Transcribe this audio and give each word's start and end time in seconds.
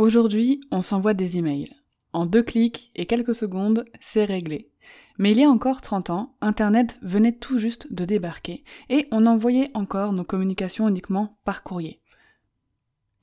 Aujourd'hui, 0.00 0.62
on 0.70 0.80
s'envoie 0.80 1.12
des 1.12 1.36
emails. 1.36 1.68
En 2.14 2.24
deux 2.24 2.42
clics 2.42 2.90
et 2.96 3.04
quelques 3.04 3.34
secondes, 3.34 3.84
c'est 4.00 4.24
réglé. 4.24 4.70
Mais 5.18 5.32
il 5.32 5.38
y 5.38 5.44
a 5.44 5.50
encore 5.50 5.82
30 5.82 6.08
ans, 6.08 6.36
Internet 6.40 6.98
venait 7.02 7.36
tout 7.36 7.58
juste 7.58 7.92
de 7.92 8.06
débarquer 8.06 8.64
et 8.88 9.08
on 9.10 9.26
envoyait 9.26 9.68
encore 9.74 10.14
nos 10.14 10.24
communications 10.24 10.88
uniquement 10.88 11.36
par 11.44 11.62
courrier. 11.62 12.00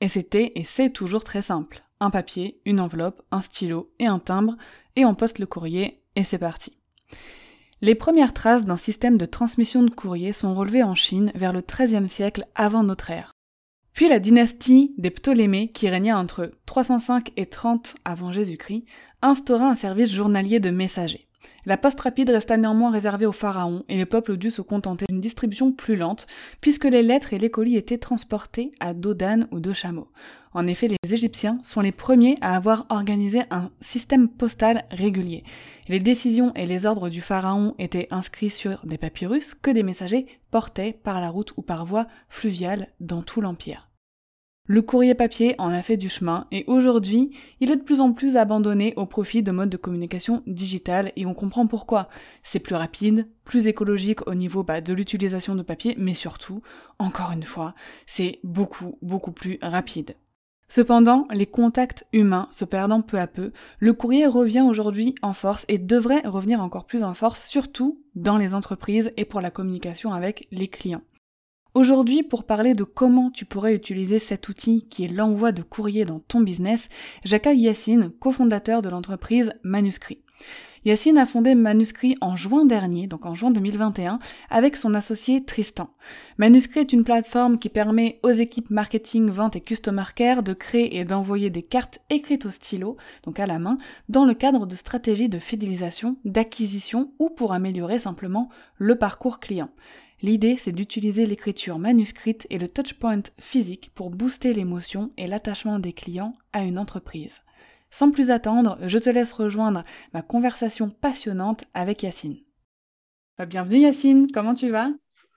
Et 0.00 0.08
c'était 0.08 0.52
et 0.54 0.62
c'est 0.62 0.90
toujours 0.90 1.24
très 1.24 1.42
simple. 1.42 1.82
Un 1.98 2.10
papier, 2.10 2.60
une 2.64 2.78
enveloppe, 2.78 3.22
un 3.32 3.40
stylo 3.40 3.90
et 3.98 4.06
un 4.06 4.20
timbre, 4.20 4.56
et 4.94 5.04
on 5.04 5.16
poste 5.16 5.40
le 5.40 5.46
courrier 5.46 6.04
et 6.14 6.22
c'est 6.22 6.38
parti. 6.38 6.78
Les 7.80 7.96
premières 7.96 8.34
traces 8.34 8.64
d'un 8.64 8.76
système 8.76 9.18
de 9.18 9.26
transmission 9.26 9.82
de 9.82 9.90
courrier 9.90 10.32
sont 10.32 10.54
relevées 10.54 10.84
en 10.84 10.94
Chine 10.94 11.32
vers 11.34 11.52
le 11.52 11.60
XIIIe 11.60 12.08
siècle 12.08 12.46
avant 12.54 12.84
notre 12.84 13.10
ère. 13.10 13.32
Puis 13.98 14.08
la 14.08 14.20
dynastie 14.20 14.94
des 14.96 15.10
Ptolémées, 15.10 15.72
qui 15.72 15.88
régna 15.88 16.16
entre 16.16 16.52
305 16.66 17.32
et 17.36 17.46
30 17.46 17.96
avant 18.04 18.30
Jésus-Christ, 18.30 18.84
instaura 19.22 19.70
un 19.70 19.74
service 19.74 20.12
journalier 20.12 20.60
de 20.60 20.70
messagers. 20.70 21.26
La 21.66 21.76
poste 21.76 22.00
rapide 22.02 22.30
resta 22.30 22.56
néanmoins 22.56 22.92
réservée 22.92 23.26
aux 23.26 23.32
pharaons 23.32 23.82
et 23.88 23.98
le 23.98 24.06
peuple 24.06 24.36
dut 24.36 24.52
se 24.52 24.62
contenter 24.62 25.06
d'une 25.08 25.20
distribution 25.20 25.72
plus 25.72 25.96
lente, 25.96 26.28
puisque 26.60 26.84
les 26.84 27.02
lettres 27.02 27.32
et 27.32 27.40
les 27.40 27.50
colis 27.50 27.74
étaient 27.74 27.98
transportés 27.98 28.70
à 28.78 28.94
dos 28.94 29.14
d'âne 29.14 29.48
ou 29.50 29.58
de 29.58 29.72
chameau. 29.72 30.06
En 30.52 30.68
effet, 30.68 30.86
les 30.86 31.12
Égyptiens 31.12 31.58
sont 31.64 31.80
les 31.80 31.90
premiers 31.90 32.38
à 32.40 32.54
avoir 32.54 32.86
organisé 32.90 33.42
un 33.50 33.68
système 33.80 34.28
postal 34.28 34.84
régulier. 34.92 35.42
Les 35.88 35.98
décisions 35.98 36.52
et 36.54 36.66
les 36.66 36.86
ordres 36.86 37.08
du 37.08 37.20
pharaon 37.20 37.74
étaient 37.80 38.06
inscrits 38.12 38.50
sur 38.50 38.80
des 38.86 38.96
papyrus 38.96 39.54
que 39.54 39.72
des 39.72 39.82
messagers 39.82 40.26
portaient 40.52 40.92
par 40.92 41.20
la 41.20 41.30
route 41.30 41.52
ou 41.56 41.62
par 41.62 41.84
voie 41.84 42.06
fluviale 42.28 42.86
dans 43.00 43.22
tout 43.22 43.40
l'Empire. 43.40 43.87
Le 44.70 44.82
courrier 44.82 45.14
papier 45.14 45.54
en 45.56 45.70
a 45.70 45.80
fait 45.80 45.96
du 45.96 46.10
chemin 46.10 46.46
et 46.52 46.64
aujourd'hui, 46.66 47.30
il 47.60 47.70
est 47.70 47.76
de 47.76 47.82
plus 47.82 48.02
en 48.02 48.12
plus 48.12 48.36
abandonné 48.36 48.92
au 48.96 49.06
profit 49.06 49.42
de 49.42 49.50
modes 49.50 49.70
de 49.70 49.78
communication 49.78 50.42
digitale 50.46 51.10
et 51.16 51.24
on 51.24 51.32
comprend 51.32 51.66
pourquoi. 51.66 52.10
C'est 52.42 52.58
plus 52.58 52.74
rapide, 52.74 53.26
plus 53.44 53.66
écologique 53.66 54.28
au 54.28 54.34
niveau 54.34 54.62
bah, 54.64 54.82
de 54.82 54.92
l'utilisation 54.92 55.54
de 55.54 55.62
papier, 55.62 55.94
mais 55.96 56.12
surtout, 56.12 56.60
encore 56.98 57.32
une 57.32 57.44
fois, 57.44 57.74
c'est 58.06 58.40
beaucoup, 58.44 58.98
beaucoup 59.00 59.32
plus 59.32 59.58
rapide. 59.62 60.16
Cependant, 60.68 61.26
les 61.32 61.46
contacts 61.46 62.04
humains 62.12 62.48
se 62.50 62.66
perdant 62.66 63.00
peu 63.00 63.18
à 63.18 63.26
peu, 63.26 63.52
le 63.78 63.94
courrier 63.94 64.26
revient 64.26 64.66
aujourd'hui 64.68 65.14
en 65.22 65.32
force 65.32 65.64
et 65.68 65.78
devrait 65.78 66.20
revenir 66.26 66.60
encore 66.60 66.84
plus 66.84 67.04
en 67.04 67.14
force, 67.14 67.48
surtout 67.48 68.02
dans 68.14 68.36
les 68.36 68.54
entreprises 68.54 69.14
et 69.16 69.24
pour 69.24 69.40
la 69.40 69.50
communication 69.50 70.12
avec 70.12 70.46
les 70.50 70.68
clients. 70.68 71.00
Aujourd'hui, 71.78 72.24
pour 72.24 72.42
parler 72.42 72.74
de 72.74 72.82
comment 72.82 73.30
tu 73.30 73.44
pourrais 73.44 73.72
utiliser 73.72 74.18
cet 74.18 74.48
outil 74.48 74.88
qui 74.90 75.04
est 75.04 75.14
l'envoi 75.14 75.52
de 75.52 75.62
courrier 75.62 76.04
dans 76.04 76.18
ton 76.18 76.40
business, 76.40 76.88
j'accueille 77.24 77.60
Yacine, 77.60 78.10
cofondateur 78.18 78.82
de 78.82 78.88
l'entreprise 78.88 79.52
Manuscrit. 79.62 80.18
Yacine 80.84 81.18
a 81.18 81.24
fondé 81.24 81.54
Manuscrit 81.54 82.16
en 82.20 82.34
juin 82.34 82.64
dernier, 82.64 83.06
donc 83.06 83.26
en 83.26 83.36
juin 83.36 83.52
2021, 83.52 84.18
avec 84.50 84.76
son 84.76 84.92
associé 84.92 85.44
Tristan. 85.44 85.90
Manuscrit 86.36 86.80
est 86.80 86.92
une 86.92 87.04
plateforme 87.04 87.60
qui 87.60 87.68
permet 87.68 88.18
aux 88.24 88.30
équipes 88.30 88.70
marketing, 88.70 89.30
vente 89.30 89.54
et 89.54 89.60
customer 89.60 90.02
care 90.16 90.42
de 90.42 90.54
créer 90.54 90.98
et 90.98 91.04
d'envoyer 91.04 91.48
des 91.48 91.62
cartes 91.62 92.00
écrites 92.10 92.46
au 92.46 92.50
stylo, 92.50 92.96
donc 93.22 93.38
à 93.38 93.46
la 93.46 93.60
main, 93.60 93.78
dans 94.08 94.24
le 94.24 94.34
cadre 94.34 94.66
de 94.66 94.74
stratégies 94.74 95.28
de 95.28 95.38
fidélisation, 95.38 96.16
d'acquisition 96.24 97.12
ou 97.20 97.30
pour 97.30 97.52
améliorer 97.52 98.00
simplement 98.00 98.48
le 98.78 98.96
parcours 98.96 99.38
client. 99.38 99.70
L'idée, 100.20 100.56
c'est 100.58 100.72
d'utiliser 100.72 101.26
l'écriture 101.26 101.78
manuscrite 101.78 102.46
et 102.50 102.58
le 102.58 102.68
touchpoint 102.68 103.22
physique 103.38 103.92
pour 103.94 104.10
booster 104.10 104.52
l'émotion 104.52 105.12
et 105.16 105.28
l'attachement 105.28 105.78
des 105.78 105.92
clients 105.92 106.34
à 106.52 106.62
une 106.62 106.78
entreprise. 106.78 107.42
Sans 107.90 108.10
plus 108.10 108.32
attendre, 108.32 108.78
je 108.82 108.98
te 108.98 109.08
laisse 109.08 109.32
rejoindre 109.32 109.84
ma 110.12 110.22
conversation 110.22 110.90
passionnante 110.90 111.64
avec 111.72 112.02
Yacine. 112.02 112.38
Bah, 113.38 113.46
bienvenue 113.46 113.78
Yacine, 113.78 114.26
comment 114.34 114.54
tu 114.54 114.70
vas? 114.70 114.90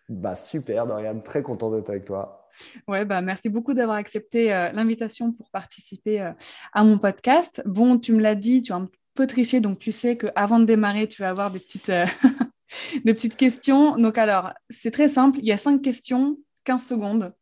Bah 0.10 0.36
super 0.36 0.88
Dorian, 0.88 1.20
très 1.20 1.44
content 1.44 1.70
d'être 1.70 1.90
avec 1.90 2.06
toi. 2.06 2.50
Ouais, 2.88 3.06
bah 3.06 3.22
merci 3.22 3.50
beaucoup 3.50 3.74
d'avoir 3.74 3.98
accepté 3.98 4.52
euh, 4.52 4.72
l'invitation 4.72 5.32
pour 5.32 5.52
participer 5.52 6.22
euh, 6.22 6.32
à 6.74 6.84
mon 6.84 6.98
podcast. 6.98 7.62
Bon, 7.66 8.00
tu 8.00 8.14
me 8.14 8.20
l'as 8.20 8.36
dit, 8.36 8.64
tu 8.64 8.74
as 8.74 8.78
un 8.78 8.90
peu 9.14 9.28
triché, 9.28 9.62
donc 9.62 9.78
tu 9.78 9.92
sais 9.92 10.18
qu'avant 10.18 10.60
de 10.60 10.66
démarrer, 10.66 11.08
tu 11.08 11.22
vas 11.22 11.30
avoir 11.30 11.52
des 11.52 11.60
petites 11.60 11.90
euh, 11.90 12.06
de 13.06 13.12
petites 13.12 13.36
questions. 13.36 13.96
Donc 13.98 14.18
alors, 14.18 14.54
c'est 14.70 14.92
très 14.92 15.08
simple. 15.08 15.40
Il 15.40 15.46
y 15.46 15.52
a 15.52 15.58
cinq 15.58 15.82
questions, 15.82 16.38
15 16.64 16.86
secondes 16.86 17.34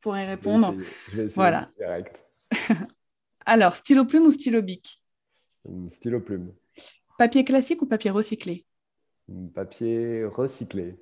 pour 0.00 0.16
y 0.16 0.24
répondre. 0.24 0.74
voilà. 1.34 1.70
Direct. 1.78 2.24
alors, 3.46 3.74
stylo 3.74 4.04
plume 4.04 4.24
ou 4.26 4.30
stylo 4.32 4.62
bic? 4.62 5.02
Hum, 5.68 5.88
Stylo 5.88 6.20
plume. 6.20 6.52
Papier 7.18 7.44
classique 7.44 7.82
ou 7.82 7.86
papier 7.86 8.10
recyclé? 8.10 8.66
Hum, 9.28 9.50
Papier 9.52 10.24
recyclé. 10.24 10.96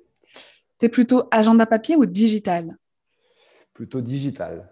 T'es 0.77 0.89
plutôt 0.89 1.27
agenda 1.31 1.65
papier 1.65 1.95
ou 1.95 2.05
digital? 2.05 2.77
Plutôt 3.73 4.01
digital. 4.01 4.71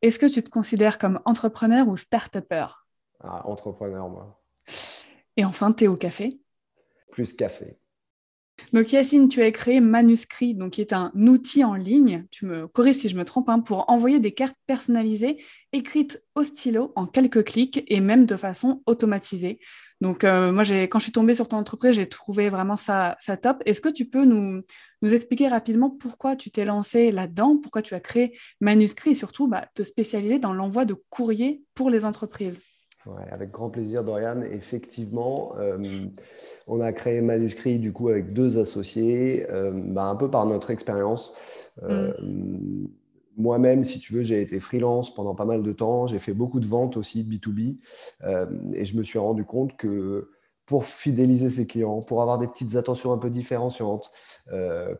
Est-ce 0.00 0.18
que 0.18 0.26
tu 0.26 0.42
te 0.42 0.48
considères 0.50 0.98
comme 0.98 1.20
entrepreneur 1.24 1.88
ou 1.88 1.96
start-upper? 1.96 2.66
Ah, 3.20 3.46
Entrepreneur, 3.48 4.08
moi. 4.08 4.40
Et 5.36 5.44
enfin, 5.44 5.72
thé 5.72 5.88
ou 5.88 5.96
café? 5.96 6.40
Plus 7.10 7.32
café. 7.34 7.76
Donc 8.72 8.92
Yacine, 8.92 9.28
tu 9.28 9.42
as 9.42 9.50
créé 9.50 9.80
Manuscrit, 9.80 10.54
donc 10.54 10.72
qui 10.72 10.80
est 10.80 10.92
un 10.92 11.10
outil 11.14 11.64
en 11.64 11.74
ligne, 11.74 12.26
tu 12.30 12.44
me 12.44 12.66
corriges 12.66 12.96
si 12.96 13.08
je 13.08 13.16
me 13.16 13.24
trompe, 13.24 13.48
hein, 13.48 13.60
pour 13.60 13.88
envoyer 13.88 14.20
des 14.20 14.32
cartes 14.32 14.56
personnalisées 14.66 15.42
écrites 15.72 16.22
au 16.34 16.42
stylo 16.42 16.92
en 16.96 17.06
quelques 17.06 17.44
clics 17.44 17.84
et 17.86 18.00
même 18.00 18.26
de 18.26 18.36
façon 18.36 18.82
automatisée. 18.86 19.58
Donc 20.00 20.22
euh, 20.22 20.52
moi, 20.52 20.64
quand 20.64 20.98
je 20.98 21.04
suis 21.04 21.12
tombée 21.12 21.34
sur 21.34 21.48
ton 21.48 21.56
entreprise, 21.56 21.94
j'ai 21.94 22.08
trouvé 22.08 22.50
vraiment 22.50 22.76
ça, 22.76 23.16
top. 23.42 23.62
Est-ce 23.66 23.80
que 23.80 23.88
tu 23.88 24.04
peux 24.04 24.24
nous, 24.24 24.62
expliquer 25.02 25.48
rapidement 25.48 25.90
pourquoi 25.90 26.36
tu 26.36 26.50
t'es 26.50 26.64
lancé 26.64 27.10
là-dedans, 27.10 27.56
pourquoi 27.56 27.82
tu 27.82 27.94
as 27.94 28.00
créé 28.00 28.38
Manuscrit 28.60 29.10
et 29.10 29.14
surtout 29.14 29.48
bah, 29.48 29.66
te 29.74 29.82
spécialiser 29.82 30.38
dans 30.38 30.52
l'envoi 30.52 30.84
de 30.84 30.94
courriers 31.10 31.62
pour 31.74 31.90
les 31.90 32.04
entreprises? 32.04 32.60
Avec 33.30 33.50
grand 33.50 33.70
plaisir, 33.70 34.04
Dorian. 34.04 34.42
Effectivement, 34.42 35.54
euh, 35.58 35.78
on 36.66 36.80
a 36.80 36.92
créé 36.92 37.20
Manuscrit 37.20 37.78
du 37.78 37.92
coup 37.92 38.08
avec 38.08 38.32
deux 38.32 38.58
associés, 38.58 39.46
euh, 39.50 39.70
bah, 39.72 40.04
un 40.04 40.16
peu 40.16 40.30
par 40.30 40.46
notre 40.46 40.70
expérience. 40.70 41.34
Euh, 41.82 42.12
mm. 42.20 42.88
Moi-même, 43.36 43.84
si 43.84 44.00
tu 44.00 44.14
veux, 44.14 44.22
j'ai 44.22 44.42
été 44.42 44.58
freelance 44.58 45.14
pendant 45.14 45.34
pas 45.34 45.44
mal 45.44 45.62
de 45.62 45.72
temps. 45.72 46.08
J'ai 46.08 46.18
fait 46.18 46.32
beaucoup 46.32 46.58
de 46.58 46.66
ventes 46.66 46.96
aussi 46.96 47.22
B2B, 47.22 47.78
et 48.74 48.84
je 48.84 48.96
me 48.96 49.04
suis 49.04 49.20
rendu 49.20 49.44
compte 49.44 49.76
que 49.76 50.30
pour 50.66 50.84
fidéliser 50.84 51.48
ses 51.48 51.68
clients, 51.68 52.02
pour 52.02 52.20
avoir 52.20 52.38
des 52.38 52.48
petites 52.48 52.74
attentions 52.74 53.12
un 53.12 53.18
peu 53.18 53.30
différenciantes, 53.30 54.10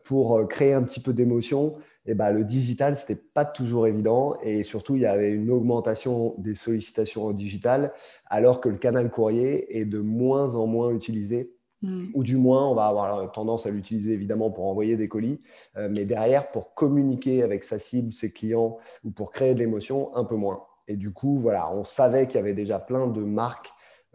pour 0.05 0.47
créer 0.47 0.71
un 0.71 0.83
petit 0.83 1.01
peu 1.01 1.11
d'émotion, 1.11 1.75
et 2.09 2.15
bah, 2.15 2.31
le 2.31 2.43
digital, 2.43 2.95
ce 2.95 3.03
n'était 3.03 3.21
pas 3.35 3.45
toujours 3.45 3.85
évident. 3.85 4.35
Et 4.41 4.63
surtout, 4.63 4.95
il 4.95 5.03
y 5.03 5.05
avait 5.05 5.29
une 5.29 5.51
augmentation 5.51 6.33
des 6.39 6.55
sollicitations 6.55 7.23
au 7.23 7.33
digital, 7.33 7.93
alors 8.25 8.61
que 8.61 8.67
le 8.67 8.77
canal 8.77 9.11
courrier 9.11 9.79
est 9.79 9.85
de 9.85 9.99
moins 9.99 10.55
en 10.55 10.65
moins 10.65 10.89
utilisé. 10.89 11.53
Hmm. 11.83 12.07
Ou 12.15 12.23
du 12.23 12.35
moins, 12.35 12.67
on 12.67 12.73
va 12.73 12.87
avoir 12.87 13.31
tendance 13.31 13.67
à 13.67 13.69
l'utiliser 13.69 14.13
évidemment 14.13 14.49
pour 14.49 14.65
envoyer 14.65 14.97
des 14.97 15.07
colis, 15.07 15.39
euh, 15.77 15.87
mais 15.95 16.03
derrière, 16.03 16.49
pour 16.49 16.73
communiquer 16.73 17.43
avec 17.43 17.63
sa 17.63 17.77
cible, 17.77 18.11
ses 18.11 18.31
clients, 18.31 18.79
ou 19.03 19.11
pour 19.11 19.31
créer 19.31 19.53
de 19.53 19.59
l'émotion, 19.59 20.13
un 20.15 20.25
peu 20.25 20.35
moins. 20.35 20.63
Et 20.87 20.95
du 20.95 21.11
coup, 21.11 21.37
voilà, 21.37 21.71
on 21.71 21.83
savait 21.83 22.25
qu'il 22.25 22.37
y 22.37 22.41
avait 22.41 22.55
déjà 22.55 22.79
plein 22.79 23.05
de 23.05 23.21
marques 23.21 23.71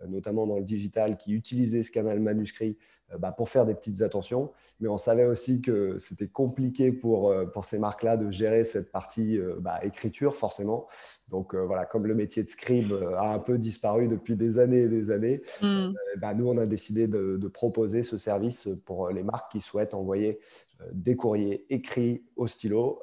notamment 0.09 0.47
dans 0.47 0.59
le 0.59 0.65
digital, 0.65 1.17
qui 1.17 1.33
utilisaient 1.33 1.83
ce 1.83 1.91
canal 1.91 2.21
manuscrit 2.21 2.71
euh, 2.71 2.75
bah, 3.19 3.33
pour 3.33 3.49
faire 3.49 3.67
des 3.67 3.75
petites 3.75 4.03
attentions. 4.03 4.51
Mais 4.81 4.89
on 4.89 4.99
savait 4.99 5.25
aussi 5.25 5.61
que 5.61 5.99
c'était 5.99 6.27
compliqué 6.27 6.91
pour, 6.91 7.31
euh, 7.31 7.47
pour 7.47 7.65
ces 7.65 7.79
marques-là 7.79 8.17
de 8.17 8.31
gérer 8.31 8.65
cette 8.65 8.91
partie 8.91 9.39
euh, 9.39 9.57
bah, 9.61 9.81
écriture, 9.85 10.35
forcément. 10.35 10.87
Donc 11.29 11.55
voilà, 11.55 11.85
comme 11.85 12.07
le 12.07 12.15
métier 12.15 12.43
de 12.43 12.49
scribe 12.49 12.93
a 13.17 13.33
un 13.33 13.39
peu 13.39 13.59
disparu 13.59 14.09
depuis 14.09 14.37
des 14.37 14.59
années 14.59 14.83
et 14.83 14.89
des 14.89 15.11
années, 15.11 15.43
mm. 15.63 15.93
bah, 16.19 16.35
nous, 16.35 16.49
on 16.49 16.59
a 16.59 16.67
décidé 16.67 17.07
de, 17.09 17.39
de, 17.39 17.49
proposer 17.49 18.03
ce 18.03 18.19
service 18.19 18.69
pour 18.85 19.09
les 19.09 19.23
marques 19.23 19.51
qui 19.51 19.61
souhaitent 19.61 19.95
envoyer 19.95 20.39
des 20.93 21.17
courriers 21.17 21.65
écrits 21.71 22.25
au 22.37 22.47
stylo 22.47 23.03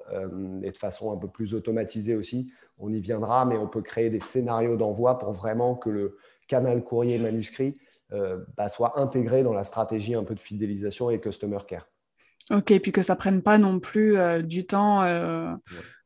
et 0.63 0.71
de 0.71 0.77
façon 0.77 1.11
un 1.11 1.17
peu 1.17 1.27
plus 1.27 1.55
automatisée 1.55 2.15
aussi. 2.15 2.53
On 2.77 2.93
y 2.93 2.99
viendra, 2.99 3.45
mais 3.45 3.57
on 3.57 3.67
peut 3.67 3.81
créer 3.81 4.09
des 4.09 4.19
scénarios 4.19 4.77
d'envoi 4.77 5.17
pour 5.17 5.33
vraiment 5.33 5.75
que 5.75 5.89
le 5.89 6.17
canal 6.47 6.83
courrier 6.83 7.17
manuscrit 7.17 7.69
euh, 7.69 7.90
bah, 8.57 8.69
soit 8.69 8.99
intégré 8.99 9.43
dans 9.43 9.53
la 9.53 9.63
stratégie 9.63 10.15
un 10.15 10.23
peu 10.23 10.35
de 10.35 10.39
fidélisation 10.39 11.09
et 11.09 11.19
customer 11.19 11.59
care. 11.67 11.87
Ok, 12.51 12.77
puis 12.79 12.91
que 12.91 13.01
ça 13.01 13.15
prenne 13.15 13.41
pas 13.41 13.57
non 13.57 13.79
plus 13.79 14.17
euh, 14.17 14.41
du 14.41 14.65
temps 14.65 15.03
euh, 15.03 15.53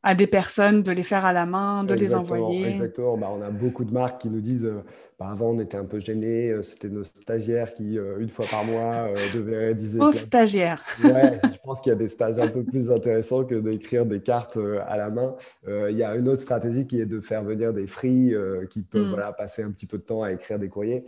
à 0.05 0.13
des 0.13 0.27
personnes 0.27 0.83
de 0.83 0.91
les 0.91 1.01
faire 1.01 1.25
à 1.25 1.33
la 1.33 1.47
main, 1.47 1.83
de 1.83 1.95
les 1.95 2.13
envoyer. 2.13 2.67
Exactement. 2.67 3.17
Bah, 3.17 3.31
on 3.35 3.41
a 3.41 3.49
beaucoup 3.49 3.83
de 3.83 3.91
marques 3.91 4.21
qui 4.21 4.29
nous 4.29 4.39
disent 4.39 4.71
bah, 5.19 5.29
avant, 5.31 5.49
on 5.49 5.59
était 5.59 5.77
un 5.77 5.85
peu 5.85 5.99
gênés, 5.99 6.55
c'était 6.61 6.89
nos 6.89 7.03
stagiaires 7.03 7.73
qui, 7.73 7.97
une 8.19 8.29
fois 8.29 8.45
par 8.49 8.63
mois, 8.65 9.09
devaient 9.33 9.67
rédiger. 9.67 9.99
Aux 9.99 10.11
stagiaires. 10.13 10.83
ouais, 11.03 11.39
je 11.43 11.57
pense 11.63 11.81
qu'il 11.81 11.89
y 11.89 11.95
a 11.95 11.97
des 11.97 12.07
stages 12.07 12.37
un 12.37 12.49
peu 12.49 12.63
plus 12.63 12.91
intéressants 12.91 13.45
que 13.45 13.55
d'écrire 13.55 14.05
des 14.05 14.21
cartes 14.21 14.59
à 14.87 14.95
la 14.95 15.09
main. 15.09 15.35
Il 15.67 15.97
y 15.97 16.03
a 16.03 16.13
une 16.13 16.29
autre 16.29 16.41
stratégie 16.41 16.85
qui 16.85 17.01
est 17.01 17.07
de 17.07 17.19
faire 17.19 17.43
venir 17.43 17.73
des 17.73 17.87
free 17.87 18.31
qui 18.69 18.83
peuvent 18.83 19.07
hmm. 19.07 19.09
voilà, 19.09 19.33
passer 19.33 19.63
un 19.63 19.71
petit 19.71 19.87
peu 19.87 19.97
de 19.97 20.03
temps 20.03 20.21
à 20.21 20.31
écrire 20.31 20.59
des 20.59 20.69
courriers. 20.69 21.03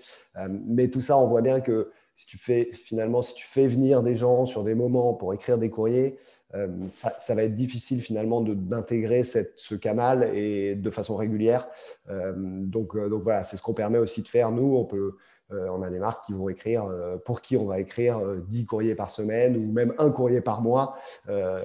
mais 0.49 0.87
tout 0.87 1.01
ça, 1.01 1.19
on 1.19 1.27
voit 1.27 1.41
bien 1.41 1.61
que 1.61 1.91
si 2.15 2.25
tu 2.25 2.39
fais 2.39 2.71
finalement, 2.73 3.21
si 3.21 3.35
tu 3.35 3.45
fais 3.45 3.67
venir 3.67 4.01
des 4.01 4.15
gens 4.15 4.47
sur 4.47 4.63
des 4.63 4.73
moments 4.73 5.13
pour 5.13 5.35
écrire 5.35 5.59
des 5.59 5.69
courriers, 5.69 6.17
euh, 6.55 6.67
ça, 6.93 7.35
va 7.35 7.43
être 7.43 7.55
difficile 7.55 8.01
finalement 8.01 8.41
d'intégrer 8.41 9.23
ce 9.23 9.75
canal 9.75 10.31
et 10.35 10.75
de 10.75 10.89
façon 10.89 11.15
régulière. 11.15 11.67
Euh, 12.09 12.33
donc, 12.35 12.95
euh, 12.95 13.09
donc 13.09 13.23
voilà, 13.23 13.43
c'est 13.43 13.57
ce 13.57 13.61
qu'on 13.61 13.73
permet 13.73 13.97
aussi 13.97 14.21
de 14.21 14.27
faire. 14.27 14.51
Nous, 14.51 14.75
on 14.75 14.85
peut, 14.85 15.15
on 15.49 15.81
a 15.81 15.89
des 15.89 15.99
marques 15.99 16.25
qui 16.25 16.33
vont 16.33 16.49
écrire, 16.49 16.89
pour 17.25 17.41
qui 17.41 17.55
on 17.55 17.65
va 17.65 17.79
écrire 17.79 18.21
10 18.47 18.65
courriers 18.65 18.95
par 18.95 19.09
semaine 19.09 19.55
ou 19.55 19.71
même 19.71 19.93
un 19.97 20.09
courrier 20.09 20.41
par 20.41 20.61
mois. 20.61 20.97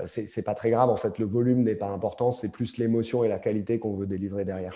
c'est 0.07 0.45
pas 0.45 0.55
très 0.55 0.71
grave. 0.71 0.89
En 0.89 0.97
fait, 0.97 1.19
le 1.19 1.27
volume 1.27 1.65
n'est 1.65 1.75
pas 1.75 1.89
important. 1.89 2.31
C'est 2.31 2.53
plus 2.53 2.77
l'émotion 2.79 3.25
et 3.25 3.29
la 3.29 3.41
qualité 3.41 3.81
qu'on 3.81 3.97
veut 3.97 4.07
délivrer 4.07 4.45
derrière. 4.45 4.75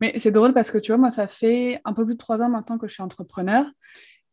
Mais 0.00 0.18
c'est 0.18 0.32
drôle 0.32 0.52
parce 0.52 0.72
que 0.72 0.78
tu 0.78 0.90
vois, 0.90 0.98
moi, 0.98 1.10
ça 1.10 1.28
fait 1.28 1.80
un 1.84 1.92
peu 1.92 2.04
plus 2.04 2.14
de 2.14 2.18
trois 2.18 2.42
ans 2.42 2.48
maintenant 2.48 2.76
que 2.76 2.88
je 2.88 2.94
suis 2.94 3.02
entrepreneur. 3.04 3.64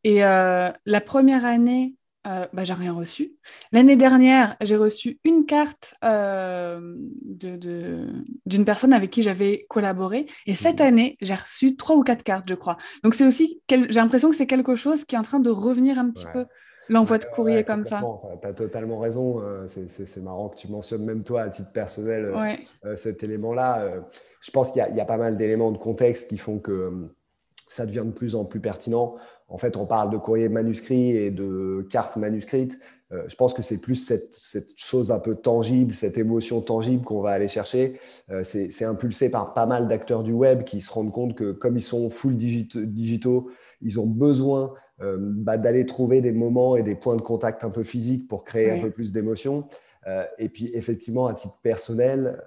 Et 0.03 0.23
euh, 0.23 0.71
la 0.85 1.01
première 1.01 1.45
année, 1.45 1.95
euh, 2.27 2.47
bah, 2.53 2.63
j'ai 2.63 2.73
rien 2.73 2.93
reçu. 2.93 3.33
L'année 3.71 3.95
dernière, 3.95 4.55
j'ai 4.61 4.75
reçu 4.75 5.19
une 5.23 5.45
carte 5.45 5.95
euh, 6.03 6.95
d'une 7.25 8.65
personne 8.65 8.93
avec 8.93 9.11
qui 9.11 9.21
j'avais 9.21 9.65
collaboré. 9.69 10.25
Et 10.47 10.53
cette 10.53 10.79
mmh. 10.79 10.83
année, 10.83 11.17
j'ai 11.21 11.35
reçu 11.35 11.75
trois 11.75 11.95
ou 11.95 12.03
quatre 12.03 12.23
cartes, 12.23 12.45
je 12.49 12.55
crois. 12.55 12.77
Donc 13.03 13.13
c'est 13.13 13.25
aussi, 13.25 13.61
j'ai 13.69 13.85
l'impression 13.87 14.29
que 14.29 14.35
c'est 14.35 14.47
quelque 14.47 14.75
chose 14.75 15.05
qui 15.05 15.15
est 15.15 15.19
en 15.19 15.23
train 15.23 15.39
de 15.39 15.49
revenir 15.49 15.99
un 15.99 16.09
petit 16.09 16.25
peu. 16.33 16.45
L'envoi 16.87 17.17
de 17.17 17.25
courrier 17.25 17.63
comme 17.63 17.83
ça. 17.83 17.99
Tu 18.41 18.47
as, 18.47 18.53
totalement 18.53 18.99
raison. 18.99 19.41
C'est 19.65 20.21
marrant 20.21 20.49
que 20.49 20.57
tu 20.57 20.67
mentionnes 20.67 21.03
même 21.03 21.23
toi 21.23 21.41
à 21.41 21.49
titre 21.49 21.71
personnel 21.71 22.31
cet 22.95 23.23
élément-là. 23.23 24.03
Je 24.41 24.51
pense 24.51 24.69
qu'il 24.69 24.85
y, 24.91 24.95
y, 24.95 25.01
a 25.01 25.05
pas 25.05 25.17
mal 25.17 25.35
d'éléments 25.35 25.71
de 25.71 25.79
contexte 25.79 26.29
qui 26.29 26.37
font 26.37 26.59
que 26.59 27.09
ça 27.67 27.85
devient 27.85 28.03
de 28.05 28.11
plus 28.11 28.35
en 28.35 28.45
plus 28.45 28.59
pertinent. 28.59 29.15
En 29.47 29.57
fait, 29.57 29.77
on 29.77 29.85
parle 29.85 30.09
de 30.11 30.17
courrier 30.17 30.49
manuscrit 30.49 31.15
et 31.15 31.31
de 31.31 31.85
cartes 31.89 32.17
manuscrites. 32.17 32.79
Euh, 33.11 33.23
je 33.27 33.35
pense 33.35 33.53
que 33.53 33.61
c'est 33.61 33.79
plus 33.79 33.95
cette, 33.95 34.33
chose 34.75 35.11
un 35.11 35.19
peu 35.19 35.35
tangible, 35.35 35.93
cette 35.93 36.17
émotion 36.17 36.61
tangible 36.61 37.03
qu'on 37.03 37.21
va 37.21 37.31
aller 37.31 37.47
chercher. 37.47 37.99
Euh, 38.31 38.43
c'est 38.43 38.85
impulsé 38.85 39.29
par 39.29 39.53
pas 39.53 39.65
mal 39.65 39.87
d'acteurs 39.87 40.23
du 40.23 40.31
web 40.31 40.63
qui 40.63 40.81
se 40.81 40.91
rendent 40.91 41.11
compte 41.11 41.35
que 41.35 41.51
comme 41.51 41.77
ils 41.77 41.83
sont 41.83 42.09
full 42.09 42.35
digitaux, 42.35 43.49
ils 43.81 43.99
ont 43.99 44.07
besoin 44.07 44.73
euh, 45.01 45.17
bah, 45.19 45.57
d'aller 45.57 45.85
trouver 45.85 46.21
des 46.21 46.31
moments 46.31 46.75
et 46.75 46.83
des 46.83 46.95
points 46.95 47.15
de 47.15 47.21
contact 47.21 47.63
un 47.63 47.69
peu 47.69 47.83
physiques 47.83 48.27
pour 48.27 48.43
créer 48.43 48.71
un 48.71 48.81
peu 48.81 48.89
plus 48.89 49.11
d'émotion. 49.11 49.67
et 50.39 50.49
puis 50.49 50.71
effectivement, 50.73 51.27
à 51.27 51.33
titre 51.33 51.59
personnel, 51.61 52.41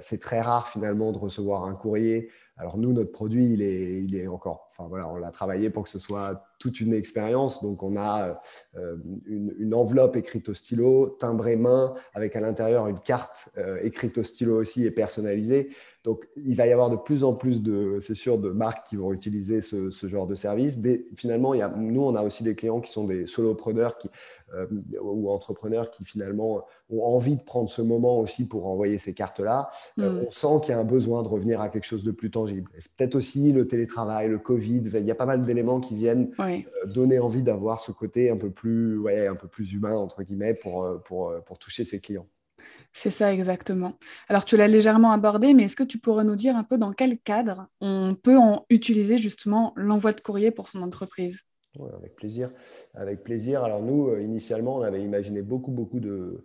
c'est 0.00 0.20
très 0.20 0.40
rare 0.40 0.68
finalement 0.68 1.12
de 1.12 1.18
recevoir 1.18 1.64
un 1.64 1.74
courrier 1.74 2.30
alors 2.60 2.76
nous, 2.76 2.92
notre 2.92 3.10
produit, 3.10 3.54
il 3.54 3.62
est, 3.62 4.02
il 4.04 4.14
est 4.14 4.26
encore, 4.26 4.68
enfin 4.70 4.88
voilà, 4.88 5.08
on 5.08 5.16
l'a 5.16 5.30
travaillé 5.30 5.70
pour 5.70 5.84
que 5.84 5.88
ce 5.88 5.98
soit 5.98 6.44
toute 6.58 6.80
une 6.80 6.92
expérience. 6.92 7.62
Donc 7.62 7.82
on 7.82 7.96
a 7.96 8.40
euh, 8.76 8.96
une, 9.26 9.74
enveloppe 9.74 10.16
écrite 10.16 10.48
au 10.48 10.54
stylo, 10.54 11.16
timbrée 11.18 11.56
main, 11.56 11.94
avec 12.14 12.36
à 12.36 12.40
l'intérieur 12.40 12.86
une 12.86 13.00
carte 13.00 13.48
euh, 13.58 13.78
écrite 13.82 14.18
au 14.18 14.22
stylo 14.22 14.60
aussi 14.60 14.84
et 14.84 14.90
personnalisée. 14.90 15.70
Donc, 16.02 16.26
il 16.34 16.56
va 16.56 16.66
y 16.66 16.72
avoir 16.72 16.88
de 16.88 16.96
plus 16.96 17.24
en 17.24 17.34
plus 17.34 17.62
de, 17.62 17.98
c'est 18.00 18.14
sûr, 18.14 18.38
de 18.38 18.48
marques 18.48 18.86
qui 18.86 18.96
vont 18.96 19.12
utiliser 19.12 19.60
ce, 19.60 19.90
genre 19.90 20.26
de 20.26 20.34
service. 20.34 20.78
finalement, 21.14 21.52
il 21.52 21.58
y 21.58 21.62
a, 21.62 21.68
nous, 21.68 22.02
on 22.02 22.14
a 22.14 22.22
aussi 22.22 22.42
des 22.42 22.54
clients 22.54 22.80
qui 22.80 22.90
sont 22.90 23.04
des 23.04 23.26
solopreneurs 23.26 23.98
qui, 23.98 24.08
euh, 24.54 24.66
ou 25.02 25.30
entrepreneurs 25.30 25.90
qui 25.90 26.04
finalement 26.04 26.64
ont 26.88 27.04
envie 27.04 27.36
de 27.36 27.42
prendre 27.42 27.68
ce 27.68 27.82
moment 27.82 28.18
aussi 28.18 28.48
pour 28.48 28.66
envoyer 28.66 28.96
ces 28.96 29.12
cartes-là. 29.12 29.70
Euh, 29.98 30.10
mm. 30.10 30.26
on 30.26 30.30
sent 30.30 30.64
qu'il 30.64 30.74
y 30.74 30.76
a 30.76 30.80
un 30.80 30.84
besoin 30.84 31.22
de 31.22 31.28
revenir 31.28 31.60
à 31.60 31.68
quelque 31.68 31.84
chose 31.84 32.02
de 32.02 32.10
plus 32.12 32.30
tangible. 32.30 32.70
C'est 32.78 32.92
peut-être 32.92 33.14
aussi 33.14 33.52
le 33.52 33.68
télétravail, 33.68 34.28
le 34.28 34.38
Covid. 34.38 34.59
Il 34.60 35.04
y 35.04 35.10
a 35.10 35.14
pas 35.14 35.26
mal 35.26 35.44
d'éléments 35.44 35.80
qui 35.80 35.94
viennent 35.94 36.30
euh, 36.38 36.60
donner 36.86 37.18
envie 37.18 37.42
d'avoir 37.42 37.80
ce 37.80 37.92
côté 37.92 38.30
un 38.30 38.36
peu 38.36 38.50
plus, 38.50 38.98
ouais, 38.98 39.26
un 39.26 39.36
peu 39.36 39.48
plus 39.48 39.72
humain 39.72 39.96
entre 39.96 40.22
guillemets 40.22 40.54
pour, 40.54 41.02
pour, 41.04 41.32
pour 41.44 41.58
toucher 41.58 41.84
ses 41.84 42.00
clients. 42.00 42.26
C'est 42.92 43.10
ça 43.10 43.32
exactement. 43.32 43.94
Alors 44.28 44.44
tu 44.44 44.56
l'as 44.56 44.68
légèrement 44.68 45.12
abordé, 45.12 45.54
mais 45.54 45.64
est-ce 45.64 45.76
que 45.76 45.84
tu 45.84 45.98
pourrais 45.98 46.24
nous 46.24 46.36
dire 46.36 46.56
un 46.56 46.64
peu 46.64 46.76
dans 46.76 46.92
quel 46.92 47.18
cadre 47.18 47.68
on 47.80 48.16
peut 48.20 48.36
en 48.36 48.66
utiliser 48.68 49.18
justement 49.18 49.72
l'envoi 49.76 50.12
de 50.12 50.20
courrier 50.20 50.50
pour 50.50 50.68
son 50.68 50.82
entreprise? 50.82 51.40
Oui, 51.78 51.88
avec 51.96 52.16
plaisir. 52.16 52.50
Avec 52.94 53.22
plaisir. 53.22 53.62
Alors 53.62 53.80
nous, 53.80 54.08
euh, 54.08 54.20
initialement, 54.20 54.76
on 54.76 54.82
avait 54.82 55.02
imaginé 55.02 55.40
beaucoup, 55.40 55.70
beaucoup 55.70 56.00
de, 56.00 56.44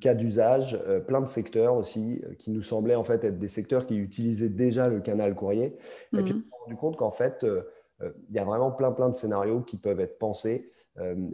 cas 0.00 0.14
d'usage, 0.14 0.80
euh, 0.86 1.00
plein 1.00 1.20
de 1.20 1.28
secteurs 1.28 1.74
aussi, 1.74 2.20
euh, 2.24 2.34
qui 2.34 2.50
nous 2.50 2.62
semblaient 2.62 2.94
en 2.94 3.02
fait 3.02 3.24
être 3.24 3.38
des 3.38 3.48
secteurs 3.48 3.86
qui 3.86 3.96
utilisaient 3.96 4.48
déjà 4.48 4.88
le 4.88 5.00
canal 5.00 5.34
courrier. 5.34 5.76
Et 6.16 6.22
puis 6.22 6.34
mhm. 6.34 6.44
on 6.46 6.54
s'est 6.54 6.62
rendu 6.62 6.76
compte 6.76 6.96
qu'en 6.96 7.10
fait, 7.10 7.44
il 8.28 8.34
y 8.34 8.38
a 8.38 8.44
vraiment 8.44 8.70
plein, 8.70 8.92
plein 8.92 9.08
de 9.08 9.14
scénarios 9.14 9.60
qui 9.60 9.76
peuvent 9.76 10.00
être 10.00 10.18
pensés 10.18 10.70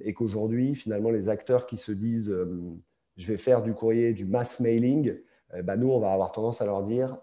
et 0.05 0.15
qu'aujourd'hui, 0.15 0.75
finalement, 0.75 1.11
les 1.11 1.29
acteurs 1.29 1.67
qui 1.67 1.77
se 1.77 1.93
disent 1.93 2.35
je 3.17 3.29
vais 3.29 3.39
faire 3.39 3.63
du 3.63 3.73
courrier, 3.73 4.13
du 4.13 4.25
mass 4.25 4.59
mailing, 4.59 5.15
bah, 5.63 5.77
nous, 5.77 5.91
on 5.91 6.01
va 6.01 6.13
avoir 6.13 6.33
tendance 6.33 6.61
à 6.61 6.67
leur 6.67 6.83
dire, 6.83 7.19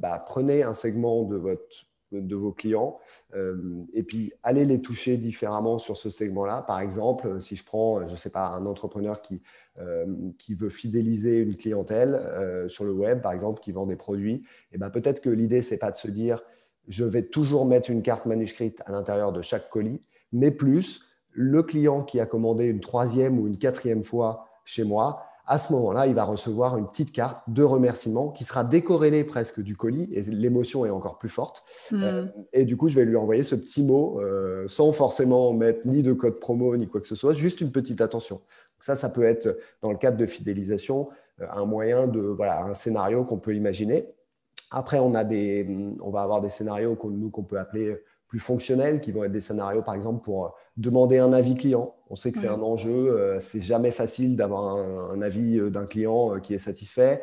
bah, 0.00 0.22
prenez 0.26 0.64
un 0.64 0.74
segment 0.74 1.22
de, 1.22 1.36
votre, 1.36 1.87
de 2.12 2.34
vos 2.34 2.52
clients 2.52 2.98
euh, 3.34 3.84
et 3.92 4.02
puis 4.02 4.32
allez 4.42 4.64
les 4.64 4.80
toucher 4.80 5.16
différemment 5.16 5.78
sur 5.78 5.96
ce 5.96 6.10
segment-là. 6.10 6.62
Par 6.62 6.80
exemple, 6.80 7.40
si 7.40 7.56
je 7.56 7.64
prends, 7.64 8.06
je 8.06 8.12
ne 8.12 8.18
sais 8.18 8.30
pas, 8.30 8.48
un 8.48 8.66
entrepreneur 8.66 9.20
qui, 9.22 9.42
qui 10.38 10.54
veut 10.54 10.70
fidéliser 10.70 11.38
une 11.38 11.54
clientèle 11.54 12.20
sur 12.66 12.84
le 12.84 12.90
web, 12.90 13.22
par 13.22 13.30
exemple, 13.30 13.60
qui 13.60 13.70
vend 13.70 13.86
des 13.86 13.94
produits, 13.94 14.42
et 14.72 14.78
ben 14.78 14.90
peut-être 14.90 15.20
que 15.20 15.30
l'idée, 15.30 15.62
ce 15.62 15.74
n'est 15.74 15.78
pas 15.78 15.92
de 15.92 15.96
se 15.96 16.08
dire, 16.08 16.42
je 16.88 17.04
vais 17.04 17.22
toujours 17.22 17.64
mettre 17.64 17.90
une 17.90 18.02
carte 18.02 18.26
manuscrite 18.26 18.82
à 18.86 18.92
l'intérieur 18.92 19.32
de 19.32 19.40
chaque 19.40 19.70
colis, 19.70 20.00
mais 20.32 20.50
plus 20.50 21.02
le 21.30 21.62
client 21.62 22.02
qui 22.02 22.18
a 22.18 22.26
commandé 22.26 22.64
une 22.66 22.80
troisième 22.80 23.38
ou 23.38 23.46
une 23.46 23.58
quatrième 23.58 24.02
fois 24.02 24.48
chez 24.64 24.84
moi, 24.84 25.27
à 25.48 25.56
ce 25.56 25.72
moment-là, 25.72 26.06
il 26.06 26.14
va 26.14 26.24
recevoir 26.24 26.76
une 26.76 26.86
petite 26.86 27.10
carte 27.10 27.40
de 27.48 27.62
remerciement 27.62 28.28
qui 28.28 28.44
sera 28.44 28.64
décorrélée 28.64 29.24
presque 29.24 29.60
du 29.60 29.76
colis 29.76 30.06
et 30.12 30.20
l'émotion 30.20 30.84
est 30.84 30.90
encore 30.90 31.16
plus 31.16 31.30
forte. 31.30 31.64
Hmm. 31.90 32.02
Euh, 32.02 32.26
et 32.52 32.66
du 32.66 32.76
coup, 32.76 32.88
je 32.88 32.96
vais 32.96 33.06
lui 33.06 33.16
envoyer 33.16 33.42
ce 33.42 33.54
petit 33.54 33.82
mot 33.82 34.20
euh, 34.20 34.68
sans 34.68 34.92
forcément 34.92 35.54
mettre 35.54 35.86
ni 35.86 36.02
de 36.02 36.12
code 36.12 36.38
promo 36.38 36.76
ni 36.76 36.86
quoi 36.86 37.00
que 37.00 37.06
ce 37.06 37.14
soit, 37.14 37.32
juste 37.32 37.62
une 37.62 37.72
petite 37.72 38.02
attention. 38.02 38.42
ça, 38.80 38.94
ça 38.94 39.08
peut 39.08 39.24
être 39.24 39.58
dans 39.80 39.90
le 39.90 39.96
cadre 39.96 40.18
de 40.18 40.26
fidélisation 40.26 41.08
euh, 41.40 41.46
un 41.50 41.64
moyen 41.64 42.06
de 42.06 42.20
voilà 42.20 42.62
un 42.64 42.74
scénario 42.74 43.24
qu'on 43.24 43.38
peut 43.38 43.54
imaginer. 43.54 44.06
Après, 44.70 44.98
on 44.98 45.14
a 45.14 45.24
des, 45.24 45.66
on 46.02 46.10
va 46.10 46.20
avoir 46.20 46.42
des 46.42 46.50
scénarios 46.50 46.94
qu'on 46.94 47.08
nous 47.08 47.30
qu'on 47.30 47.42
peut 47.42 47.58
appeler 47.58 47.96
plus 48.28 48.38
fonctionnels, 48.38 49.00
qui 49.00 49.10
vont 49.10 49.24
être 49.24 49.32
des 49.32 49.40
scénarios, 49.40 49.82
par 49.82 49.94
exemple, 49.94 50.22
pour 50.22 50.46
euh, 50.46 50.48
demander 50.76 51.18
un 51.18 51.32
avis 51.32 51.54
client. 51.54 51.94
On 52.10 52.14
sait 52.14 52.30
que 52.30 52.38
c'est 52.38 52.48
un 52.48 52.60
enjeu, 52.60 52.90
euh, 52.90 53.38
c'est 53.38 53.60
jamais 53.60 53.90
facile 53.90 54.36
d'avoir 54.36 54.76
un, 54.76 55.20
avis 55.22 55.58
euh, 55.58 55.70
d'un 55.70 55.86
client 55.86 56.38
qui 56.40 56.54
est 56.54 56.58
satisfait. 56.58 57.22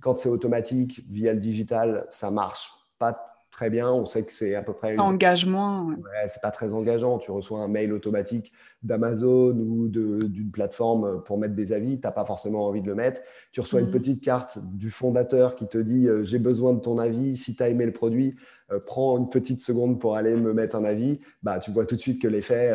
quand 0.00 0.18
c'est 0.18 0.28
automatique 0.28 1.02
via 1.08 1.32
le 1.32 1.40
digital, 1.40 2.06
ça 2.10 2.30
marche 2.30 2.70
pas 2.98 3.24
très 3.50 3.70
bien. 3.70 3.90
On 3.90 4.04
sait 4.04 4.24
que 4.24 4.32
c'est 4.32 4.54
à 4.54 4.62
peu 4.62 4.72
près. 4.72 4.98
Engagement. 4.98 5.86
Ouais. 5.86 6.26
c'est 6.26 6.42
pas 6.42 6.50
très 6.50 6.74
engageant. 6.74 7.18
Tu 7.18 7.30
reçois 7.30 7.60
un 7.60 7.68
mail 7.68 7.92
automatique 7.92 8.52
d'Amazon 8.82 9.56
ou 9.56 9.88
d'une 9.88 10.50
plateforme 10.50 11.22
pour 11.24 11.38
mettre 11.38 11.54
des 11.54 11.72
avis. 11.72 12.00
Tu 12.00 12.06
n'as 12.06 12.12
pas 12.12 12.24
forcément 12.24 12.66
envie 12.66 12.82
de 12.82 12.86
le 12.86 12.94
mettre. 12.94 13.20
Tu 13.52 13.60
reçois 13.60 13.80
une 13.80 13.88
mm. 13.88 13.92
petite 13.92 14.22
carte 14.22 14.58
du 14.74 14.90
fondateur 14.90 15.56
qui 15.56 15.66
te 15.66 15.78
dit 15.78 16.08
J'ai 16.22 16.38
besoin 16.38 16.72
de 16.72 16.80
ton 16.80 16.98
avis. 16.98 17.36
Si 17.36 17.54
tu 17.54 17.62
as 17.62 17.68
aimé 17.68 17.86
le 17.86 17.92
produit, 17.92 18.36
prends 18.84 19.18
une 19.18 19.28
petite 19.28 19.60
seconde 19.60 20.00
pour 20.00 20.16
aller 20.16 20.34
me 20.34 20.52
mettre 20.52 20.76
un 20.76 20.84
avis, 20.84 21.20
bah, 21.42 21.58
tu 21.58 21.70
vois 21.70 21.86
tout 21.86 21.94
de 21.94 22.00
suite 22.00 22.20
que 22.20 22.28
l'effet, 22.28 22.72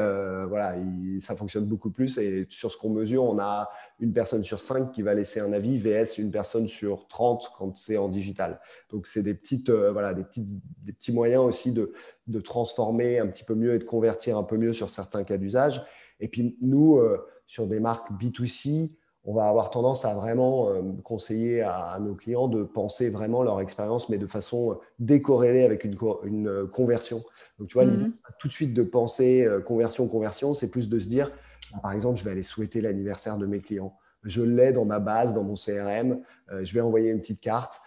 voilà, 0.48 0.76
ça 1.20 1.36
fonctionne 1.36 1.66
beaucoup 1.66 1.92
plus. 1.92 2.18
Et 2.18 2.46
sur 2.50 2.72
ce 2.72 2.78
qu'on 2.78 2.90
mesure, 2.90 3.24
on 3.24 3.40
a 3.40 3.70
une 4.00 4.14
personne 4.14 4.44
sur 4.44 4.60
cinq 4.60 4.92
qui 4.92 5.02
va 5.02 5.14
laisser 5.14 5.40
un 5.40 5.52
avis, 5.52 5.78
VS 5.78 6.18
une 6.18 6.32
personne 6.32 6.68
sur 6.68 7.08
30 7.08 7.52
quand 7.58 7.78
c'est 7.78 7.98
en 7.98 8.10
digital. 8.10 8.60
Donc, 8.90 9.06
c'est 9.06 9.22
des, 9.22 9.34
petites, 9.34 9.70
voilà, 9.70 10.14
des, 10.14 10.24
petites, 10.24 10.48
des 10.84 10.94
petits 10.94 11.12
moyens 11.12 11.44
aussi 11.44 11.72
de, 11.72 11.92
de, 12.28 12.40
transformer 12.40 13.20
un 13.20 13.28
petit 13.28 13.44
peu 13.44 13.56
mieux 13.56 13.74
et 13.74 13.80
de 13.80 13.84
convertir 13.84 14.38
un 14.38 14.44
peu 14.44 14.58
mieux 14.58 14.74
sur 14.74 14.90
certains 14.90 15.24
cas 15.24 15.38
d'usage. 15.38 15.82
Et 16.20 16.28
puis, 16.28 16.58
nous, 16.62 17.02
sur 17.48 17.68
des 17.68 17.82
marques 17.82 18.12
B2C, 18.12 18.96
on 19.24 19.34
va 19.34 19.48
avoir 19.48 19.70
tendance 19.70 20.04
à 20.06 20.16
vraiment 20.16 20.70
euh, 20.70 20.82
conseiller 21.04 21.62
à, 21.62 21.98
nos 22.02 22.16
clients 22.16 22.48
de 22.48 22.64
penser 22.64 23.10
vraiment 23.10 23.44
leur 23.44 23.62
expérience, 23.62 24.10
mais 24.10 24.18
de 24.18 24.26
façon 24.26 24.72
euh, 24.72 24.76
décorrélée 25.00 25.64
avec 25.64 25.84
une, 25.84 26.48
euh, 26.48 26.66
conversion. 26.68 27.24
Donc, 27.60 27.68
tu 27.68 27.76
vois, 27.76 27.86
mhm. 27.86 28.14
tout 28.40 28.48
de 28.48 28.54
suite 28.54 28.74
de 28.74 28.84
penser 28.84 29.48
conversion, 29.66 30.08
conversion, 30.08 30.54
c'est 30.54 30.72
plus 30.72 30.90
de 30.90 30.98
se 30.98 31.08
dire, 31.08 31.32
bah, 31.72 31.80
par 31.84 31.92
exemple, 31.92 32.18
je 32.18 32.24
vais 32.24 32.32
aller 32.32 32.44
souhaiter 32.44 32.82
l'anniversaire 32.82 33.38
de 33.38 33.46
mes 33.46 33.60
clients. 33.60 33.96
Je 34.24 34.42
l'ai 34.42 34.72
dans 34.72 34.86
ma 34.86 35.00
base, 35.00 35.34
dans 35.34 35.44
mon 35.44 35.56
CRM. 35.56 36.22
je 36.62 36.74
vais 36.74 36.82
envoyer 36.82 37.10
une 37.10 37.20
petite 37.20 37.42
carte. 37.42 37.82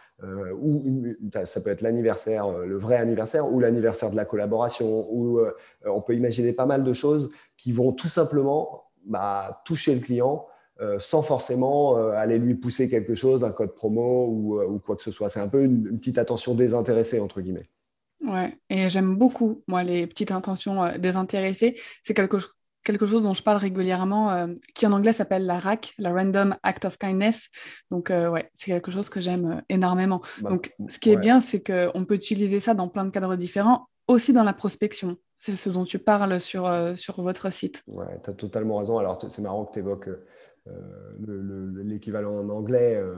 ou 0.60 0.94
ça 1.44 1.60
peut 1.60 1.70
être 1.70 1.80
l'anniversaire, 1.80 2.50
le 2.58 2.76
vrai 2.76 2.96
anniversaire, 2.96 3.52
ou 3.52 3.60
l'anniversaire 3.60 4.10
de 4.10 4.16
la 4.16 4.24
collaboration, 4.24 5.06
ou 5.10 5.40
on 5.84 6.00
peut 6.00 6.14
imaginer 6.14 6.52
pas 6.52 6.66
mal 6.66 6.82
de 6.82 6.92
choses 6.92 7.30
qui 7.56 7.70
vont 7.70 7.92
tout 7.92 8.08
simplement 8.08 8.84
bah, 9.06 9.62
toucher 9.64 9.94
le 9.94 10.00
client 10.00 10.46
euh, 10.80 10.98
sans 10.98 11.22
forcément 11.22 11.96
euh, 11.96 12.10
aller 12.14 12.36
lui 12.36 12.56
pousser 12.56 12.90
quelque 12.90 13.14
chose, 13.14 13.44
un 13.44 13.52
code 13.52 13.76
promo 13.76 14.26
ou, 14.26 14.58
euh, 14.58 14.78
quoi 14.84 14.96
que 14.96 15.04
ce 15.04 15.12
soit. 15.12 15.28
C'est 15.28 15.38
un 15.38 15.46
peu 15.46 15.62
une, 15.62 15.96
petite 15.98 16.18
attention 16.18 16.56
désintéressée, 16.56 17.20
entre 17.20 17.40
guillemets. 17.40 17.70
Ouais, 18.26 18.58
et 18.70 18.88
j'aime 18.88 19.16
beaucoup, 19.16 19.62
moi, 19.68 19.84
les 19.84 20.08
petites 20.08 20.32
intentions 20.32 20.98
désintéressées. 20.98 21.78
C'est 22.02 22.14
quelque, 22.14 22.38
quelque 22.82 23.06
chose 23.06 23.22
dont 23.22 23.34
je 23.34 23.42
parle 23.44 23.58
régulièrement, 23.58 24.48
qui 24.74 24.84
en 24.86 24.92
anglais 24.92 25.12
s'appelle 25.12 25.46
la 25.46 25.58
RAC, 25.58 25.92
la 25.98 26.10
Random 26.10 26.56
Act 26.64 26.86
of 26.86 26.98
Kindness. 26.98 27.48
Donc, 27.90 28.08
ouais, 28.08 28.50
c'est 28.54 28.70
quelque 28.70 28.90
chose 28.90 29.10
que 29.10 29.20
j'aime 29.20 29.62
énormément. 29.68 30.22
Bah, 30.40 30.50
Donc, 30.50 30.74
ce 30.88 30.98
qui 30.98 31.10
est 31.10 31.16
bien, 31.16 31.40
c'est 31.40 31.62
qu'on 31.62 32.04
peut 32.06 32.14
utiliser 32.14 32.60
ça 32.60 32.72
dans 32.72 32.88
plein 32.88 33.04
de 33.04 33.10
cadres 33.10 33.36
différents, 33.36 33.88
aussi 34.08 34.32
dans 34.32 34.44
la 34.44 34.54
prospection. 34.54 35.18
C'est 35.36 35.54
ce 35.54 35.68
dont 35.68 35.84
tu 35.84 35.98
parles 35.98 36.40
sur, 36.40 36.66
sur 36.96 37.20
votre 37.20 37.52
site. 37.52 37.82
Ouais, 37.88 38.18
tu 38.24 38.30
as 38.30 38.32
totalement 38.32 38.78
raison. 38.78 38.96
Alors, 38.96 39.22
c'est 39.28 39.42
marrant 39.42 39.66
que 39.66 39.74
tu 39.74 39.80
évoques 39.80 40.08
l'équivalent 41.76 42.38
en 42.38 42.48
anglais. 42.48 42.96
Euh, 42.96 43.14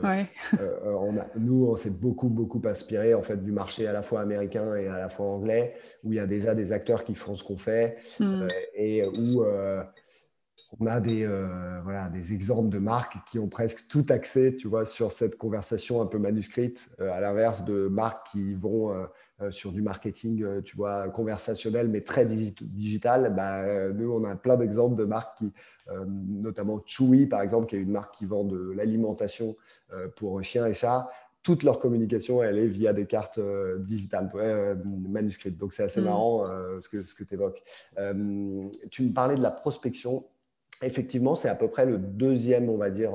euh, 0.61 0.93
on 1.01 1.17
a, 1.19 1.27
nous, 1.39 1.67
on 1.67 1.77
s'est 1.77 1.91
beaucoup, 1.91 2.29
beaucoup 2.29 2.61
inspiré 2.65 3.15
en 3.15 3.23
fait, 3.23 3.43
du 3.43 3.53
marché 3.53 3.87
à 3.87 3.93
la 3.93 4.03
fois 4.03 4.21
américain 4.21 4.75
et 4.75 4.89
à 4.89 4.99
la 4.99 5.09
fois 5.09 5.27
anglais, 5.27 5.75
où 6.05 6.13
il 6.13 6.17
y 6.17 6.21
a 6.21 6.27
déjà 6.27 6.55
des 6.55 6.73
acteurs 6.73 7.05
qui 7.05 7.15
font 7.15 7.35
ce 7.35 7.45
qu'on 7.45 7.57
fait 7.57 7.99
mm. 8.21 8.47
et 8.75 9.05
où 9.05 9.45
on 10.81 10.87
a 10.87 11.01
des, 11.01 11.27
voilà, 11.85 12.09
des 12.09 12.33
exemples 12.33 12.69
de 12.71 12.79
marques 12.79 13.17
qui 13.29 13.39
ont 13.39 13.49
presque 13.49 13.87
tout 13.89 14.07
axé 14.09 14.57
tu 14.57 14.69
vois, 14.69 14.85
sur 14.85 15.13
cette 15.13 15.37
conversation 15.37 16.03
un 16.03 16.07
peu 16.07 16.19
manuscrite, 16.19 16.89
à 16.99 17.21
l'inverse 17.21 17.65
de 17.65 17.89
marques 17.89 18.27
qui 18.33 18.55
vont 18.55 18.93
euh, 18.93 19.07
sur 19.51 19.73
du 19.73 19.83
marketing, 19.83 20.43
euh, 20.43 20.63
tu 20.63 20.77
vois, 20.77 21.09
conversationnel, 21.11 21.89
mais 21.89 22.01
très 22.01 22.25
digital, 22.25 23.35
bah, 23.35 23.61
euh, 23.61 23.93
nous, 23.93 24.11
on 24.11 24.25
a 24.25 24.35
plein 24.35 24.57
d'exemples 24.57 24.97
de 24.97 25.05
marques 25.05 25.39
qui, 25.39 25.53
notamment 26.17 26.83
Chewy, 26.85 27.27
par 27.27 27.43
exemple, 27.43 27.67
qui 27.67 27.77
est 27.77 27.81
une 27.81 27.93
marque 27.93 28.15
qui 28.15 28.27
vend 28.27 28.43
de 28.45 28.73
l'alimentation 28.73 29.57
pour 30.17 30.43
chiens 30.43 30.67
et 30.67 30.75
chats. 30.75 31.09
Toute 31.45 31.63
leur 31.63 31.79
communication, 31.79 32.43
elle 32.43 32.59
est 32.59 32.67
via 32.67 32.93
des 32.93 33.07
cartes 33.07 33.39
digitales, 33.79 34.29
manuscrites. 34.85 35.57
Donc, 35.59 35.73
c'est 35.73 35.85
assez 35.85 36.01
mm. 36.01 36.07
marrant 36.07 36.45
ce 36.81 36.89
que, 36.89 37.05
ce 37.05 37.15
que 37.15 37.23
tu 37.23 37.35
évoques. 37.35 37.63
tu 38.91 39.03
me 39.05 39.13
parlais 39.13 39.37
de 39.37 39.43
la 39.43 39.53
prospection. 39.53 40.27
Effectivement, 40.83 41.37
c'est 41.37 41.49
à 41.49 41.55
peu 41.55 41.69
près 41.69 41.87
le 41.87 41.99
deuxième, 41.99 42.69
on 42.69 42.79
va 42.79 42.91
dire, 42.91 43.13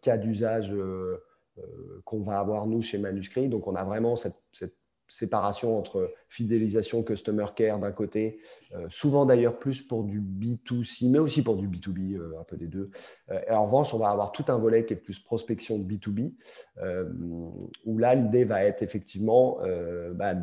cas 0.00 0.16
d'usage 0.16 0.74
qu'on 2.06 2.22
va 2.22 2.38
avoir, 2.38 2.66
nous, 2.66 2.80
chez 2.80 2.96
Manuscrit. 2.96 3.50
Donc, 3.50 3.66
on 3.66 3.74
a 3.74 3.84
vraiment 3.84 4.16
cette, 4.16 4.42
cette 4.50 4.76
séparation 5.08 5.78
entre 5.78 6.12
fidélisation, 6.28 7.02
customer 7.02 7.46
care 7.54 7.78
d'un 7.78 7.92
côté, 7.92 8.38
euh, 8.74 8.86
souvent 8.88 9.26
d'ailleurs 9.26 9.58
plus 9.58 9.82
pour 9.82 10.04
du 10.04 10.20
B2C, 10.20 11.10
mais 11.10 11.18
aussi 11.18 11.42
pour 11.42 11.56
du 11.56 11.68
B2B, 11.68 12.16
euh, 12.16 12.40
un 12.40 12.44
peu 12.44 12.56
des 12.56 12.66
deux. 12.66 12.90
Euh, 13.30 13.40
et 13.48 13.52
en 13.52 13.66
revanche, 13.66 13.94
on 13.94 13.98
va 13.98 14.10
avoir 14.10 14.32
tout 14.32 14.44
un 14.48 14.58
volet 14.58 14.84
qui 14.84 14.94
est 14.94 14.96
plus 14.96 15.18
prospection 15.18 15.78
B2B, 15.78 16.32
où 17.84 17.98
là, 17.98 18.14
l'idée 18.14 18.44
va 18.44 18.64
être 18.64 18.82
effectivement 18.82 19.58
bah, 20.14 20.34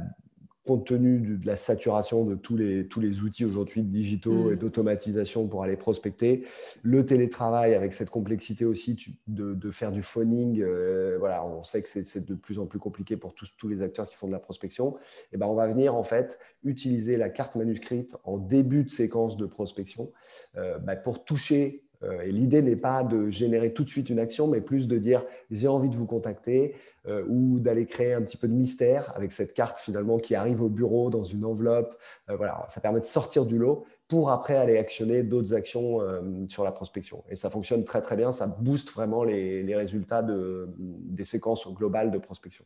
compte 0.65 0.87
tenu 0.87 1.19
de, 1.19 1.45
la 1.45 1.55
saturation 1.55 2.25
de 2.25 2.35
tous 2.35 2.55
les, 2.55 2.87
tous 2.87 2.99
les 2.99 3.21
outils 3.21 3.45
aujourd'hui 3.45 3.81
digitaux 3.81 4.51
et 4.51 4.55
mm. 4.55 4.59
d'automatisation 4.59 5.47
pour 5.47 5.63
aller 5.63 5.75
prospecter, 5.75 6.45
le 6.83 7.05
télétravail 7.05 7.73
avec 7.73 7.93
cette 7.93 8.09
complexité 8.09 8.65
aussi 8.65 9.17
de, 9.27 9.53
de 9.53 9.71
faire 9.71 9.91
du 9.91 10.01
phoning, 10.01 10.61
euh, 10.61 11.17
voilà, 11.19 11.45
on 11.45 11.63
sait 11.63 11.81
que 11.81 11.89
c'est 11.89 12.25
de 12.25 12.35
plus 12.35 12.59
en 12.59 12.65
plus 12.65 12.79
compliqué 12.79 13.17
pour 13.17 13.33
tous, 13.33 13.55
tous 13.57 13.67
les 13.67 13.81
acteurs 13.81 14.07
qui 14.07 14.15
font 14.15 14.27
de 14.27 14.31
la 14.31 14.39
prospection, 14.39 14.95
et 14.95 15.33
eh 15.33 15.37
ben 15.37 15.47
on 15.47 15.55
va 15.55 15.67
venir 15.67 15.95
en 15.95 16.03
fait 16.03 16.39
utiliser 16.63 17.17
la 17.17 17.29
carte 17.29 17.55
manuscrite 17.55 18.15
en 18.23 18.37
début 18.37 18.83
de 18.83 18.89
séquence 18.89 19.37
de 19.37 19.45
prospection 19.45 20.11
euh, 20.55 20.77
bah, 20.79 20.95
pour 20.95 21.25
toucher 21.25 21.82
et 22.25 22.31
l'idée 22.31 22.61
n'est 22.61 22.75
pas 22.75 23.03
de 23.03 23.29
générer 23.29 23.73
tout 23.73 23.83
de 23.83 23.89
suite 23.89 24.09
une 24.09 24.19
action, 24.19 24.47
mais 24.47 24.61
plus 24.61 24.87
de 24.87 24.97
dire 24.97 25.25
j'ai 25.51 25.67
envie 25.67 25.89
de 25.89 25.95
vous 25.95 26.05
contacter 26.05 26.75
euh, 27.05 27.23
ou 27.27 27.59
d'aller 27.59 27.85
créer 27.85 28.13
un 28.13 28.21
petit 28.21 28.37
peu 28.37 28.47
de 28.47 28.53
mystère 28.53 29.11
avec 29.15 29.31
cette 29.31 29.53
carte 29.53 29.79
finalement 29.79 30.17
qui 30.17 30.35
arrive 30.35 30.61
au 30.61 30.69
bureau 30.69 31.09
dans 31.09 31.23
une 31.23 31.43
enveloppe. 31.43 31.97
Euh, 32.29 32.37
voilà, 32.37 32.65
ça 32.69 32.81
permet 32.81 33.01
de 33.01 33.05
sortir 33.05 33.45
du 33.45 33.57
lot 33.57 33.85
pour 34.07 34.29
après 34.31 34.55
aller 34.55 34.77
actionner 34.77 35.23
d'autres 35.23 35.53
actions 35.53 35.99
sur 36.47 36.63
la 36.63 36.71
prospection. 36.71 37.23
Et 37.29 37.35
ça 37.35 37.49
fonctionne 37.49 37.83
très 37.83 37.99
très 38.01 38.15
bien, 38.15 38.31
ça 38.31 38.47
booste 38.47 38.91
vraiment 38.91 39.23
les, 39.23 39.75
résultats 39.75 40.23
des 40.23 41.25
séquences 41.25 41.73
globales 41.73 42.11
de 42.11 42.19
prospection 42.19 42.63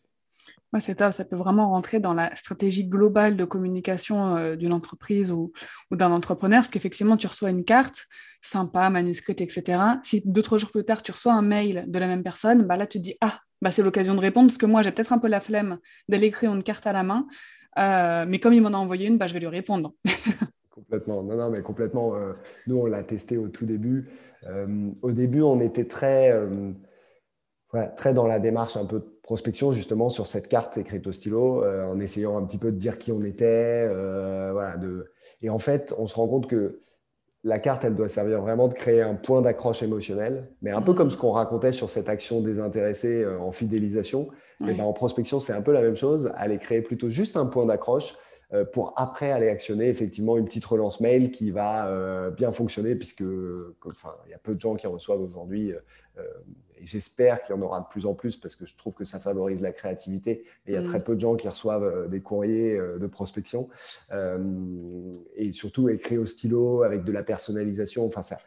c'est 0.79 0.95
top, 0.95 1.13
ça 1.13 1.25
peut 1.25 1.35
vraiment 1.35 1.69
rentrer 1.69 1.99
dans 1.99 2.13
la 2.13 2.35
stratégie 2.35 2.85
globale 2.85 3.35
de 3.35 3.45
communication 3.45 4.35
euh, 4.37 4.55
d'une 4.55 4.73
entreprise 4.73 5.31
ou, 5.31 5.51
d'un 5.91 6.11
entrepreneur, 6.11 6.59
parce 6.59 6.69
qu'effectivement, 6.69 7.17
tu 7.17 7.27
reçois 7.27 7.49
une 7.49 7.63
carte 7.63 8.05
sympa, 8.41 8.89
manuscrite, 8.89 9.41
etc. 9.41 9.79
Si 10.03 10.21
deux, 10.25 10.41
trois 10.41 10.57
jours 10.57 10.71
plus 10.71 10.83
tard, 10.83 11.01
tu 11.01 11.11
reçois 11.11 11.33
un 11.33 11.41
mail 11.41 11.85
de 11.87 11.99
la 11.99 12.07
même 12.07 12.23
personne, 12.23 12.63
bah 12.63 12.77
là, 12.77 12.87
tu 12.87 12.99
te 12.99 13.03
dis, 13.03 13.15
ah, 13.21 13.39
bah, 13.61 13.71
c'est 13.71 13.81
l'occasion 13.81 14.15
de 14.15 14.19
répondre, 14.19 14.47
parce 14.47 14.57
que 14.57 14.65
moi, 14.65 14.81
j'ai 14.81 14.91
peut-être 14.91 15.13
un 15.13 15.19
peu 15.19 15.27
la 15.27 15.39
flemme 15.39 15.79
d'aller 16.07 16.27
écrire 16.27 16.53
une 16.53 16.63
carte 16.63 16.87
à 16.87 16.93
la 16.93 17.03
main, 17.03 17.27
euh, 17.77 18.25
mais 18.27 18.39
comme 18.39 18.53
il 18.53 18.61
m'en 18.61 18.69
a 18.69 18.77
envoyé 18.77 19.07
une, 19.07 19.17
bah, 19.17 19.27
je 19.27 19.33
vais 19.33 19.39
lui 19.39 19.47
répondre. 19.47 19.93
complètement, 20.69 21.23
non, 21.23 21.35
non, 21.35 21.49
mais 21.49 21.61
complètement. 21.61 22.15
Euh, 22.15 22.33
nous, 22.67 22.77
on 22.77 22.85
l'a 22.85 23.03
testé 23.03 23.37
au 23.37 23.47
tout 23.47 23.65
début. 23.65 24.09
au 25.01 25.11
début, 25.11 25.41
on 25.41 25.59
était 25.59 25.85
très 25.85 26.33
très 27.97 28.13
dans 28.13 28.27
la 28.27 28.39
démarche 28.39 28.77
un 28.77 28.85
peu 28.85 29.16
prospection, 29.27 29.73
justement, 29.73 30.07
sur 30.07 30.25
cette 30.25 30.47
carte 30.47 30.77
écrite 30.77 31.05
au 31.05 31.11
stylo, 31.11 31.61
euh, 31.61 31.85
en 31.85 31.99
essayant 31.99 32.37
un 32.37 32.45
petit 32.45 32.57
peu 32.57 32.71
de 32.71 32.77
dire 32.77 32.97
qui 32.97 33.11
on 33.11 33.21
était. 33.21 33.45
Euh, 33.45 34.51
voilà, 34.53 34.77
de... 34.77 35.11
Et 35.41 35.49
en 35.49 35.59
fait, 35.59 35.93
on 35.99 36.07
se 36.07 36.15
rend 36.15 36.29
compte 36.29 36.47
que 36.47 36.79
la 37.43 37.59
carte, 37.59 37.83
elle 37.83 37.93
doit 37.93 38.07
servir 38.07 38.41
vraiment 38.41 38.69
de 38.69 38.73
créer 38.73 39.01
un 39.03 39.15
point 39.15 39.41
d'accroche 39.41 39.83
émotionnel, 39.83 40.49
mais 40.61 40.71
un 40.71 40.81
peu 40.81 40.93
comme 40.93 41.11
ce 41.11 41.17
qu'on 41.17 41.31
racontait 41.31 41.73
sur 41.73 41.89
cette 41.89 42.07
action 42.07 42.39
désintéressée 42.39 43.21
euh, 43.21 43.37
en 43.37 43.51
fidélisation. 43.51 44.29
Et 44.61 44.73
ben, 44.73 44.85
en 44.85 44.93
prospection, 44.93 45.41
c'est 45.41 45.53
un 45.53 45.61
peu 45.61 45.73
la 45.73 45.81
même 45.81 45.97
chose. 45.97 46.31
Aller 46.37 46.57
créer 46.57 46.81
plutôt 46.81 47.09
juste 47.09 47.35
un 47.35 47.45
point 47.45 47.65
d'accroche 47.65 48.15
pour 48.71 48.93
après 48.95 49.29
aller 49.29 49.49
actionner 49.49 49.89
effectivement 49.89 50.37
une 50.37 50.45
petite 50.45 50.63
relance 50.63 51.01
mail 51.01 51.31
qui 51.31 51.51
va 51.51 52.31
bien 52.31 52.51
fonctionner 52.51 52.95
puisque 52.95 53.19
il 53.19 54.31
y 54.31 54.33
a 54.33 54.37
peu 54.41 54.55
de 54.55 54.59
gens 54.59 54.75
qui 54.75 54.87
reçoivent 54.87 55.21
aujourd'hui 55.21 55.73
j'espère 56.81 57.43
qu'il 57.43 57.55
y 57.55 57.57
en 57.57 57.61
aura 57.61 57.81
de 57.81 57.87
plus 57.87 58.05
en 58.05 58.13
plus 58.13 58.37
parce 58.37 58.55
que 58.55 58.65
je 58.65 58.75
trouve 58.75 58.93
que 58.93 59.05
ça 59.05 59.19
favorise 59.19 59.61
la 59.61 59.71
créativité. 59.71 60.43
Et 60.65 60.71
il 60.71 60.73
y 60.73 60.77
a 60.77 60.81
très 60.81 60.99
mm. 60.99 61.03
peu 61.03 61.15
de 61.15 61.19
gens 61.19 61.35
qui 61.35 61.47
reçoivent 61.47 61.83
euh, 61.83 62.07
des 62.07 62.21
courriers 62.21 62.77
euh, 62.77 62.97
de 62.97 63.07
prospection. 63.07 63.69
Euh, 64.11 65.13
et 65.35 65.51
surtout 65.51 65.89
écrit 65.89 66.17
au 66.17 66.25
stylo 66.25 66.83
avec 66.83 67.03
de 67.03 67.11
la 67.11 67.23
personnalisation. 67.23 68.05
Enfin, 68.05 68.21
ça, 68.21 68.37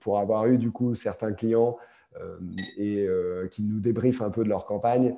pour 0.00 0.18
avoir 0.18 0.46
eu 0.46 0.58
du 0.58 0.70
coup 0.70 0.94
certains 0.94 1.32
clients 1.32 1.78
et 2.76 3.08
qui 3.50 3.62
nous 3.62 3.80
débriefent 3.80 4.20
un 4.20 4.28
peu 4.28 4.44
de 4.44 4.48
leur 4.50 4.66
campagne, 4.66 5.16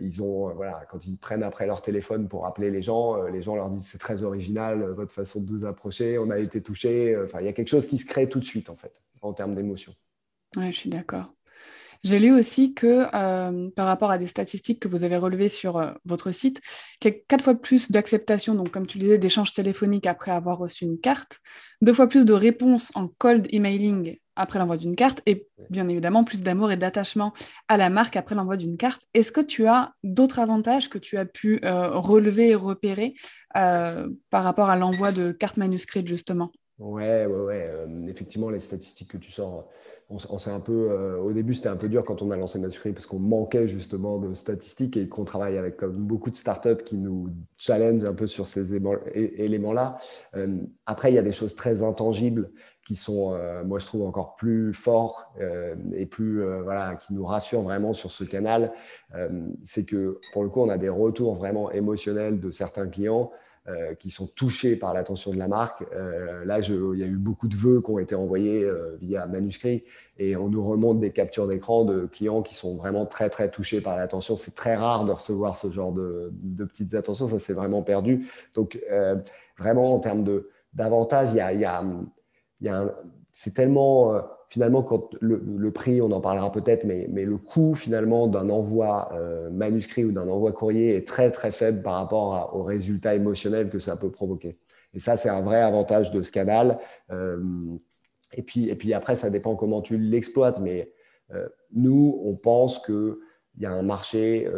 ils 0.00 0.22
ont, 0.22 0.54
voilà, 0.54 0.86
quand 0.88 1.04
ils 1.04 1.16
prennent 1.16 1.42
après 1.42 1.66
leur 1.66 1.82
téléphone 1.82 2.28
pour 2.28 2.46
appeler 2.46 2.70
les 2.70 2.80
gens, 2.80 3.20
les 3.24 3.42
gens 3.42 3.56
leur 3.56 3.70
disent 3.70 3.88
c'est 3.88 3.98
très 3.98 4.22
original 4.22 4.84
votre 4.90 5.12
façon 5.12 5.40
de 5.40 5.50
nous 5.50 5.66
approcher, 5.66 6.16
on 6.16 6.30
a 6.30 6.38
été 6.38 6.62
touché. 6.62 7.18
Enfin, 7.24 7.40
il 7.40 7.46
y 7.46 7.48
a 7.48 7.52
quelque 7.52 7.68
chose 7.68 7.88
qui 7.88 7.98
se 7.98 8.06
crée 8.06 8.28
tout 8.28 8.38
de 8.38 8.44
suite 8.44 8.70
en 8.70 8.76
fait 8.76 9.02
en 9.20 9.32
termes 9.32 9.56
d'émotion. 9.56 9.92
Oui, 10.56 10.72
je 10.72 10.78
suis 10.78 10.90
d'accord. 10.90 11.34
J'ai 12.04 12.18
lu 12.18 12.30
aussi 12.32 12.74
que 12.74 13.06
euh, 13.14 13.70
par 13.74 13.86
rapport 13.86 14.10
à 14.10 14.18
des 14.18 14.26
statistiques 14.26 14.78
que 14.78 14.88
vous 14.88 15.04
avez 15.04 15.16
relevées 15.16 15.48
sur 15.48 15.78
euh, 15.78 15.90
votre 16.04 16.32
site, 16.32 16.60
qu'il 17.00 17.12
y 17.12 17.14
a 17.14 17.18
quatre 17.26 17.42
fois 17.42 17.54
plus 17.54 17.90
d'acceptation, 17.90 18.54
donc 18.54 18.70
comme 18.70 18.86
tu 18.86 18.98
disais, 18.98 19.16
d'échanges 19.16 19.54
téléphoniques 19.54 20.06
après 20.06 20.30
avoir 20.30 20.58
reçu 20.58 20.84
une 20.84 21.00
carte, 21.00 21.40
deux 21.80 21.94
fois 21.94 22.06
plus 22.06 22.26
de 22.26 22.34
réponses 22.34 22.92
en 22.94 23.08
cold 23.08 23.48
emailing 23.52 24.18
après 24.36 24.58
l'envoi 24.58 24.76
d'une 24.76 24.96
carte 24.96 25.22
et 25.24 25.46
bien 25.70 25.88
évidemment 25.88 26.24
plus 26.24 26.42
d'amour 26.42 26.70
et 26.72 26.76
d'attachement 26.76 27.32
à 27.68 27.78
la 27.78 27.88
marque 27.88 28.16
après 28.16 28.34
l'envoi 28.34 28.58
d'une 28.58 28.76
carte. 28.76 29.02
Est-ce 29.14 29.32
que 29.32 29.40
tu 29.40 29.66
as 29.66 29.92
d'autres 30.02 30.40
avantages 30.40 30.90
que 30.90 30.98
tu 30.98 31.16
as 31.16 31.24
pu 31.24 31.60
relever 31.62 32.48
et 32.48 32.54
repérer 32.56 33.14
par 33.52 34.42
rapport 34.42 34.70
à 34.70 34.76
l'envoi 34.76 35.12
de 35.12 35.30
cartes 35.30 35.56
manuscrites 35.56 36.08
justement? 36.08 36.50
Ouais, 36.80 37.24
ouais, 37.26 37.40
ouais. 37.40 37.68
Euh, 37.72 38.08
effectivement, 38.08 38.50
les 38.50 38.58
statistiques 38.58 39.12
que 39.12 39.16
tu 39.16 39.30
sors, 39.30 39.68
on, 40.10 40.18
un 40.48 40.60
peu. 40.60 40.90
Euh, 40.90 41.18
au 41.20 41.32
début, 41.32 41.54
c'était 41.54 41.68
un 41.68 41.76
peu 41.76 41.88
dur 41.88 42.02
quand 42.02 42.20
on 42.20 42.32
a 42.32 42.36
lancé 42.36 42.58
Manuscrit 42.58 42.92
parce 42.92 43.06
qu'on 43.06 43.20
manquait 43.20 43.68
justement 43.68 44.18
de 44.18 44.34
statistiques 44.34 44.96
et 44.96 45.08
qu'on 45.08 45.24
travaille 45.24 45.56
avec 45.56 45.84
beaucoup 45.84 46.30
de 46.30 46.36
startups 46.36 46.82
qui 46.84 46.98
nous 46.98 47.28
challenge 47.58 48.02
un 48.04 48.12
peu 48.12 48.26
sur 48.26 48.48
ces 48.48 48.74
éléments-là. 48.74 49.98
Euh, 50.34 50.58
après, 50.84 51.12
il 51.12 51.14
y 51.14 51.18
a 51.18 51.22
des 51.22 51.30
choses 51.30 51.54
très 51.54 51.84
intangibles 51.84 52.50
qui 52.84 52.96
sont, 52.96 53.38
moi, 53.64 53.78
je 53.78 53.86
trouve 53.86 54.02
encore 54.02 54.36
plus 54.36 54.74
forts 54.74 55.32
et 55.94 56.04
plus, 56.04 56.44
voilà, 56.64 56.94
qui 56.96 57.14
nous 57.14 57.24
rassurent 57.24 57.62
vraiment 57.62 57.94
sur 57.94 58.10
ce 58.10 58.24
canal. 58.24 58.74
C'est 59.62 59.86
que 59.86 60.20
pour 60.34 60.42
le 60.42 60.50
coup, 60.50 60.60
on 60.60 60.68
a 60.68 60.76
des 60.76 60.90
retours 60.90 61.34
vraiment 61.34 61.70
émotionnels 61.70 62.40
de 62.40 62.50
certains 62.50 62.86
clients 62.86 63.30
euh, 63.66 63.94
qui 63.94 64.10
sont 64.10 64.26
touchés 64.26 64.76
par 64.76 64.92
l'attention 64.92 65.32
de 65.32 65.38
la 65.38 65.48
marque. 65.48 65.86
Euh, 65.94 66.44
là, 66.44 66.58
il 66.60 66.98
y 66.98 67.02
a 67.02 67.06
eu 67.06 67.16
beaucoup 67.16 67.48
de 67.48 67.56
vœux 67.56 67.80
qui 67.80 67.90
ont 67.90 67.98
été 67.98 68.14
envoyés 68.14 68.62
euh, 68.62 68.98
via 69.00 69.24
manuscrit 69.24 69.84
et 70.18 70.36
on 70.36 70.50
nous 70.50 70.62
remonte 70.62 71.00
des 71.00 71.12
captures 71.12 71.48
d'écran 71.48 71.86
de 71.86 72.04
clients 72.04 72.42
qui 72.42 72.54
sont 72.54 72.76
vraiment 72.76 73.06
très, 73.06 73.30
très 73.30 73.50
touchés 73.50 73.80
par 73.80 73.96
l'attention. 73.96 74.36
C'est 74.36 74.54
très 74.54 74.76
rare 74.76 75.06
de 75.06 75.12
recevoir 75.12 75.56
ce 75.56 75.70
genre 75.70 75.92
de, 75.92 76.30
petites 76.58 76.94
attentions, 76.94 77.26
ça 77.26 77.38
s'est 77.38 77.54
vraiment 77.54 77.80
perdu. 77.80 78.28
Donc, 78.54 78.78
vraiment, 79.58 79.94
en 79.94 79.98
termes 79.98 80.42
d'avantages, 80.74 81.30
il 81.30 81.36
y 81.36 81.40
a, 81.40 81.54
y 81.54 81.64
y 82.60 82.68
a 82.68 82.94
c'est 83.32 83.54
tellement 83.54 84.12
finalement, 84.54 84.84
quand 84.84 85.10
le, 85.20 85.70
prix, 85.72 86.00
on 86.00 86.12
en 86.12 86.20
parlera 86.20 86.52
peut-être, 86.52 86.84
mais, 86.84 87.08
mais, 87.10 87.24
le 87.24 87.38
coût 87.38 87.74
finalement 87.74 88.28
d'un 88.28 88.50
envoi 88.50 89.10
euh, 89.12 89.50
manuscrit 89.50 90.04
ou 90.04 90.12
d'un 90.12 90.28
envoi 90.28 90.52
courrier 90.52 90.94
est 90.94 91.04
très 91.04 91.32
très 91.32 91.50
faible 91.50 91.82
par 91.82 91.94
rapport 91.94 92.54
au 92.54 92.62
résultat 92.62 93.16
émotionnel 93.16 93.68
que 93.68 93.80
ça 93.80 93.96
peut 93.96 94.12
provoquer. 94.12 94.56
Et 94.92 95.00
ça, 95.00 95.16
c'est 95.16 95.28
un 95.28 95.40
vrai 95.40 95.60
avantage 95.60 96.12
de 96.12 96.22
ce 96.22 96.30
canal. 96.30 96.78
Euh, 97.10 97.42
et, 98.32 98.42
puis, 98.42 98.68
et 98.68 98.76
puis 98.76 98.94
après, 98.94 99.16
ça 99.16 99.28
dépend 99.28 99.56
comment 99.56 99.82
tu 99.82 99.98
l'exploites, 99.98 100.60
mais 100.60 100.92
euh, 101.32 101.48
nous, 101.72 102.20
on 102.24 102.36
pense 102.36 102.78
que 102.78 103.18
il 103.56 103.64
y 103.64 103.66
a 103.66 103.72
un 103.72 103.82
marché, 103.82 104.48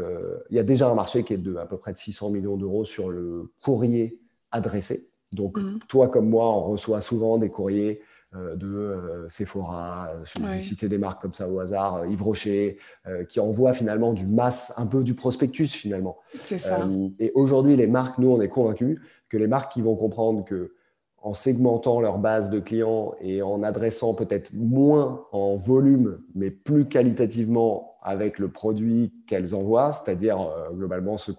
il 0.51 0.57
y 0.57 0.59
a 0.59 0.63
déjà 0.63 0.89
un 0.89 0.95
marché 0.95 1.23
qui 1.23 1.35
est 1.35 1.39
de 1.39 1.57
à 1.57 1.67
peu 1.67 1.77
près 1.77 1.93
de 1.93 1.99
600 1.99 2.31
millions 2.31 2.57
d'euros 2.57 2.85
sur 2.85 3.11
le 3.11 3.51
courrier 3.63 4.19
adressé. 4.51 5.11
Donc, 5.33 5.59
mmh. 5.59 5.81
toi 5.89 6.09
comme 6.09 6.29
moi, 6.29 6.47
on 6.47 6.71
reçoit 6.73 7.03
souvent 7.03 7.37
des 7.37 7.51
courriers 7.51 8.01
de 8.57 8.67
euh, 8.67 9.29
Sephora, 9.29 10.11
euh, 10.11 10.25
je 10.25 10.43
vais 10.43 10.61
citer 10.61 10.89
des 10.89 10.99
marques 10.99 11.23
comme 11.23 11.35
ça 11.35 11.49
au 11.49 11.61
hasard, 11.61 12.07
Yves 12.07 12.23
Rocher, 12.23 12.79
qui 13.29 13.41
envoient 13.41 13.73
finalement 13.73 14.13
du 14.13 14.27
masse, 14.27 14.73
un 14.77 14.87
peu 14.87 15.03
du 15.03 15.15
prospectus 15.15 15.73
finalement. 15.73 16.19
C'est 16.29 16.59
ça. 16.59 16.89
et 17.19 17.33
aujourd'hui, 17.35 17.77
les 17.77 17.87
marques, 17.87 18.19
nous, 18.19 18.31
on 18.31 18.41
est 18.41 18.49
convaincus 18.49 19.01
que 19.29 19.37
les 19.37 19.47
marques 19.47 19.73
qui 19.73 19.83
vont 19.83 19.97
comprendre 19.97 20.45
que 20.45 20.76
en 21.27 21.35
segmentant 21.35 22.01
leur 22.01 22.19
base 22.19 22.51
de 22.51 22.61
clients 22.61 23.17
et 23.21 23.43
en 23.43 23.65
adressant 23.65 24.15
peut-être 24.15 24.53
moins 24.55 25.27
en 25.33 25.57
volume, 25.57 26.21
mais 26.37 26.53
plus 26.53 26.87
qualitativement 26.87 27.99
avec 28.01 28.39
le 28.39 28.47
produit 28.47 29.13
qu'elles 29.27 29.53
envoient, 29.53 29.91
c'est-à-dire 29.91 30.41
euh, 30.41 30.71
globalement 30.71 31.19
ce, 31.19 31.33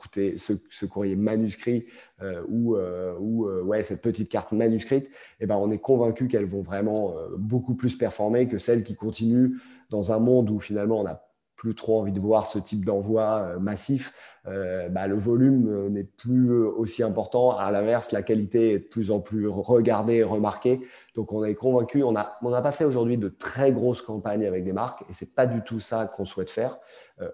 courrier 0.88 1.16
manuscrit 1.16 1.86
euh, 2.22 2.44
ou, 2.50 2.76
euh, 2.76 3.16
ou 3.18 3.48
ouais, 3.64 3.82
cette 3.82 4.02
petite 4.02 4.28
carte 4.28 4.52
manuscrite, 4.52 5.10
eh 5.40 5.46
ben, 5.46 5.56
on 5.56 5.72
est 5.72 5.80
convaincu 5.80 6.28
qu'elles 6.28 6.48
vont 6.48 6.64
vraiment 6.64 7.14
beaucoup 7.38 7.76
plus 7.76 7.96
performer 7.96 8.50
que 8.50 8.58
celles 8.58 8.84
qui 8.84 8.96
continuent 8.96 9.54
dans 9.90 10.12
un 10.12 10.20
monde 10.20 10.50
où 10.50 10.60
finalement 10.60 11.00
on 11.00 11.04
n'a 11.06 11.24
plus 11.56 11.76
trop 11.76 12.02
envie 12.02 12.12
de 12.12 12.20
voir 12.20 12.48
ce 12.48 12.60
type 12.60 12.84
d'envoi 12.84 13.58
massif 13.62 14.14
euh, 14.48 14.88
bah, 14.90 15.08
le 15.08 15.16
volume 15.16 15.68
euh, 15.68 15.90
n'est 15.90 16.04
plus 16.04 16.52
euh, 16.52 16.70
aussi 16.78 17.04
important. 17.04 17.58
À 17.58 17.70
l'inverse, 17.72 18.12
la 18.12 18.24
qualité 18.24 18.74
est 18.74 18.80
de 18.80 18.84
plus 18.84 19.12
en 19.12 19.20
plus 19.20 19.48
regardée 19.48 20.16
et 20.16 20.24
remarquée. 20.24 20.82
Donc, 21.16 21.34
on 21.34 21.44
est 21.44 21.56
convaincu. 21.56 22.04
On 22.04 22.14
n'a 22.14 22.38
on 22.42 22.52
pas 22.62 22.72
fait 22.72 22.86
aujourd'hui 22.86 23.18
de 23.18 23.28
très 23.28 23.72
grosses 23.72 24.02
campagnes 24.02 24.46
avec 24.46 24.64
des 24.64 24.74
marques 24.74 25.02
et 25.10 25.14
c'est 25.14 25.36
pas 25.36 25.48
du 25.48 25.62
tout 25.64 25.80
ça 25.80 26.06
qu'on 26.06 26.26
souhaite 26.26 26.50
faire. 26.50 26.80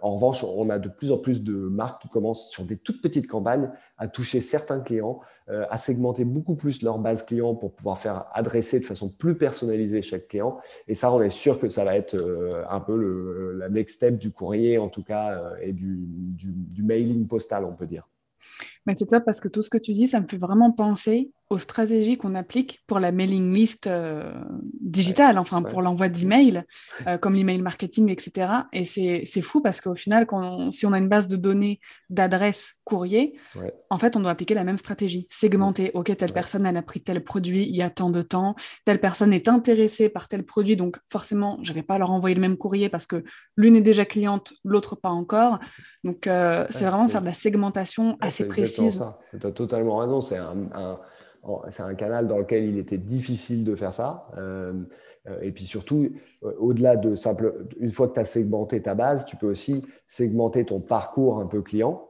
En 0.01 0.15
revanche, 0.15 0.43
on 0.43 0.69
a 0.69 0.79
de 0.79 0.89
plus 0.89 1.11
en 1.11 1.17
plus 1.17 1.43
de 1.43 1.53
marques 1.53 2.01
qui 2.01 2.09
commencent 2.09 2.49
sur 2.49 2.63
des 2.63 2.77
toutes 2.77 3.01
petites 3.01 3.27
campagnes 3.27 3.69
à 3.97 4.07
toucher 4.07 4.41
certains 4.41 4.79
clients, 4.79 5.19
à 5.47 5.77
segmenter 5.77 6.23
beaucoup 6.23 6.55
plus 6.55 6.81
leur 6.81 6.99
base 6.99 7.23
client 7.23 7.53
pour 7.53 7.73
pouvoir 7.73 7.97
faire 7.97 8.25
adresser 8.33 8.79
de 8.79 8.85
façon 8.85 9.09
plus 9.09 9.37
personnalisée 9.37 10.01
chaque 10.01 10.29
client. 10.29 10.57
Et 10.87 10.93
ça, 10.93 11.11
on 11.11 11.21
est 11.21 11.29
sûr 11.29 11.59
que 11.59 11.67
ça 11.67 11.83
va 11.83 11.95
être 11.97 12.15
un 12.69 12.79
peu 12.79 12.95
le, 12.95 13.57
la 13.57 13.69
next 13.69 13.97
step 13.97 14.17
du 14.17 14.31
courrier, 14.31 14.77
en 14.77 14.87
tout 14.87 15.03
cas, 15.03 15.53
et 15.61 15.73
du, 15.73 16.05
du, 16.07 16.53
du 16.53 16.81
mail 16.81 17.03
mailing 17.03 17.27
postal, 17.27 17.65
on 17.65 17.73
peut 17.73 17.87
dire. 17.87 18.07
Mais 18.85 18.95
c'est 18.95 19.09
ça 19.09 19.19
parce 19.19 19.39
que 19.39 19.47
tout 19.47 19.61
ce 19.61 19.69
que 19.69 19.77
tu 19.77 19.93
dis, 19.93 20.07
ça 20.07 20.19
me 20.19 20.27
fait 20.27 20.37
vraiment 20.37 20.71
penser 20.71 21.31
aux 21.49 21.59
stratégies 21.59 22.17
qu'on 22.17 22.35
applique 22.35 22.81
pour 22.87 22.99
la 22.99 23.11
mailing 23.11 23.53
list 23.53 23.87
euh, 23.87 24.33
digitale, 24.81 25.37
enfin 25.37 25.61
pour 25.61 25.81
l'envoi 25.81 26.09
d'emails, 26.09 26.63
euh, 27.07 27.17
comme 27.17 27.35
l'email 27.35 27.61
marketing, 27.61 28.09
etc. 28.09 28.49
Et 28.73 28.85
c'est 28.85 29.41
fou 29.41 29.61
parce 29.61 29.79
qu'au 29.79 29.95
final, 29.95 30.25
quand 30.25 30.71
si 30.71 30.85
on 30.85 30.93
a 30.93 30.97
une 30.97 31.09
base 31.09 31.27
de 31.27 31.35
données 31.35 31.79
d'adresses 32.09 32.73
courrier, 32.83 33.37
en 33.89 33.97
fait, 33.97 34.17
on 34.17 34.19
doit 34.19 34.31
appliquer 34.31 34.55
la 34.55 34.63
même 34.63 34.77
stratégie. 34.77 35.27
Segmenter, 35.29 35.91
OK, 35.93 36.15
telle 36.17 36.33
personne, 36.33 36.65
elle 36.65 36.75
a 36.75 36.81
pris 36.81 37.01
tel 37.01 37.23
produit 37.23 37.63
il 37.63 37.75
y 37.75 37.81
a 37.81 37.89
tant 37.89 38.09
de 38.09 38.21
temps, 38.21 38.55
telle 38.83 38.99
personne 38.99 39.31
est 39.31 39.47
intéressée 39.47 40.09
par 40.09 40.27
tel 40.27 40.43
produit, 40.43 40.75
donc 40.75 40.97
forcément, 41.09 41.59
je 41.61 41.69
ne 41.69 41.75
vais 41.75 41.83
pas 41.83 41.97
leur 41.97 42.11
envoyer 42.11 42.35
le 42.35 42.41
même 42.41 42.57
courrier 42.57 42.89
parce 42.89 43.05
que 43.05 43.23
l'une 43.55 43.75
est 43.75 43.81
déjà 43.81 44.05
cliente, 44.05 44.53
l'autre 44.65 44.95
pas 44.95 45.09
encore. 45.09 45.59
Donc, 46.03 46.27
euh, 46.27 46.65
c'est 46.69 46.85
vraiment 46.85 47.07
faire 47.07 47.21
de 47.21 47.27
la 47.27 47.33
segmentation 47.33 48.17
assez 48.19 48.45
précise. 48.47 48.72
Tu 49.39 49.47
as 49.47 49.51
totalement 49.51 49.97
raison. 49.97 50.21
C'est 50.21 50.37
un 50.37 50.99
c'est 51.69 51.83
un 51.83 51.95
canal 51.95 52.27
dans 52.27 52.37
lequel 52.37 52.65
il 52.65 52.77
était 52.77 52.97
difficile 52.97 53.63
de 53.63 53.75
faire 53.75 53.93
ça. 53.93 54.27
Euh, 54.37 54.73
euh, 55.27 55.39
et 55.41 55.51
puis 55.51 55.65
surtout, 55.65 56.09
euh, 56.43 56.53
au-delà 56.59 56.95
de 56.95 57.15
simple, 57.15 57.65
une 57.79 57.89
fois 57.89 58.07
que 58.07 58.13
tu 58.13 58.19
as 58.19 58.25
segmenté 58.25 58.81
ta 58.81 58.95
base, 58.95 59.25
tu 59.25 59.35
peux 59.35 59.47
aussi 59.47 59.85
segmenter 60.07 60.65
ton 60.65 60.79
parcours 60.79 61.39
un 61.39 61.47
peu 61.47 61.61
client 61.61 62.07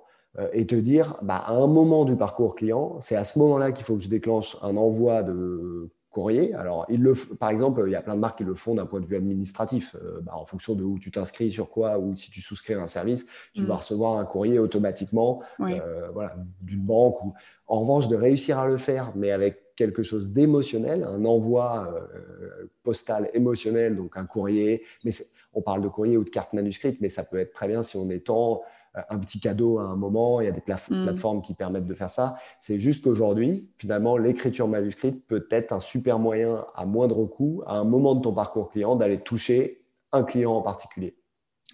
et 0.52 0.65
te 0.65 0.73
dire, 0.73 1.19
bah, 1.21 1.43
à 1.45 1.54
un 1.54 1.67
moment 1.67 2.06
du 2.06 2.15
parcours 2.15 2.56
client, 2.56 2.99
c'est 3.02 3.15
à 3.15 3.23
ce 3.23 3.38
moment-là 3.38 3.71
qu'il 3.71 3.86
faut 3.86 3.95
que 3.97 4.02
je 4.02 4.10
déclenche 4.10 4.58
un 4.63 4.78
envoi 4.78 5.21
de 5.21 5.91
courrier. 6.13 6.54
Alors, 6.54 6.86
il 6.89 7.02
le, 7.02 7.13
par 7.13 7.49
exemple, 7.49 7.84
il 7.86 7.91
y 7.91 7.95
a 7.95 8.02
plein 8.02 8.15
de 8.15 8.19
marques 8.19 8.38
qui 8.38 8.43
le 8.45 8.56
font 8.56 8.76
d'un 8.76 8.86
point 8.86 9.02
de 9.02 9.06
vue 9.06 9.17
administratif. 9.17 9.95
Bah, 10.21 10.34
en 10.36 10.45
fonction 10.45 10.76
de 10.76 10.84
où 10.84 10.99
tu 10.99 11.12
t'inscris, 11.12 11.52
sur 11.52 11.69
quoi, 11.69 11.99
ou 11.99 12.15
si 12.15 12.32
tu 12.32 12.39
souscris 12.41 12.76
un 12.76 12.88
service, 12.88 13.26
tu 13.54 13.63
mm. 13.63 13.65
vas 13.65 13.76
recevoir 13.76 14.17
un 14.17 14.26
courrier 14.26 14.60
automatiquement 14.60 15.41
voilà, 15.60 16.36
d'une 16.62 16.82
banque 16.82 17.21
ou 17.23 17.34
en 17.67 17.80
revanche, 17.80 18.08
de 18.08 18.15
réussir 18.15 18.60
à 18.60 18.67
le 18.67 18.78
faire, 18.78 19.13
mais 19.15 19.32
avec 19.32 19.76
quelque 19.76 20.04
chose 20.04 20.32
d'émotionnel, 20.32 21.04
un 21.04 21.26
envoi 21.26 21.91
euh, 21.95 22.69
postal 22.84 23.30
émotionnel, 23.34 23.95
donc 23.95 24.17
un 24.17 24.26
courrier, 24.26 24.84
mais 25.04 25.12
on 25.54 25.62
parle 25.62 25.82
de 25.82 25.88
courrier 25.88 26.17
ou 26.17 26.23
de 26.23 26.30
carte 26.30 26.54
manuscrite, 26.54 26.99
mais 27.02 27.10
ça 27.10 27.23
peut 27.23 27.39
être 27.39 27.54
très 27.54 27.67
bien 27.67 27.82
si 27.82 27.97
on 27.97 28.10
étend 28.10 28.62
euh, 28.62 28.63
un 29.10 29.18
petit 29.18 29.40
cadeau 29.40 29.80
à 29.80 29.84
un 29.84 29.96
moment, 29.96 30.42
il 30.42 30.46
y 30.46 30.48
a 30.48 30.52
des 30.52 30.60
mm. 30.60 31.04
plateformes 31.06 31.42
qui 31.42 31.54
permettent 31.54 31.88
de 31.88 31.94
faire 31.94 32.10
ça. 32.10 32.36
C'est 32.60 32.80
juste 32.80 33.04
qu'aujourd'hui, 33.04 33.70
finalement, 33.78 34.18
l'écriture 34.18 34.68
manuscrite 34.68 35.26
peut 35.28 35.48
être 35.52 35.72
un 35.74 35.80
super 35.80 36.20
moyen 36.20 36.66
à 36.76 36.86
moindre 36.86 37.26
coût, 37.26 37.64
à 37.66 37.74
un 37.76 37.84
moment 37.84 38.16
de 38.16 38.22
ton 38.22 38.34
parcours 38.34 38.70
client, 38.70 38.96
d'aller 38.96 39.20
toucher 39.20 39.84
un 40.12 40.24
client 40.24 40.54
en 40.54 40.62
particulier. 40.62 41.16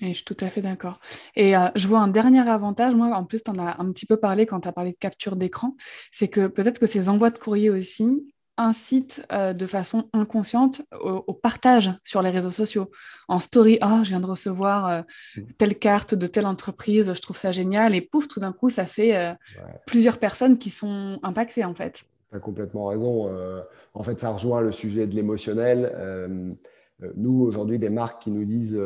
Et 0.01 0.09
je 0.09 0.13
suis 0.13 0.23
tout 0.23 0.37
à 0.39 0.49
fait 0.49 0.61
d'accord. 0.61 0.99
Et 1.35 1.57
euh, 1.57 1.67
je 1.75 1.87
vois 1.87 1.99
un 1.99 2.07
dernier 2.07 2.47
avantage, 2.47 2.95
moi 2.95 3.13
en 3.15 3.25
plus 3.25 3.43
tu 3.43 3.51
en 3.51 3.55
as 3.55 3.81
un 3.81 3.91
petit 3.91 4.05
peu 4.05 4.15
parlé 4.15 4.45
quand 4.45 4.61
tu 4.61 4.67
as 4.69 4.71
parlé 4.71 4.91
de 4.91 4.97
capture 4.97 5.35
d'écran, 5.35 5.75
c'est 6.11 6.29
que 6.29 6.47
peut-être 6.47 6.79
que 6.79 6.85
ces 6.85 7.09
envois 7.09 7.31
de 7.31 7.37
courrier 7.37 7.69
aussi 7.69 8.33
incitent 8.59 9.25
euh, 9.31 9.53
de 9.53 9.65
façon 9.65 10.09
inconsciente 10.13 10.81
au, 11.01 11.33
partage 11.33 11.91
sur 12.03 12.21
les 12.21 12.29
réseaux 12.29 12.51
sociaux. 12.51 12.91
En 13.27 13.39
story, 13.39 13.77
ah, 13.81 14.01
je 14.03 14.09
viens 14.09 14.19
de 14.19 14.25
recevoir 14.25 14.87
euh, 14.87 15.01
mmh. 15.37 15.41
telle 15.57 15.79
carte 15.79 16.13
de 16.13 16.27
telle 16.27 16.45
entreprise, 16.45 17.13
je 17.13 17.21
trouve 17.21 17.37
ça 17.37 17.51
génial, 17.51 17.95
et 17.95 18.01
pouf, 18.01 18.27
tout 18.27 18.39
d'un 18.39 18.51
coup, 18.51 18.69
ça 18.69 18.85
fait 18.85 19.35
plusieurs 19.87 20.19
personnes 20.19 20.57
qui 20.57 20.69
sont 20.69 21.19
impactées 21.23 21.65
en 21.65 21.73
fait. 21.73 22.03
Tu 22.31 22.37
as 22.37 22.39
complètement 22.39 22.87
raison. 22.87 23.29
en 23.93 24.03
fait, 24.03 24.19
ça 24.19 24.31
rejoint 24.31 24.61
le 24.61 24.71
sujet 24.71 25.07
de 25.07 25.15
l'émotionnel. 25.15 26.57
nous, 27.15 27.41
aujourd'hui, 27.41 27.77
des 27.77 27.89
marques 27.89 28.21
qui 28.23 28.31
nous 28.31 28.45
disent 28.45 28.79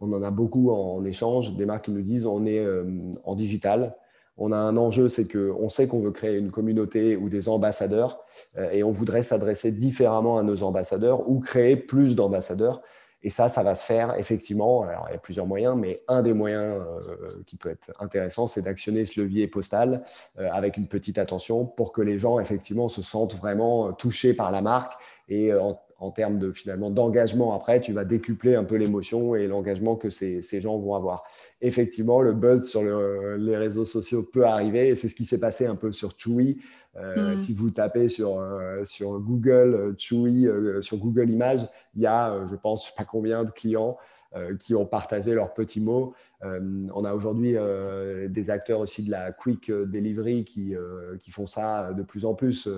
on 0.00 0.12
en 0.12 0.22
a 0.22 0.30
beaucoup 0.30 0.70
en, 0.70 1.04
échange, 1.04 1.56
des 1.56 1.66
marques 1.66 1.86
qui 1.86 1.90
nous 1.90 2.02
disent 2.02 2.26
on 2.26 2.46
est 2.46 2.58
euh, 2.58 2.84
en 3.24 3.34
digital. 3.34 3.96
On 4.38 4.52
a 4.52 4.58
un 4.58 4.76
enjeu, 4.76 5.08
c'est 5.08 5.30
qu'on 5.30 5.68
sait 5.68 5.88
qu'on 5.88 6.00
veut 6.00 6.12
créer 6.12 6.36
une 6.36 6.50
communauté 6.50 7.16
ou 7.16 7.28
des 7.28 7.48
ambassadeurs 7.48 8.24
euh, 8.56 8.70
et 8.70 8.82
on 8.84 8.92
voudrait 8.92 9.22
s'adresser 9.22 9.72
différemment 9.72 10.38
à 10.38 10.42
nos 10.42 10.62
ambassadeurs 10.62 11.28
ou 11.28 11.40
créer 11.40 11.76
plus 11.76 12.14
d'ambassadeurs. 12.14 12.80
Et 13.24 13.30
ça, 13.30 13.48
ça 13.48 13.64
va 13.64 13.74
se 13.74 13.84
faire 13.84 14.14
effectivement. 14.16 14.82
Alors, 14.82 15.06
il 15.08 15.12
y 15.12 15.16
a 15.16 15.18
plusieurs 15.18 15.46
moyens, 15.46 15.76
mais 15.76 16.02
un 16.06 16.22
des 16.22 16.32
moyens 16.32 16.80
euh, 16.80 17.42
qui 17.46 17.56
peut 17.56 17.70
être 17.70 17.90
intéressant, 17.98 18.46
c'est 18.46 18.62
d'actionner 18.62 19.04
ce 19.04 19.20
levier 19.20 19.48
postal 19.48 20.04
avec 20.36 20.76
une 20.76 20.86
petite 20.86 21.18
attention 21.18 21.66
pour 21.66 21.92
que 21.92 22.00
les 22.00 22.16
gens, 22.16 22.38
effectivement, 22.38 22.88
se 22.88 23.02
sentent 23.02 23.34
vraiment 23.34 23.92
touchés 23.92 24.34
par 24.34 24.52
la 24.52 24.62
marque 24.62 24.92
et 25.28 25.50
en 25.98 26.10
termes 26.12 26.38
de 26.38 26.52
finalement 26.52 26.90
d'engagement 26.90 27.52
après, 27.54 27.80
tu 27.80 27.92
vas 27.92 28.04
décupler 28.04 28.54
un 28.54 28.64
peu 28.64 28.76
l'émotion 28.76 29.34
et 29.34 29.48
l'engagement 29.48 29.96
que 29.96 30.10
ces, 30.10 30.42
ces, 30.42 30.60
gens 30.60 30.78
vont 30.78 30.94
avoir. 30.94 31.24
Effectivement, 31.60 32.20
le 32.20 32.32
buzz 32.32 32.68
sur 32.68 32.82
les 32.82 33.56
réseaux 33.56 33.84
sociaux 33.84 34.22
peut 34.22 34.46
arriver 34.46 34.88
et 34.88 34.94
c'est 34.94 35.08
ce 35.08 35.16
qui 35.16 35.24
s'est 35.24 35.40
passé 35.40 35.66
un 35.66 35.74
peu 35.74 35.90
sur 35.90 36.12
Chewy. 36.16 36.58
Euh, 36.96 37.34
mm. 37.34 37.38
Si 37.38 37.52
vous 37.52 37.70
tapez 37.70 38.08
sur, 38.08 38.38
euh, 38.38 38.84
sur 38.84 39.18
Google 39.18 39.94
Chewy, 39.98 40.48
sur 40.80 40.98
Google 40.98 41.30
Images, 41.30 41.68
il 41.96 42.02
y 42.02 42.06
a, 42.06 42.46
je 42.46 42.54
pense, 42.54 42.84
je 42.84 42.90
sais 42.90 42.96
pas 42.96 43.04
combien 43.04 43.44
de 43.44 43.50
clients 43.50 43.96
qui 44.60 44.74
ont 44.74 44.84
partagé 44.84 45.32
leurs 45.32 45.54
petits 45.54 45.80
mots. 45.80 46.12
on 46.42 47.04
a 47.06 47.14
aujourd'hui 47.14 47.56
des 48.28 48.50
acteurs 48.50 48.80
aussi 48.80 49.02
de 49.02 49.10
la 49.10 49.32
quick 49.32 49.72
delivery 49.72 50.44
qui, 50.44 50.74
qui 51.18 51.30
font 51.30 51.46
ça 51.46 51.94
de 51.94 52.02
plus 52.02 52.26
en 52.26 52.34
plus 52.34 52.68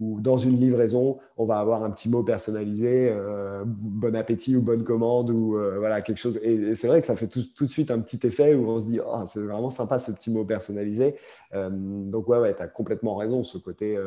où 0.00 0.20
dans 0.20 0.38
une 0.38 0.58
livraison, 0.58 1.18
on 1.36 1.44
va 1.44 1.58
avoir 1.58 1.82
un 1.82 1.90
petit 1.90 2.08
mot 2.08 2.22
personnalisé, 2.22 3.10
euh, 3.10 3.64
bon 3.66 4.14
appétit 4.14 4.54
ou 4.54 4.62
bonne 4.62 4.84
commande 4.84 5.30
ou 5.30 5.56
euh, 5.56 5.78
voilà 5.78 6.02
quelque 6.02 6.18
chose. 6.18 6.38
Et, 6.42 6.74
c'est 6.74 6.88
vrai 6.88 7.00
que 7.00 7.06
ça 7.06 7.16
fait 7.16 7.26
tout, 7.26 7.40
de 7.40 7.68
suite 7.68 7.90
un 7.90 7.98
petit 8.00 8.24
effet 8.26 8.54
où 8.54 8.68
on 8.68 8.80
se 8.80 8.86
dit, 8.86 9.00
oh, 9.04 9.24
c'est 9.26 9.40
vraiment 9.40 9.70
sympa 9.70 9.98
ce 9.98 10.12
petit 10.12 10.30
mot 10.30 10.44
personnalisé. 10.44 11.16
Euh, 11.54 11.70
donc 11.72 12.28
ouais, 12.28 12.38
ouais 12.38 12.54
tu 12.54 12.62
as 12.62 12.68
complètement 12.68 13.16
raison, 13.16 13.42
ce 13.42 13.58
côté 13.58 13.98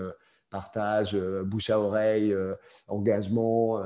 partage, 0.49 1.17
bouche 1.45 1.69
à 1.69 1.79
oreille, 1.79 2.35
engagement, 2.87 3.81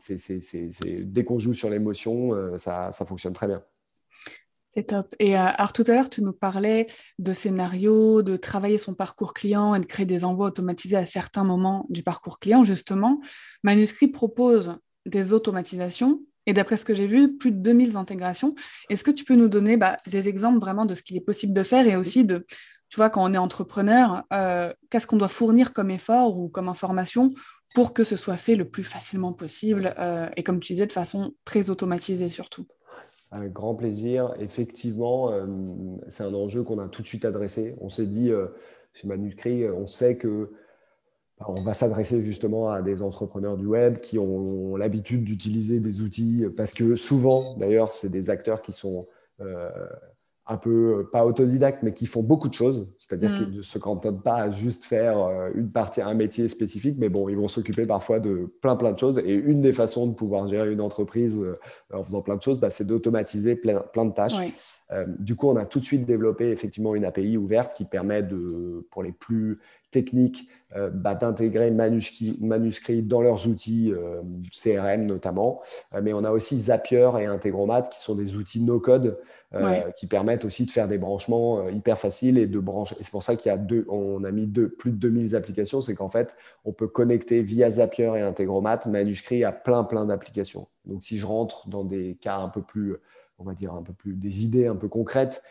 c'est, 0.00 1.04
dès 1.04 1.24
qu'on 1.24 1.38
joue 1.38 1.54
sur 1.54 1.70
l'émotion, 1.70 2.58
ça, 2.58 2.90
ça 2.90 3.04
fonctionne 3.04 3.32
très 3.32 3.46
bien. 3.46 3.62
C'est 4.74 4.84
top. 4.84 5.14
Et 5.18 5.36
euh, 5.36 5.40
alors 5.40 5.72
tout 5.72 5.84
à 5.86 5.92
l'heure, 5.92 6.08
tu 6.08 6.22
nous 6.22 6.32
parlais 6.32 6.86
de 7.18 7.32
scénarios, 7.34 8.22
de 8.22 8.36
travailler 8.36 8.78
son 8.78 8.94
parcours 8.94 9.34
client 9.34 9.74
et 9.74 9.80
de 9.80 9.86
créer 9.86 10.06
des 10.06 10.24
envois 10.24 10.46
automatisés 10.46 10.96
à 10.96 11.04
certains 11.04 11.44
moments 11.44 11.86
du 11.90 12.02
parcours 12.02 12.38
client. 12.38 12.62
Justement, 12.62 13.20
Manuscrit 13.62 14.08
propose 14.08 14.76
des 15.04 15.34
automatisations 15.34 16.20
et 16.46 16.54
d'après 16.54 16.76
ce 16.76 16.84
que 16.84 16.94
j'ai 16.94 17.06
vu, 17.06 17.36
plus 17.36 17.52
de 17.52 17.58
2000 17.58 17.96
intégrations. 17.96 18.54
Est-ce 18.88 19.04
que 19.04 19.10
tu 19.10 19.24
peux 19.24 19.34
nous 19.34 19.48
donner 19.48 19.76
bah, 19.76 19.98
des 20.06 20.28
exemples 20.28 20.58
vraiment 20.58 20.86
de 20.86 20.94
ce 20.94 21.02
qu'il 21.02 21.16
est 21.16 21.20
possible 21.20 21.52
de 21.52 21.62
faire 21.62 21.86
et 21.86 21.96
aussi 21.96 22.24
de, 22.24 22.46
tu 22.88 22.96
vois, 22.96 23.10
quand 23.10 23.22
on 23.22 23.32
est 23.34 23.38
entrepreneur, 23.38 24.24
euh, 24.32 24.72
qu'est-ce 24.90 25.06
qu'on 25.06 25.18
doit 25.18 25.28
fournir 25.28 25.72
comme 25.72 25.90
effort 25.90 26.38
ou 26.38 26.48
comme 26.48 26.68
information 26.68 27.28
pour 27.74 27.94
que 27.94 28.04
ce 28.04 28.16
soit 28.16 28.36
fait 28.36 28.54
le 28.54 28.68
plus 28.68 28.84
facilement 28.84 29.32
possible 29.32 29.94
euh, 29.98 30.28
et 30.36 30.42
comme 30.42 30.60
tu 30.60 30.72
disais, 30.72 30.86
de 30.86 30.92
façon 30.92 31.34
très 31.44 31.70
automatisée 31.70 32.30
surtout? 32.30 32.66
Avec 33.32 33.52
grand 33.52 33.74
plaisir. 33.74 34.34
Effectivement, 34.38 35.32
euh, 35.32 35.46
c'est 36.08 36.22
un 36.22 36.34
enjeu 36.34 36.62
qu'on 36.62 36.78
a 36.78 36.88
tout 36.88 37.02
de 37.02 37.06
suite 37.06 37.24
adressé. 37.24 37.74
On 37.80 37.88
s'est 37.88 38.06
dit, 38.06 38.30
euh, 38.30 38.46
chez 38.92 39.08
Manuscrit, 39.08 39.68
on 39.70 39.86
sait 39.86 40.18
que 40.18 40.52
bah, 41.40 41.46
on 41.48 41.62
va 41.62 41.74
s'adresser 41.74 42.22
justement 42.22 42.70
à 42.70 42.82
des 42.82 43.02
entrepreneurs 43.02 43.56
du 43.56 43.66
web 43.66 43.98
qui 43.98 44.18
ont 44.18 44.76
l'habitude 44.76 45.24
d'utiliser 45.24 45.80
des 45.80 46.02
outils 46.02 46.44
parce 46.56 46.74
que 46.74 46.94
souvent, 46.94 47.56
d'ailleurs, 47.56 47.90
c'est 47.90 48.10
des 48.10 48.28
acteurs 48.28 48.62
qui 48.62 48.72
sont 48.72 49.06
euh, 49.40 49.70
un 50.52 50.56
peu, 50.56 50.98
euh, 50.98 51.08
pas 51.10 51.24
autodidactes, 51.24 51.82
mais 51.82 51.92
qui 51.92 52.06
font 52.06 52.22
beaucoup 52.22 52.48
de 52.48 52.54
choses, 52.54 52.88
c'est-à-dire 52.98 53.30
mm. 53.30 53.36
qu'ils 53.36 53.56
ne 53.56 53.62
se 53.62 53.78
cantonnent 53.78 54.20
pas 54.20 54.36
à 54.36 54.50
juste 54.50 54.84
faire 54.84 55.18
euh, 55.18 55.50
une 55.54 55.70
partie, 55.70 56.02
un 56.02 56.14
métier 56.14 56.46
spécifique, 56.48 56.96
mais 56.98 57.08
bon, 57.08 57.28
ils 57.28 57.36
vont 57.36 57.48
s'occuper 57.48 57.86
parfois 57.86 58.20
de 58.20 58.52
plein, 58.60 58.76
plein 58.76 58.92
de 58.92 58.98
choses. 58.98 59.18
Et 59.18 59.32
une 59.32 59.60
des 59.60 59.72
façons 59.72 60.06
de 60.06 60.14
pouvoir 60.14 60.46
gérer 60.46 60.70
une 60.70 60.80
entreprise 60.80 61.38
euh, 61.38 61.58
en 61.92 62.04
faisant 62.04 62.20
plein 62.20 62.36
de 62.36 62.42
choses, 62.42 62.60
bah, 62.60 62.70
c'est 62.70 62.86
d'automatiser 62.86 63.56
plein, 63.56 63.80
plein, 63.92 64.04
de 64.04 64.12
tâches. 64.12 64.34
du 65.18 65.36
coup, 65.36 65.48
on 65.48 65.56
a 65.56 65.64
tout 65.64 65.80
de 65.80 65.84
suite 65.84 66.04
développé 66.04 66.50
effectivement 66.50 66.94
une 66.94 67.04
API 67.04 67.36
ouverte 67.36 67.74
qui 67.74 67.84
permet 67.84 68.22
de, 68.22 68.86
pour 68.90 69.02
les 69.02 69.12
plus 69.12 69.58
techniques 69.92 70.48
euh, 70.74 70.88
bah, 70.90 71.14
d'intégrer 71.14 71.70
manuscrit, 71.70 72.38
manuscrit, 72.40 73.02
dans 73.02 73.20
leurs 73.20 73.46
outils 73.46 73.92
euh, 73.92 74.22
CRM 74.52 75.04
notamment. 75.04 75.60
Euh, 75.94 76.00
mais 76.02 76.14
on 76.14 76.24
a 76.24 76.30
aussi 76.30 76.58
Zapier 76.58 77.10
et 77.20 77.26
Integromat 77.26 77.82
qui 77.82 78.00
sont 78.00 78.14
des 78.14 78.36
outils 78.36 78.60
no-code 78.60 79.18
qui 79.98 80.06
permettent 80.06 80.46
aussi 80.46 80.64
de 80.64 80.70
faire 80.70 80.88
des 80.88 80.96
branchements 80.96 81.68
hyper 81.68 81.98
faciles 81.98 82.38
et 82.38 82.46
de 82.46 82.58
brancher. 82.58 82.96
Et 82.98 83.02
c'est 83.02 83.10
pour 83.10 83.22
ça 83.22 83.36
qu'il 83.36 83.50
y 83.50 83.54
a 83.54 83.58
deux, 83.58 83.84
on 83.90 84.24
a 84.24 84.30
mis 84.30 84.46
deux, 84.46 84.70
plus 84.70 84.92
de 84.92 84.96
2000 84.96 85.36
applications. 85.36 85.82
C'est 85.82 85.94
qu'en 85.94 86.08
fait, 86.08 86.38
on 86.64 86.72
peut 86.72 86.88
connecter 86.88 87.42
via 87.42 87.70
Zapier 87.70 88.12
et 88.16 88.20
Integromat 88.22 88.80
manuscrit 88.86 89.44
à 89.44 89.52
plein, 89.52 89.84
plein 89.84 90.06
d'applications. 90.06 90.68
Donc 90.86 91.04
si 91.04 91.18
je 91.18 91.26
rentre 91.26 91.68
dans 91.68 91.84
des 91.84 92.16
cas 92.18 92.38
un 92.38 92.48
peu 92.48 92.62
plus, 92.62 92.96
on 93.38 93.44
va 93.44 93.52
dire 93.52 93.74
un 93.74 93.82
peu 93.82 93.92
plus, 93.92 94.14
des 94.14 94.42
idées 94.42 94.68
un 94.68 94.76
peu 94.76 94.88
concrètes, 94.88 95.42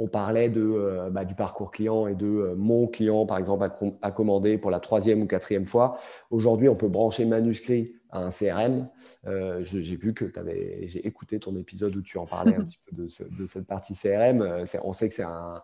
on 0.00 0.08
parlait 0.08 0.48
de, 0.48 0.62
euh, 0.62 1.10
bah, 1.10 1.26
du 1.26 1.34
parcours 1.34 1.70
client 1.70 2.06
et 2.06 2.14
de 2.14 2.26
euh, 2.26 2.54
mon 2.56 2.86
client, 2.86 3.26
par 3.26 3.36
exemple, 3.36 3.70
à, 4.00 4.10
commander 4.10 4.56
pour 4.56 4.70
la 4.70 4.80
troisième 4.80 5.22
ou 5.22 5.26
quatrième 5.26 5.66
fois. 5.66 5.98
Aujourd'hui, 6.30 6.70
on 6.70 6.74
peut 6.74 6.88
brancher 6.88 7.26
manuscrit 7.26 7.92
à 8.08 8.24
un 8.24 8.30
CRM. 8.30 8.88
Euh, 9.26 9.62
j'ai 9.62 9.96
vu 9.96 10.14
que 10.14 10.24
tu 10.24 10.38
avais, 10.38 10.86
j'ai 10.86 11.06
écouté 11.06 11.38
ton 11.38 11.54
épisode 11.54 11.94
où 11.94 12.00
tu 12.00 12.16
en 12.16 12.24
parlais 12.24 12.56
un 12.56 12.64
petit 12.64 12.78
peu 12.86 12.96
de, 12.96 13.46
cette 13.46 13.66
partie 13.66 13.94
CRM. 13.94 14.64
on 14.82 14.92
sait 14.94 15.08
que 15.08 15.14
c'est 15.14 15.22
un, 15.22 15.62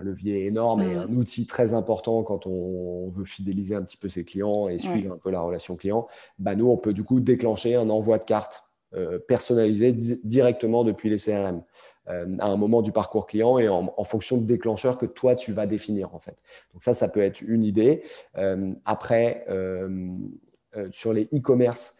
levier 0.00 0.46
énorme 0.46 0.82
et 0.82 0.94
mm. 0.94 0.98
un 0.98 1.12
outil 1.14 1.46
très 1.46 1.74
important 1.74 2.22
quand 2.22 2.46
on, 2.46 3.08
veut 3.08 3.24
fidéliser 3.24 3.74
un 3.74 3.82
petit 3.82 3.96
peu 3.96 4.08
ses 4.08 4.24
clients 4.24 4.68
et 4.68 4.78
suivre 4.78 5.14
un 5.14 5.18
peu 5.18 5.30
la 5.30 5.40
relation 5.40 5.76
client. 5.76 6.08
Bah, 6.38 6.56
nous, 6.56 6.68
on 6.68 6.76
peut 6.76 6.92
du 6.92 7.04
coup 7.04 7.20
déclencher 7.20 7.76
un 7.76 7.88
envoi 7.90 8.18
de 8.18 8.24
carte 8.24 8.67
personnalisé 9.26 9.92
directement 9.92 10.82
depuis 10.82 11.10
les 11.10 11.18
CRM 11.18 11.62
euh, 12.08 12.26
à 12.38 12.46
un 12.46 12.56
moment 12.56 12.80
du 12.80 12.92
parcours 12.92 13.26
client 13.26 13.58
et 13.58 13.68
en, 13.68 14.04
fonction 14.04 14.38
de 14.38 14.44
déclencheurs 14.44 14.96
que 14.96 15.04
toi 15.04 15.36
tu 15.36 15.52
vas 15.52 15.66
définir 15.66 16.14
en 16.14 16.18
fait. 16.18 16.42
Donc 16.72 16.82
ça, 16.82 16.94
ça 16.94 17.08
peut 17.08 17.20
être 17.20 17.42
une 17.42 17.64
idée. 17.64 18.02
Euh, 18.38 18.72
après, 18.84 19.46
sur 20.90 21.12
les 21.12 21.28
e-commerce, 21.34 21.98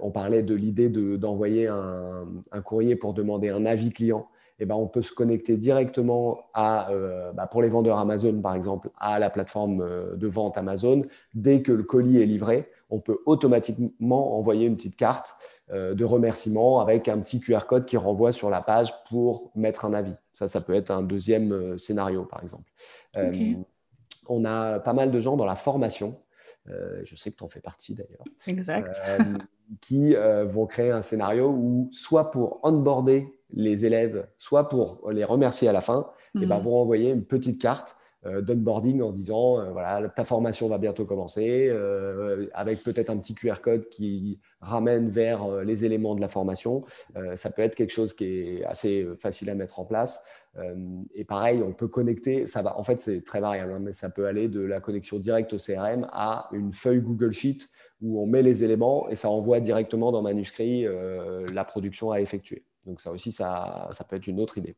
on 0.00 0.10
parlait 0.10 0.42
de 0.42 0.54
l'idée 0.54 0.88
d'envoyer 0.88 1.68
un, 1.68 2.62
courrier 2.64 2.96
pour 2.96 3.14
demander 3.14 3.50
un 3.50 3.66
avis 3.66 3.90
client. 3.90 4.28
Eh 4.58 4.66
ben, 4.66 4.76
on 4.76 4.86
peut 4.86 5.02
se 5.02 5.12
connecter 5.12 5.56
directement 5.56 6.38
à, 6.54 6.90
bah, 7.34 7.46
pour 7.46 7.62
les 7.62 7.68
vendeurs 7.68 7.98
Amazon 7.98 8.40
par 8.40 8.54
exemple, 8.54 8.90
à 8.98 9.18
la 9.18 9.28
plateforme 9.28 10.16
de 10.16 10.26
vente 10.28 10.56
Amazon. 10.56 11.02
Dès 11.34 11.62
que 11.62 11.72
le 11.72 11.82
colis 11.82 12.20
est 12.20 12.26
livré, 12.26 12.68
on 12.92 13.00
peut 13.00 13.18
automatiquement 13.24 14.38
envoyer 14.38 14.66
une 14.66 14.76
petite 14.76 14.96
carte 14.96 15.34
euh, 15.72 15.94
de 15.94 16.04
remerciement 16.04 16.80
avec 16.80 17.08
un 17.08 17.18
petit 17.18 17.40
QR 17.40 17.60
code 17.66 17.86
qui 17.86 17.96
renvoie 17.96 18.32
sur 18.32 18.50
la 18.50 18.60
page 18.60 18.92
pour 19.08 19.50
mettre 19.54 19.86
un 19.86 19.94
avis. 19.94 20.14
Ça, 20.34 20.46
ça 20.46 20.60
peut 20.60 20.74
être 20.74 20.90
un 20.90 21.02
deuxième 21.02 21.52
euh, 21.52 21.76
scénario, 21.78 22.24
par 22.24 22.42
exemple. 22.42 22.70
Euh, 23.16 23.54
on 24.28 24.44
a 24.44 24.78
pas 24.78 24.92
mal 24.92 25.10
de 25.10 25.20
gens 25.20 25.36
dans 25.36 25.46
la 25.46 25.56
formation. 25.56 26.20
je 26.66 27.16
sais 27.16 27.32
que 27.32 27.36
tu 27.36 27.44
en 27.44 27.48
fais 27.48 27.60
partie 27.60 27.94
d'ailleurs. 27.94 28.24
Exact. 28.46 28.94
qui 29.80 30.14
vont 30.44 30.66
créer 30.66 30.90
un 30.90 31.02
scénario 31.02 31.48
où, 31.48 31.88
soit 31.92 32.30
pour 32.30 32.60
onboarder 32.62 33.26
les 33.50 33.84
élèves, 33.84 34.28
soit 34.38 34.68
pour 34.68 35.10
les 35.10 35.24
remercier 35.24 35.68
à 35.68 35.72
la 35.72 35.80
fin, 35.80 36.10
et 36.40 36.46
ben, 36.46 36.58
mhm. 36.58 36.64
vont 36.64 36.76
envoyer 36.76 37.10
une 37.10 37.24
petite 37.24 37.60
carte 37.60 37.96
d'onboarding 38.24 39.02
en 39.02 39.10
disant 39.10 39.58
euh, 39.58 39.70
voilà, 39.72 40.08
ta 40.08 40.24
formation 40.24 40.68
va 40.68 40.78
bientôt 40.78 41.04
commencer, 41.04 41.66
euh, 41.68 42.46
avec 42.54 42.82
peut-être 42.84 43.10
un 43.10 43.16
petit 43.16 43.34
QR 43.34 43.56
code 43.60 43.88
qui 43.88 44.38
ramène 44.60 45.08
vers 45.08 45.64
les 45.64 45.84
éléments 45.84 46.14
de 46.14 46.20
la 46.20 46.28
formation. 46.28 46.84
ça 47.34 47.50
peut 47.50 47.62
être 47.62 47.74
quelque 47.74 47.92
chose 47.92 48.14
qui 48.14 48.24
est 48.24 48.64
assez 48.64 49.06
facile 49.18 49.50
à 49.50 49.54
mettre 49.54 49.80
en 49.80 49.84
place. 49.84 50.24
et 51.14 51.24
pareil, 51.24 51.62
on 51.62 51.72
peut 51.72 51.88
connecter, 51.88 52.46
ça 52.46 52.62
va, 52.62 52.78
en 52.78 52.84
fait, 52.84 53.00
c'est 53.00 53.24
très 53.24 53.40
variable, 53.40 53.72
hein, 53.72 53.80
mais 53.80 53.92
ça 53.92 54.08
peut 54.08 54.26
aller 54.26 54.48
de 54.48 54.60
la 54.60 54.80
connexion 54.80 55.18
directe 55.18 55.52
au 55.52 55.56
CRM 55.56 56.06
à 56.12 56.48
une 56.52 56.72
feuille 56.72 57.00
Google 57.00 57.32
Sheet 57.32 57.68
où 58.00 58.22
on 58.22 58.26
met 58.26 58.42
les 58.42 58.62
éléments 58.62 59.08
et 59.08 59.16
ça 59.16 59.30
envoie 59.30 59.60
directement 59.60 60.12
dans 60.12 60.22
Manuscrit 60.22 60.86
la 61.52 61.64
production 61.64 62.12
à 62.12 62.20
effectuer. 62.20 62.64
Donc 62.86 63.00
ça 63.00 63.10
aussi, 63.10 63.32
ça, 63.32 63.88
ça 63.90 64.04
peut 64.04 64.16
être 64.16 64.28
une 64.28 64.40
autre 64.40 64.58
idée. 64.58 64.76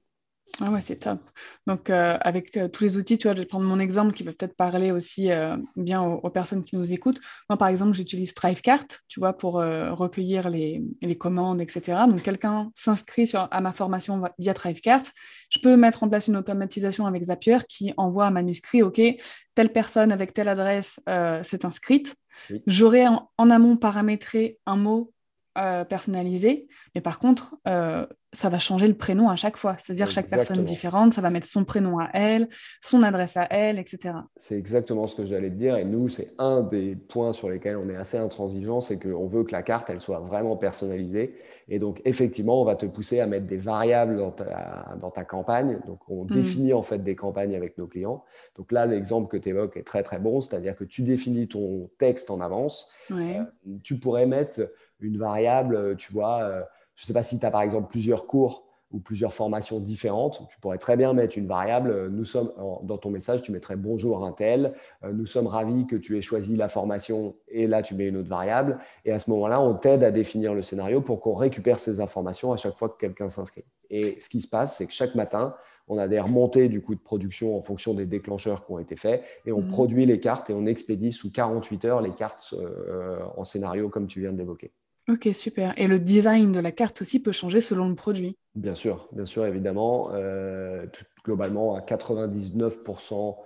Ah 0.60 0.70
ouais, 0.70 0.80
c'est 0.82 0.96
top. 0.96 1.18
Donc, 1.66 1.90
euh, 1.90 2.16
avec 2.20 2.56
euh, 2.56 2.68
tous 2.68 2.84
les 2.84 2.96
outils, 2.96 3.18
tu 3.18 3.26
vois, 3.26 3.34
je 3.34 3.40
vais 3.40 3.46
prendre 3.46 3.66
mon 3.66 3.80
exemple 3.80 4.14
qui 4.14 4.22
peut 4.22 4.30
peut-être 4.30 4.54
parler 4.54 4.92
aussi 4.92 5.32
euh, 5.32 5.56
bien 5.74 6.00
aux, 6.00 6.30
personnes 6.30 6.62
qui 6.62 6.76
nous 6.76 6.92
écoutent. 6.92 7.20
Moi, 7.48 7.56
par 7.56 7.66
exemple, 7.68 7.92
j'utilise 7.92 8.34
Thrivecart, 8.34 8.84
tu 9.08 9.18
vois, 9.18 9.32
pour 9.32 9.54
recueillir 9.54 10.48
les, 10.48 10.82
les, 11.02 11.18
commandes, 11.18 11.60
etc. 11.60 12.02
Donc, 12.08 12.22
quelqu'un 12.22 12.70
s'inscrit 12.76 13.30
à 13.34 13.60
ma 13.60 13.72
formation 13.72 14.22
via 14.38 14.54
Thrivecart. 14.54 15.02
Je 15.50 15.58
peux 15.58 15.76
mettre 15.76 16.04
en 16.04 16.08
place 16.08 16.28
une 16.28 16.36
automatisation 16.36 17.06
avec 17.06 17.24
Zapier 17.24 17.58
qui 17.68 17.92
envoie 17.96 18.26
un 18.26 18.30
manuscrit, 18.30 18.82
OK, 18.82 19.00
telle 19.54 19.72
personne 19.72 20.12
avec 20.12 20.34
telle 20.34 20.48
adresse 20.48 21.00
s'est 21.42 21.66
inscrite. 21.66 22.14
J'aurais 22.66 23.06
en, 23.06 23.30
en 23.38 23.50
amont 23.50 23.76
paramétré 23.76 24.58
un 24.66 24.76
mot 24.76 25.13
personnalisé, 25.88 26.68
mais 26.94 27.00
par 27.00 27.18
contre, 27.18 27.56
ça 28.34 28.48
va 28.48 28.58
changer 28.58 28.88
le 28.88 28.94
prénom 28.94 29.28
à 29.28 29.36
chaque 29.36 29.56
fois. 29.56 29.76
C'est-à-dire 29.78 30.10
chaque 30.10 30.28
personne 30.28 30.62
différente, 30.64 31.14
ça 31.14 31.20
va 31.20 31.30
mettre 31.30 31.46
son 31.46 31.64
prénom 31.64 31.98
à 31.98 32.10
elle, 32.12 32.48
son 32.80 33.02
adresse 33.02 33.36
à 33.36 33.46
elle, 33.50 33.78
etc. 33.78 34.14
C'est 34.36 34.58
exactement 34.58 35.06
ce 35.06 35.14
que 35.14 35.24
j'allais 35.24 35.50
te 35.50 35.54
dire. 35.54 35.76
Et 35.76 35.84
nous, 35.84 36.08
c'est 36.08 36.32
un 36.38 36.62
des 36.62 36.96
points 36.96 37.32
sur 37.32 37.48
lesquels 37.48 37.76
on 37.76 37.88
est 37.88 37.96
assez 37.96 38.18
intransigeant, 38.18 38.80
c'est 38.80 38.98
qu'on 38.98 39.26
veut 39.26 39.44
que 39.44 39.52
la 39.52 39.62
carte, 39.62 39.88
elle 39.90 40.00
soit 40.00 40.20
vraiment 40.20 40.56
personnalisée. 40.56 41.34
Et 41.68 41.78
donc, 41.78 42.02
effectivement, 42.04 42.60
on 42.60 42.64
va 42.64 42.76
te 42.76 42.86
pousser 42.86 43.20
à 43.20 43.26
mettre 43.26 43.46
des 43.46 43.56
variables 43.56 44.16
dans 44.16 44.32
ta, 44.32 44.96
dans 45.00 45.10
ta 45.10 45.24
campagne. 45.24 45.80
Donc, 45.86 46.00
on 46.08 46.24
mm. 46.24 46.28
définit 46.28 46.72
en 46.72 46.82
fait 46.82 46.98
des 46.98 47.16
campagnes 47.16 47.54
avec 47.54 47.78
nos 47.78 47.86
clients. 47.86 48.24
Donc 48.56 48.72
là, 48.72 48.84
l'exemple 48.86 49.28
que 49.28 49.36
tu 49.36 49.50
évoques 49.50 49.76
est 49.76 49.84
très, 49.84 50.02
très 50.02 50.18
bon. 50.18 50.40
C'est-à-dire 50.40 50.76
que 50.76 50.84
tu 50.84 51.02
définis 51.02 51.48
ton 51.48 51.90
texte 51.98 52.30
en 52.30 52.40
avance. 52.40 52.90
Euh, 53.12 53.44
tu 53.82 53.98
pourrais 53.98 54.26
mettre 54.26 54.60
une 55.04 55.18
variable, 55.18 55.96
tu 55.96 56.12
vois 56.12 56.42
euh, 56.42 56.62
je 56.94 57.02
ne 57.02 57.06
sais 57.06 57.12
pas 57.12 57.22
si 57.22 57.38
tu 57.38 57.46
as 57.46 57.50
par 57.50 57.62
exemple 57.62 57.88
plusieurs 57.90 58.26
cours 58.26 58.66
ou 58.92 59.00
plusieurs 59.00 59.34
formations 59.34 59.80
différentes, 59.80 60.46
tu 60.48 60.60
pourrais 60.60 60.78
très 60.78 60.96
bien 60.96 61.12
mettre 61.14 61.36
une 61.36 61.48
variable. 61.48 61.90
Euh, 61.90 62.08
nous 62.08 62.24
sommes 62.24 62.52
dans 62.84 62.96
ton 62.96 63.10
message, 63.10 63.42
tu 63.42 63.50
mettrais 63.50 63.74
bonjour 63.74 64.24
un 64.24 64.30
tel. 64.30 64.74
Euh, 65.02 65.12
nous 65.12 65.26
sommes 65.26 65.48
ravis 65.48 65.86
que 65.86 65.96
tu 65.96 66.16
aies 66.16 66.22
choisi 66.22 66.54
la 66.54 66.68
formation 66.68 67.34
et 67.48 67.66
là 67.66 67.82
tu 67.82 67.96
mets 67.96 68.06
une 68.06 68.18
autre 68.18 68.28
variable. 68.28 68.78
Et 69.04 69.10
à 69.10 69.18
ce 69.18 69.30
moment-là, 69.30 69.60
on 69.60 69.74
t'aide 69.74 70.04
à 70.04 70.12
définir 70.12 70.54
le 70.54 70.62
scénario 70.62 71.00
pour 71.00 71.20
qu'on 71.20 71.34
récupère 71.34 71.80
ces 71.80 72.00
informations 72.00 72.52
à 72.52 72.56
chaque 72.56 72.76
fois 72.76 72.88
que 72.88 72.98
quelqu'un 72.98 73.28
s'inscrit. 73.28 73.64
Et 73.90 74.16
ce 74.20 74.28
qui 74.28 74.40
se 74.40 74.48
passe, 74.48 74.76
c'est 74.76 74.86
que 74.86 74.92
chaque 74.92 75.16
matin, 75.16 75.56
on 75.88 75.98
a 75.98 76.06
des 76.06 76.20
remontées 76.20 76.68
du 76.68 76.80
coût 76.80 76.94
de 76.94 77.00
production 77.00 77.58
en 77.58 77.62
fonction 77.62 77.94
des 77.94 78.06
déclencheurs 78.06 78.64
qui 78.64 78.72
ont 78.72 78.78
été 78.78 78.94
faits 78.94 79.24
et 79.44 79.50
on 79.50 79.60
mmh. 79.60 79.68
produit 79.68 80.06
les 80.06 80.20
cartes 80.20 80.50
et 80.50 80.54
on 80.54 80.66
expédie 80.66 81.10
sous 81.10 81.32
48 81.32 81.84
heures 81.84 82.00
les 82.00 82.12
cartes 82.12 82.54
euh, 82.56 83.18
en 83.36 83.42
scénario 83.44 83.88
comme 83.88 84.06
tu 84.06 84.20
viens 84.20 84.32
de 84.32 84.38
l'évoquer. 84.38 84.72
Ok, 85.08 85.28
super. 85.34 85.74
Et 85.76 85.86
le 85.86 85.98
design 85.98 86.52
de 86.52 86.60
la 86.60 86.72
carte 86.72 87.02
aussi 87.02 87.20
peut 87.20 87.32
changer 87.32 87.60
selon 87.60 87.88
le 87.88 87.94
produit 87.94 88.36
Bien 88.54 88.74
sûr, 88.74 89.08
bien 89.12 89.26
sûr, 89.26 89.44
évidemment. 89.44 90.10
Euh, 90.12 90.86
globalement, 91.24 91.74
à 91.74 91.80
99%, 91.80 93.36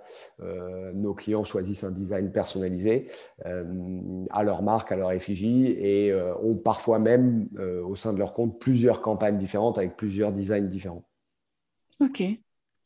euh, 0.41 0.91
nos 0.93 1.13
clients 1.13 1.43
choisissent 1.43 1.83
un 1.83 1.91
design 1.91 2.31
personnalisé 2.31 3.07
euh, 3.45 4.25
à 4.29 4.43
leur 4.43 4.61
marque, 4.61 4.91
à 4.91 4.95
leur 4.95 5.11
effigie 5.11 5.65
et 5.65 6.13
ont 6.41 6.55
parfois 6.55 6.99
même 6.99 7.49
au 7.85 7.95
sein 7.95 8.13
de 8.13 8.19
leur 8.19 8.33
compte 8.33 8.59
plusieurs 8.59 9.01
campagnes 9.01 9.37
différentes 9.37 9.77
avec 9.77 9.97
plusieurs 9.97 10.31
designs 10.31 10.67
différents. 10.67 11.03
Ok. 11.99 12.23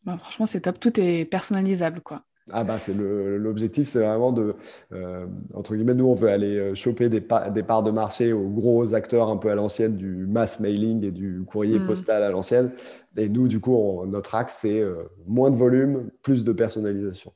Bah, 0.03 0.17
franchement, 0.17 0.45
c'est 0.45 0.62
top. 0.62 0.79
Tout 0.79 0.99
est 0.99 1.25
personnalisable, 1.25 2.01
quoi. 2.01 2.23
Ah 2.51 2.65
bah 2.65 2.77
c'est 2.77 2.93
l'objectif, 2.93 3.88
c'est 3.88 3.99
vraiment 3.99 4.34
de, 4.34 4.56
euh, 4.91 5.25
entre 5.53 5.75
guillemets, 5.75 5.93
nous 5.93 6.08
on 6.08 6.13
veut 6.13 6.27
aller 6.27 6.58
euh, 6.58 6.75
choper 6.75 7.08
des, 7.08 7.25
des, 7.53 7.63
parts 7.63 7.84
de 7.84 7.91
marché 7.91 8.34
aux 8.34 8.49
gros 8.49 8.93
acteurs 8.93 9.29
un 9.29 9.38
peu 9.38 9.49
à 9.49 9.56
l'ancienne 9.56 9.95
du 9.95 10.25
mass 10.27 10.60
mailing 10.60 11.06
et 11.06 11.12
du 11.12 11.43
courrier 11.47 11.79
mm. 11.79 11.88
postal 11.88 12.21
à 12.21 12.32
l'ancienne. 12.32 12.71
Et 13.15 13.29
nous, 13.29 13.47
du 13.47 13.62
coup, 13.62 14.03
notre 14.08 14.36
axe, 14.36 14.60
c'est 14.62 14.82
euh, 14.82 15.03
moins 15.25 15.51
de 15.51 15.56
volume, 15.56 16.10
plus 16.21 16.43
de 16.43 16.51
personnalisation. 16.51 17.32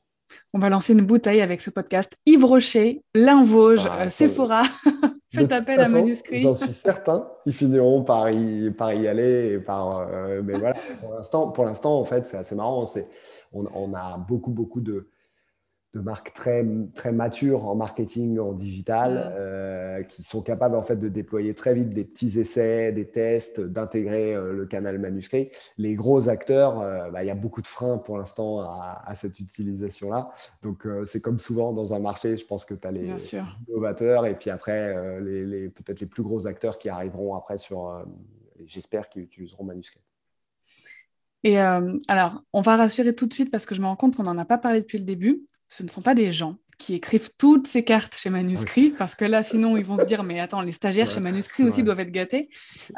On 0.52 0.58
va 0.58 0.68
lancer 0.68 0.92
une 0.92 1.06
bouteille 1.06 1.40
avec 1.40 1.62
ce 1.62 1.70
podcast. 1.70 2.18
Yves 2.26 2.44
Rocher, 2.44 3.02
Linvauge, 3.14 3.88
ah, 3.90 4.10
Sephora. 4.10 4.62
Faites 5.32 5.52
appel 5.52 5.80
à 5.80 5.88
manuscrit. 5.88 6.42
J'en 6.42 6.54
suis 6.54 6.72
certain. 6.72 7.28
Ils 7.46 7.54
finiront 7.54 8.02
par 8.02 8.30
y, 8.30 8.70
par 8.70 8.92
y 8.92 9.08
aller. 9.08 9.52
Et 9.54 9.58
par, 9.58 10.06
mais 10.42 10.58
voilà, 10.58 10.74
pour 11.54 11.64
l'instant, 11.64 11.98
en 11.98 12.04
fait, 12.04 12.26
c'est 12.26 12.36
assez 12.36 12.54
marrant. 12.54 12.84
C'est 12.84 13.06
on, 13.52 13.94
a 13.94 14.18
beaucoup, 14.18 14.50
beaucoup 14.50 14.80
de, 14.80 15.08
marques 15.94 16.32
très, 16.32 16.64
très 16.94 17.12
matures 17.12 17.66
en 17.66 17.74
marketing, 17.74 18.38
en 18.38 18.52
digital, 18.52 19.32
euh, 19.36 20.02
qui 20.04 20.22
sont 20.22 20.42
capables 20.42 20.76
en 20.76 20.82
fait 20.82 20.96
de 20.96 21.08
déployer 21.08 21.54
très 21.54 21.74
vite 21.74 21.88
des 21.88 22.04
petits 22.04 22.38
essais, 22.38 22.92
des 22.92 23.06
tests, 23.06 23.60
d'intégrer 23.60 24.34
euh, 24.34 24.52
le 24.52 24.66
canal 24.66 24.98
manuscrit. 24.98 25.50
Les 25.76 25.94
gros 25.94 26.28
acteurs, 26.28 26.80
euh, 26.80 27.10
bah, 27.10 27.24
il 27.24 27.26
y 27.26 27.30
a 27.30 27.34
beaucoup 27.34 27.62
de 27.62 27.66
freins 27.66 27.98
pour 27.98 28.18
l'instant 28.18 28.60
à, 28.60 29.14
cette 29.14 29.40
utilisation-là. 29.40 30.30
Donc 30.62 30.86
c'est 31.06 31.20
comme 31.20 31.38
souvent 31.38 31.72
dans 31.72 31.94
un 31.94 31.98
marché, 31.98 32.36
je 32.36 32.44
pense 32.44 32.64
que 32.64 32.74
tu 32.74 32.86
as 32.86 32.92
les 32.92 33.10
innovateurs 33.68 34.26
et 34.26 34.34
puis 34.34 34.50
après 34.50 35.20
les, 35.20 35.68
peut-être 35.70 36.00
les 36.00 36.06
plus 36.06 36.22
gros 36.22 36.46
acteurs 36.46 36.78
qui 36.78 36.88
arriveront 36.88 37.34
après 37.34 37.58
sur, 37.58 38.04
j'espère 38.64 39.08
qu'ils 39.08 39.22
utiliseront 39.22 39.64
manuscrit. 39.64 40.00
Et 41.44 41.60
euh, 41.60 41.96
alors, 42.08 42.42
on 42.52 42.60
va 42.60 42.76
rassurer 42.76 43.14
tout 43.14 43.26
de 43.26 43.34
suite 43.34 43.50
parce 43.50 43.66
que 43.66 43.74
je 43.74 43.80
me 43.80 43.86
rends 43.86 43.96
compte 43.96 44.16
qu'on 44.16 44.24
n'en 44.24 44.38
a 44.38 44.44
pas 44.44 44.58
parlé 44.58 44.80
depuis 44.80 44.98
le 44.98 45.04
début. 45.04 45.42
Ce 45.68 45.82
ne 45.82 45.88
sont 45.88 46.02
pas 46.02 46.14
des 46.14 46.32
gens 46.32 46.56
qui 46.78 46.94
écrivent 46.94 47.30
toutes 47.36 47.66
ces 47.66 47.82
cartes 47.82 48.16
chez 48.16 48.30
Manuscrit, 48.30 48.90
parce 48.90 49.16
que 49.16 49.24
là, 49.24 49.42
sinon, 49.42 49.76
ils 49.76 49.84
vont 49.84 49.96
se 49.96 50.04
dire, 50.04 50.22
mais 50.22 50.38
attends, 50.38 50.62
les 50.62 50.70
stagiaires 50.70 51.10
chez 51.10 51.18
Manuscrit 51.18 51.64
aussi 51.64 51.82
doivent 51.82 51.98
être 51.98 52.12
gâtés. 52.12 52.48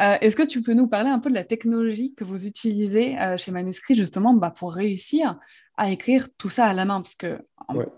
Euh, 0.01 0.17
est-ce 0.21 0.37
que 0.37 0.43
tu 0.43 0.61
peux 0.61 0.75
nous 0.75 0.87
parler 0.87 1.09
un 1.09 1.19
peu 1.19 1.31
de 1.31 1.35
la 1.35 1.45
technologie 1.45 2.15
que 2.15 2.23
vous 2.23 2.47
utilisez 2.47 3.19
euh, 3.19 3.39
chez 3.39 3.51
Manuscrit, 3.51 3.95
justement, 3.95 4.35
bah, 4.35 4.51
pour 4.51 4.75
réussir 4.75 5.39
à 5.79 5.91
écrire 5.91 6.29
tout 6.37 6.51
ça 6.51 6.67
à 6.67 6.75
la 6.75 6.85
main? 6.85 7.01
Parce 7.01 7.15
que, 7.15 7.39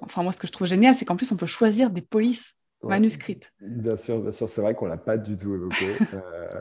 enfin, 0.03 0.23
moi, 0.23 0.31
ce 0.31 0.39
que 0.39 0.47
je 0.47 0.53
trouve 0.53 0.69
génial, 0.69 0.95
c'est 0.95 1.05
qu'en 1.05 1.17
plus, 1.17 1.33
on 1.33 1.37
peut 1.37 1.47
choisir 1.47 1.91
des 1.91 2.03
polices 2.03 2.55
manuscrite. 2.83 3.53
Bien 3.61 3.97
sûr, 3.97 4.21
bien 4.21 4.33
sûr, 4.33 4.49
c'est 4.49 4.61
vrai 4.61 4.75
qu'on 4.75 4.87
l'a 4.87 4.97
pas 4.97 5.17
du 5.17 5.37
tout 5.37 5.55
évoqué. 5.55 5.87
Euh, 6.13 6.61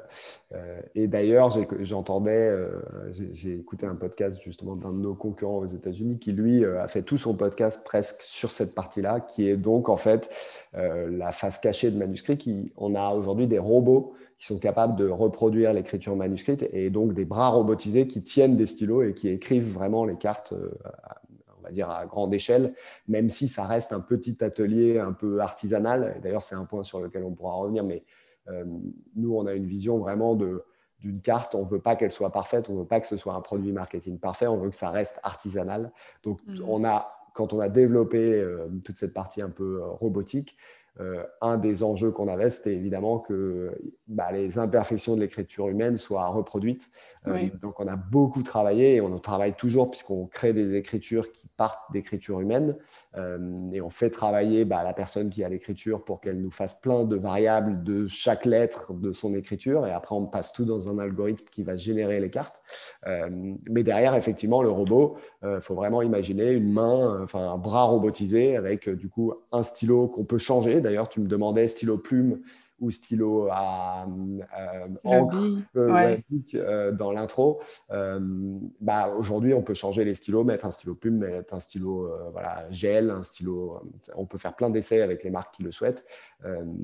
euh, 0.53 0.81
et 0.95 1.07
d'ailleurs, 1.07 1.57
j'entendais, 1.81 2.31
euh, 2.31 2.69
j'ai 3.31 3.53
écouté 3.53 3.85
un 3.85 3.95
podcast 3.95 4.39
justement 4.41 4.75
d'un 4.75 4.91
de 4.91 4.99
nos 4.99 5.13
concurrents 5.13 5.57
aux 5.57 5.65
États-Unis 5.65 6.19
qui 6.19 6.31
lui 6.31 6.63
a 6.63 6.87
fait 6.87 7.01
tout 7.01 7.17
son 7.17 7.35
podcast 7.35 7.83
presque 7.83 8.21
sur 8.21 8.51
cette 8.51 8.73
partie-là, 8.73 9.19
qui 9.19 9.49
est 9.49 9.57
donc 9.57 9.89
en 9.89 9.97
fait 9.97 10.29
la 10.73 11.31
face 11.31 11.57
cachée 11.57 11.91
de 11.91 11.97
manuscrit. 11.97 12.37
Qui, 12.37 12.71
on 12.77 12.95
a 12.95 13.09
aujourd'hui 13.13 13.47
des 13.47 13.59
robots 13.59 14.13
qui 14.37 14.45
sont 14.45 14.59
capables 14.59 14.95
de 14.95 15.07
reproduire 15.07 15.73
l'écriture 15.73 16.15
manuscrite 16.15 16.67
et 16.71 16.89
donc 16.89 17.13
des 17.13 17.25
bras 17.25 17.49
robotisés 17.49 18.07
qui 18.07 18.23
tiennent 18.23 18.55
des 18.55 18.65
stylos 18.65 19.03
et 19.03 19.13
qui 19.13 19.29
écrivent 19.29 19.71
vraiment 19.73 20.05
les 20.05 20.15
cartes 20.15 20.53
dire 21.71 21.89
à 21.89 22.05
grande 22.05 22.33
échelle, 22.33 22.73
même 23.07 23.29
si 23.29 23.47
ça 23.47 23.65
reste 23.65 23.93
un 23.93 23.99
petit 23.99 24.43
atelier 24.43 24.99
un 24.99 25.13
peu 25.13 25.39
artisanal. 25.39 26.19
D'ailleurs, 26.21 26.43
c'est 26.43 26.55
un 26.55 26.65
point 26.65 26.83
sur 26.83 26.99
lequel 26.99 27.23
on 27.23 27.31
pourra 27.31 27.53
revenir, 27.53 27.83
mais 27.83 28.03
euh, 28.49 28.65
nous, 29.15 29.35
on 29.35 29.45
a 29.45 29.53
une 29.53 29.65
vision 29.65 29.97
vraiment 29.97 30.35
de, 30.35 30.63
d'une 30.99 31.21
carte, 31.21 31.55
on 31.55 31.63
ne 31.63 31.69
veut 31.69 31.81
pas 31.81 31.95
qu'elle 31.95 32.11
soit 32.11 32.31
parfaite, 32.31 32.69
on 32.69 32.73
ne 32.73 32.79
veut 32.79 32.87
pas 32.87 32.99
que 32.99 33.07
ce 33.07 33.17
soit 33.17 33.33
un 33.33 33.41
produit 33.41 33.71
marketing 33.71 34.19
parfait, 34.19 34.47
on 34.47 34.57
veut 34.57 34.69
que 34.69 34.75
ça 34.75 34.89
reste 34.89 35.19
artisanal. 35.23 35.91
Donc, 36.23 36.39
mmh. 36.45 36.63
on 36.67 36.83
a, 36.85 37.11
quand 37.33 37.53
on 37.53 37.59
a 37.59 37.69
développé 37.69 38.33
euh, 38.33 38.67
toute 38.83 38.97
cette 38.97 39.13
partie 39.13 39.41
un 39.41 39.49
peu 39.49 39.81
euh, 39.81 39.87
robotique, 39.87 40.57
euh, 40.99 41.23
un 41.39 41.57
des 41.57 41.83
enjeux 41.83 42.11
qu'on 42.11 42.27
avait, 42.27 42.49
c'était 42.49 42.73
évidemment 42.73 43.19
que 43.19 43.71
bah, 44.07 44.31
les 44.33 44.59
imperfections 44.59 45.15
de 45.15 45.21
l'écriture 45.21 45.69
humaine 45.69 45.95
soient 45.95 46.27
reproduites. 46.27 46.89
Euh, 47.27 47.47
donc, 47.61 47.79
on 47.79 47.87
a 47.87 47.95
beaucoup 47.95 48.43
travaillé 48.43 48.95
et 48.95 49.01
on 49.01 49.13
en 49.13 49.19
travaille 49.19 49.53
toujours 49.53 49.89
puisqu'on 49.89 50.25
crée 50.25 50.51
des 50.51 50.75
écritures 50.75 51.31
qui 51.31 51.47
partent 51.47 51.91
d'écriture 51.93 52.41
humaine 52.41 52.75
euh, 53.15 53.71
et 53.71 53.79
on 53.79 53.89
fait 53.89 54.09
travailler 54.09 54.65
bah, 54.65 54.83
la 54.83 54.93
personne 54.93 55.29
qui 55.29 55.45
a 55.45 55.49
l'écriture 55.49 56.03
pour 56.03 56.19
qu'elle 56.19 56.41
nous 56.41 56.51
fasse 56.51 56.73
plein 56.73 57.05
de 57.05 57.15
variables 57.15 57.83
de 57.83 58.05
chaque 58.05 58.45
lettre 58.45 58.93
de 58.93 59.13
son 59.13 59.33
écriture 59.33 59.87
et 59.87 59.91
après 59.91 60.15
on 60.15 60.25
passe 60.25 60.51
tout 60.51 60.65
dans 60.65 60.91
un 60.91 60.99
algorithme 60.99 61.45
qui 61.49 61.63
va 61.63 61.77
générer 61.77 62.19
les 62.19 62.29
cartes. 62.29 62.61
mais 63.69 63.83
derrière, 63.83 64.15
effectivement, 64.15 64.61
le 64.61 64.69
robot, 64.69 65.15
il 65.43 65.61
faut 65.61 65.75
vraiment 65.75 66.01
imaginer 66.01 66.51
une 66.51 66.71
main, 66.71 67.23
enfin 67.23 67.51
un 67.51 67.57
bras 67.57 67.83
robotisé 67.83 68.57
avec 68.57 68.89
du 68.89 69.09
coup 69.09 69.33
un 69.51 69.63
stylo 69.63 70.07
qu'on 70.07 70.25
peut 70.25 70.37
changer 70.37 70.80
D'ailleurs, 70.81 71.09
tu 71.09 71.21
me 71.21 71.27
demandais 71.27 71.67
stylo 71.67 71.97
plume 71.97 72.41
ou 72.81 72.89
stylo 72.89 73.47
à 73.51 74.07
euh, 74.07 74.87
encre 75.03 75.37
euh, 75.75 76.17
euh, 76.55 76.91
dans 76.91 77.11
l'intro. 77.11 77.61
bah, 77.89 79.13
Aujourd'hui, 79.17 79.53
on 79.53 79.61
peut 79.61 79.75
changer 79.75 80.03
les 80.03 80.15
stylos, 80.15 80.43
mettre 80.43 80.65
un 80.65 80.71
stylo 80.71 80.95
plume, 80.95 81.19
mettre 81.19 81.53
un 81.53 81.59
stylo 81.59 82.11
voilà, 82.31 82.65
gel, 82.71 83.11
un 83.11 83.23
stylo. 83.23 83.81
on 84.15 84.25
peut 84.25 84.39
faire 84.39 84.55
plein 84.55 84.69
d'essais 84.69 85.01
avec 85.01 85.23
les 85.23 85.29
marques 85.29 85.53
qui 85.55 85.63
le 85.63 85.71
souhaitent. 85.71 86.03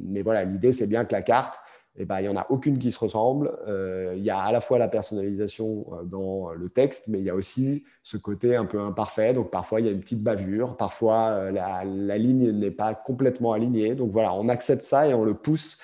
mais 0.04 0.22
voilà, 0.22 0.44
l'idée, 0.44 0.72
c'est 0.72 0.88
bien 0.88 1.04
que 1.04 1.14
la 1.14 1.24
carte, 1.24 1.60
eh 2.00 2.06
ben, 2.06 2.20
il 2.20 2.24
n'y 2.24 2.30
en 2.30 2.38
a 2.38 2.46
aucune 2.50 2.78
qui 2.78 2.92
se 2.92 3.00
ressemble. 3.00 3.52
Euh, 3.68 4.14
il 4.16 4.24
y 4.24 4.30
a 4.30 4.40
à 4.40 4.52
la 4.52 4.62
fois 4.62 4.78
la 4.78 4.88
personnalisation 4.88 5.86
euh, 5.94 6.04
dans 6.04 6.52
le 6.52 6.70
texte, 6.70 7.08
mais 7.08 7.18
il 7.18 7.24
y 7.26 7.30
a 7.30 7.36
aussi 7.36 7.84
ce 8.04 8.18
côté 8.18 8.56
un 8.56 8.66
peu 8.66 8.80
imparfait. 8.80 9.34
Donc 9.34 9.50
parfois, 9.50 9.82
il 9.82 9.88
y 9.88 9.90
a 9.90 9.92
une 9.92 10.02
petite 10.02 10.22
bavure, 10.22 10.78
parfois 10.78 11.30
euh, 11.30 11.52
la, 11.52 12.18
ligne 12.18 12.52
n'est 12.52 12.72
pas 12.72 12.94
complètement 12.94 13.54
alignée. 13.54 13.96
Donc 13.96 14.12
voilà, 14.12 14.34
on 14.34 14.48
accepte 14.48 14.84
ça 14.84 15.08
et 15.08 15.14
on 15.14 15.24
le 15.24 15.34
pousse. 15.34 15.80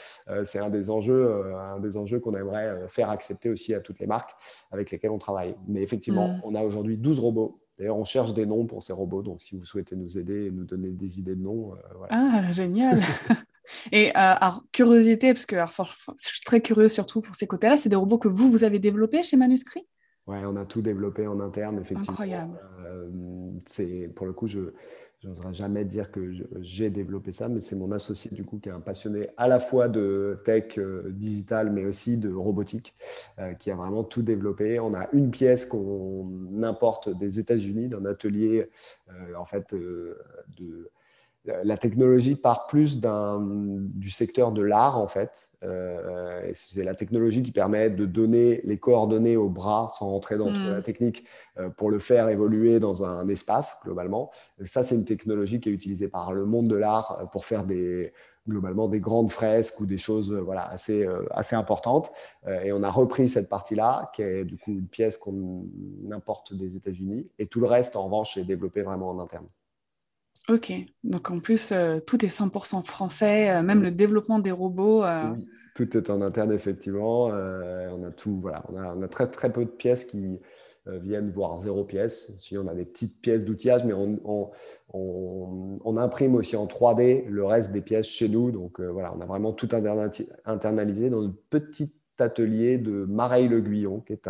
C'est 0.45 0.59
un 0.59 0.69
des 0.69 0.89
enjeux, 0.89 1.53
un 1.53 1.81
des 1.81 1.97
enjeux 1.97 2.19
qu'on 2.19 2.33
aimerait 2.33 2.87
faire 2.87 3.09
accepter 3.09 3.49
aussi 3.49 3.73
à 3.73 3.81
toutes 3.81 3.99
les 3.99 4.07
marques 4.07 4.31
avec 4.71 4.89
lesquelles 4.89 5.11
on 5.11 5.17
travaille. 5.17 5.53
Mais 5.67 5.81
effectivement, 5.81 6.29
mm. 6.29 6.41
on 6.45 6.55
a 6.55 6.61
aujourd'hui 6.61 6.97
12 6.97 7.19
robots 7.19 7.59
D'ailleurs, 7.77 7.97
on 7.97 8.05
cherche 8.05 8.35
des 8.35 8.45
noms 8.45 8.67
pour 8.67 8.83
ces 8.83 8.93
robots, 8.93 9.23
donc 9.23 9.41
si 9.41 9.57
vous 9.57 9.65
souhaitez 9.65 9.95
nous 9.95 10.19
aider 10.19 10.45
et 10.45 10.51
nous 10.51 10.63
donner 10.63 10.89
des 10.91 11.19
idées 11.19 11.35
de 11.35 11.41
noms. 11.41 11.73
Ah, 12.11 12.51
génial 12.51 13.01
Et 13.91 14.09
euh, 14.09 14.11
alors, 14.15 14.63
curiosité, 14.71 15.33
parce 15.33 15.45
que 15.45 15.55
je 15.55 16.27
suis 16.27 16.41
très 16.41 16.61
curieux 16.61 16.89
surtout 16.89 17.21
pour 17.21 17.35
ces 17.35 17.47
côtés-là, 17.47 17.77
c'est 17.77 17.89
des 17.89 17.95
robots 17.95 18.17
que 18.17 18.27
vous, 18.27 18.51
vous 18.51 18.63
avez 18.63 18.79
développés 18.79 19.23
chez 19.23 19.37
Manuscrit? 19.37 19.85
Ouais, 20.25 20.41
on 20.45 20.55
a 20.55 20.65
tout 20.65 20.81
développé 20.81 21.27
en 21.27 21.39
interne, 21.41 21.79
effectivement. 21.79 22.11
Incroyable. 22.13 22.57
Euh, 22.85 24.07
pour 24.15 24.25
le 24.25 24.33
coup, 24.33 24.47
je, 24.47 24.71
n'oserais 25.23 25.53
jamais 25.53 25.85
dire 25.85 26.11
que 26.11 26.33
j'ai 26.61 26.89
développé 26.89 27.31
ça, 27.31 27.49
mais 27.49 27.61
c'est 27.61 27.75
mon 27.75 27.91
associé 27.91 28.31
du 28.31 28.43
coup 28.43 28.59
qui 28.59 28.69
est 28.69 28.71
un 28.71 28.79
passionné 28.79 29.29
à 29.37 29.47
la 29.47 29.59
fois 29.59 29.87
de 29.87 30.39
tech 30.45 30.77
euh, 30.77 31.09
digital, 31.09 31.71
mais 31.71 31.85
aussi 31.85 32.17
de 32.17 32.31
robotique, 32.33 32.95
euh, 33.39 33.53
qui 33.53 33.71
a 33.71 33.75
vraiment 33.75 34.03
tout 34.03 34.21
développé. 34.21 34.79
On 34.79 34.93
a 34.93 35.09
une 35.13 35.31
pièce 35.31 35.65
qu'on 35.65 36.63
importe 36.63 37.09
des 37.09 37.39
États-Unis, 37.39 37.89
d'un 37.89 38.05
atelier 38.05 38.69
euh, 39.09 39.35
en 39.35 39.45
fait 39.45 39.73
de 39.73 40.17
la 41.45 41.77
technologie 41.77 42.35
part 42.35 42.67
plus 42.67 43.01
du 43.01 44.11
secteur 44.11 44.53
de 44.53 44.63
l'art, 44.63 44.97
en 44.97 45.07
fait. 45.07 45.49
Euh, 45.63 46.49
c'est 46.53 46.83
la 46.83 46.95
technologie 46.95 47.43
qui 47.43 47.51
permet 47.51 47.89
de 47.89 48.05
donner 48.05 48.61
les 48.63 48.77
coordonnées 48.77 49.35
au 49.35 49.49
bras 49.49 49.89
sans 49.97 50.09
rentrer 50.09 50.37
dans 50.37 50.49
hmm. 50.49 50.67
la 50.67 50.81
technique 50.81 51.25
euh, 51.59 51.69
pour 51.69 51.89
le 51.89 51.99
faire 51.99 52.29
évoluer 52.29 52.79
dans 52.79 53.03
un 53.03 53.27
espace, 53.27 53.77
globalement. 53.83 54.31
ça, 54.63 54.83
c'est 54.83 54.95
une 54.95 55.05
technologie 55.05 55.59
qui 55.59 55.69
est 55.69 55.73
utilisée 55.73 56.07
par 56.07 56.33
le 56.33 56.45
monde 56.45 56.67
de 56.67 56.75
l'art 56.75 57.19
euh, 57.19 57.25
pour 57.25 57.43
faire 57.45 57.65
des, 57.65 58.13
globalement 58.47 58.87
des 58.87 59.01
grandes 59.01 59.31
fresques 59.31 59.81
ou 59.81 59.85
des 59.85 59.97
choses 59.97 60.33
voilà, 60.33 60.67
assez, 60.69 61.07
assez 61.31 61.55
importantes. 61.55 62.11
et 62.45 62.73
on 62.73 62.83
a 62.83 62.89
repris 62.89 63.29
cette 63.29 63.47
partie-là, 63.47 64.11
qui 64.13 64.21
est 64.21 64.43
du 64.43 64.57
coup 64.57 64.71
une 64.71 64.87
pièce 64.87 65.17
qu'on 65.17 65.65
importe 66.11 66.53
des 66.53 66.75
États-Unis. 66.75 67.29
Et 67.39 67.47
tout 67.47 67.61
le 67.61 67.67
reste, 67.67 67.95
en 67.95 68.03
revanche, 68.03 68.35
est 68.37 68.43
développé 68.43 68.81
vraiment 68.81 69.09
en 69.11 69.19
interne. 69.19 69.47
Ok, 70.49 70.73
donc 71.05 71.31
en 71.31 71.39
plus, 71.39 71.71
euh, 71.71 71.99
tout 72.01 72.25
est 72.25 72.29
100% 72.29 72.85
français, 72.85 73.49
euh, 73.49 73.61
même 73.61 73.81
le 73.81 73.91
développement 73.91 74.39
des 74.39 74.51
robots. 74.51 75.03
Euh. 75.03 75.31
Oui, 75.33 75.47
tout 75.73 75.97
est 75.97 76.09
en 76.09 76.21
interne, 76.21 76.51
effectivement. 76.51 77.27
on 77.27 78.03
a 78.03 78.11
tout, 78.11 78.39
voilà, 78.41 78.63
on 78.69 79.01
a, 79.01 79.07
très, 79.07 79.27
très 79.27 79.51
peu 79.51 79.63
de 79.63 79.69
pièces 79.69 80.03
qui 80.03 80.39
viennent, 80.85 81.31
voire 81.31 81.61
zéro 81.61 81.85
pièce. 81.85 82.33
Si 82.41 82.57
on 82.57 82.67
a 82.67 82.75
des 82.75 82.83
petites 82.83 83.21
pièces 83.21 83.45
d'outillage, 83.45 83.85
mais 83.85 83.93
on, 83.93 84.51
on, 84.93 85.97
imprime 85.97 86.35
aussi 86.35 86.57
en 86.57 86.65
3D 86.65 87.25
le 87.27 87.45
reste 87.45 87.71
des 87.71 87.81
pièces 87.81 88.07
chez 88.07 88.27
nous. 88.27 88.51
Donc 88.51 88.81
voilà, 88.81 89.13
on 89.17 89.21
a 89.21 89.25
vraiment 89.25 89.53
tout 89.53 89.69
internalisé 90.45 91.09
dans 91.09 91.23
une 91.23 91.33
petite 91.33 91.95
atelier 92.21 92.77
de 92.77 93.05
Mareil-le-Guyon, 93.05 94.01
qui 94.01 94.13
est 94.13 94.27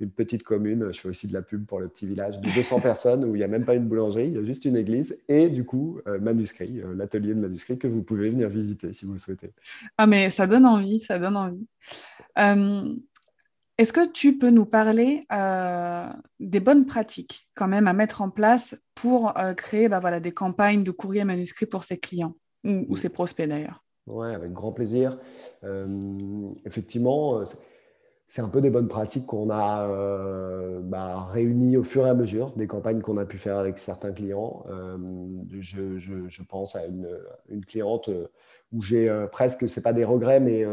une 0.00 0.10
petite 0.10 0.42
commune. 0.42 0.92
Je 0.92 1.00
fais 1.00 1.08
aussi 1.08 1.28
de 1.28 1.32
la 1.32 1.42
pub 1.42 1.66
pour 1.66 1.80
le 1.80 1.88
petit 1.88 2.06
village 2.06 2.40
de 2.40 2.48
200 2.54 2.80
personnes 2.82 3.24
où 3.24 3.34
il 3.34 3.38
n'y 3.38 3.44
a 3.44 3.48
même 3.48 3.64
pas 3.64 3.74
une 3.74 3.88
boulangerie, 3.88 4.28
il 4.28 4.34
y 4.34 4.38
a 4.38 4.44
juste 4.44 4.64
une 4.64 4.76
église 4.76 5.20
et 5.28 5.48
du 5.48 5.64
coup, 5.64 6.00
euh, 6.06 6.18
manuscrit, 6.18 6.80
euh, 6.80 6.94
l'atelier 6.94 7.34
de 7.34 7.40
manuscrit 7.40 7.78
que 7.78 7.86
vous 7.86 8.02
pouvez 8.02 8.30
venir 8.30 8.48
visiter 8.48 8.92
si 8.92 9.04
vous 9.04 9.12
le 9.12 9.18
souhaitez. 9.18 9.52
Ah, 9.98 10.06
mais 10.06 10.30
ça 10.30 10.46
donne 10.46 10.66
envie, 10.66 11.00
ça 11.00 11.18
donne 11.18 11.36
envie. 11.36 11.66
Euh, 12.38 12.94
est-ce 13.78 13.92
que 13.92 14.06
tu 14.06 14.36
peux 14.36 14.50
nous 14.50 14.66
parler 14.66 15.22
des 16.38 16.60
bonnes 16.60 16.84
pratiques 16.84 17.48
quand 17.54 17.66
même 17.66 17.88
à 17.88 17.94
mettre 17.94 18.20
en 18.20 18.28
place 18.28 18.76
pour 18.94 19.32
créer 19.56 19.88
bah, 19.88 20.00
voilà, 20.00 20.20
des 20.20 20.32
campagnes 20.32 20.84
de 20.84 20.90
courrier 20.90 21.24
manuscrit 21.24 21.64
pour 21.64 21.82
ses 21.84 21.96
clients 21.96 22.36
ou 22.64 22.94
ses 22.94 23.08
prospects 23.08 23.48
d'ailleurs? 23.48 23.82
Oui, 24.06 24.34
avec 24.34 24.52
grand 24.52 24.72
plaisir. 24.72 25.18
Euh, 25.64 26.50
effectivement, 26.64 27.40
euh, 27.40 27.44
c'est 28.26 28.42
un 28.42 28.48
peu 28.48 28.60
des 28.60 28.70
bonnes 28.70 28.88
pratiques 28.88 29.26
qu'on 29.26 29.50
a 29.50 29.88
euh, 29.88 30.80
bah, 30.82 31.26
réunies 31.30 31.76
au 31.76 31.82
fur 31.82 32.06
et 32.06 32.10
à 32.10 32.14
mesure 32.14 32.52
des 32.52 32.66
campagnes 32.66 33.00
qu'on 33.00 33.18
a 33.18 33.24
pu 33.24 33.38
faire 33.38 33.58
avec 33.58 33.78
certains 33.78 34.12
clients. 34.12 34.64
je, 35.58 36.42
pense 36.42 36.76
à 36.76 36.86
une, 36.86 37.64
cliente 37.66 38.08
où 38.72 38.82
j'ai 38.82 39.08
presque, 39.32 39.68
ce 39.68 39.78
n'est 39.78 39.82
pas 39.82 39.92
des 39.92 40.04
regrets, 40.04 40.38
mais 40.38 40.64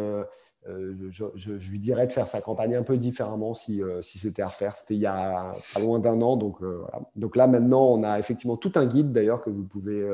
je, 0.67 1.69
lui 1.71 1.79
dirais 1.79 2.05
de 2.05 2.11
faire 2.11 2.27
sa 2.27 2.41
campagne 2.41 2.75
un 2.75 2.83
peu 2.83 2.95
différemment 2.95 3.55
si, 3.55 3.81
si 4.01 4.19
c'était 4.19 4.43
à 4.43 4.47
refaire. 4.47 4.75
C'était 4.75 4.93
il 4.93 5.01
y 5.01 5.07
a 5.07 5.55
pas 5.73 5.79
loin 5.79 5.97
d'un 5.97 6.21
an. 6.21 6.37
Donc, 6.37 6.59
donc 7.15 7.35
là, 7.35 7.47
maintenant, 7.47 7.87
on 7.87 8.03
a 8.03 8.19
effectivement 8.19 8.57
tout 8.57 8.73
un 8.75 8.85
guide 8.85 9.11
d'ailleurs 9.11 9.41
que 9.41 9.49
vous 9.49 9.63
pouvez 9.63 10.07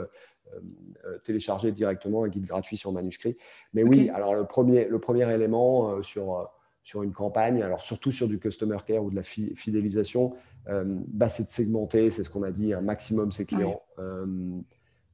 télécharger 1.24 1.72
directement 1.72 2.24
un 2.24 2.28
guide 2.28 2.46
gratuit 2.46 2.78
sur 2.78 2.92
manuscrit. 2.92 3.38
Mais 3.74 3.84
oui, 3.84 4.10
alors 4.10 4.36
le 4.36 4.46
premier, 4.46 4.86
le 4.86 5.00
premier 5.00 5.32
élément 5.34 5.92
euh, 5.92 6.04
sur, 6.04 6.50
sur 6.84 7.04
une 7.04 7.14
campagne, 7.14 7.62
alors 7.62 7.82
surtout 7.82 8.12
sur 8.12 8.28
du 8.28 8.40
customer 8.40 8.78
care 8.86 9.04
ou 9.04 9.10
de 9.10 9.16
la 9.16 9.24
fidélisation, 9.24 10.34
bah, 10.66 11.28
c'est 11.30 11.44
de 11.44 11.50
segmenter, 11.50 12.10
c'est 12.10 12.24
ce 12.24 12.30
qu'on 12.30 12.44
a 12.44 12.52
dit, 12.52 12.74
un 12.74 12.82
maximum 12.82 13.32
ses 13.32 13.46
clients. 13.46 13.82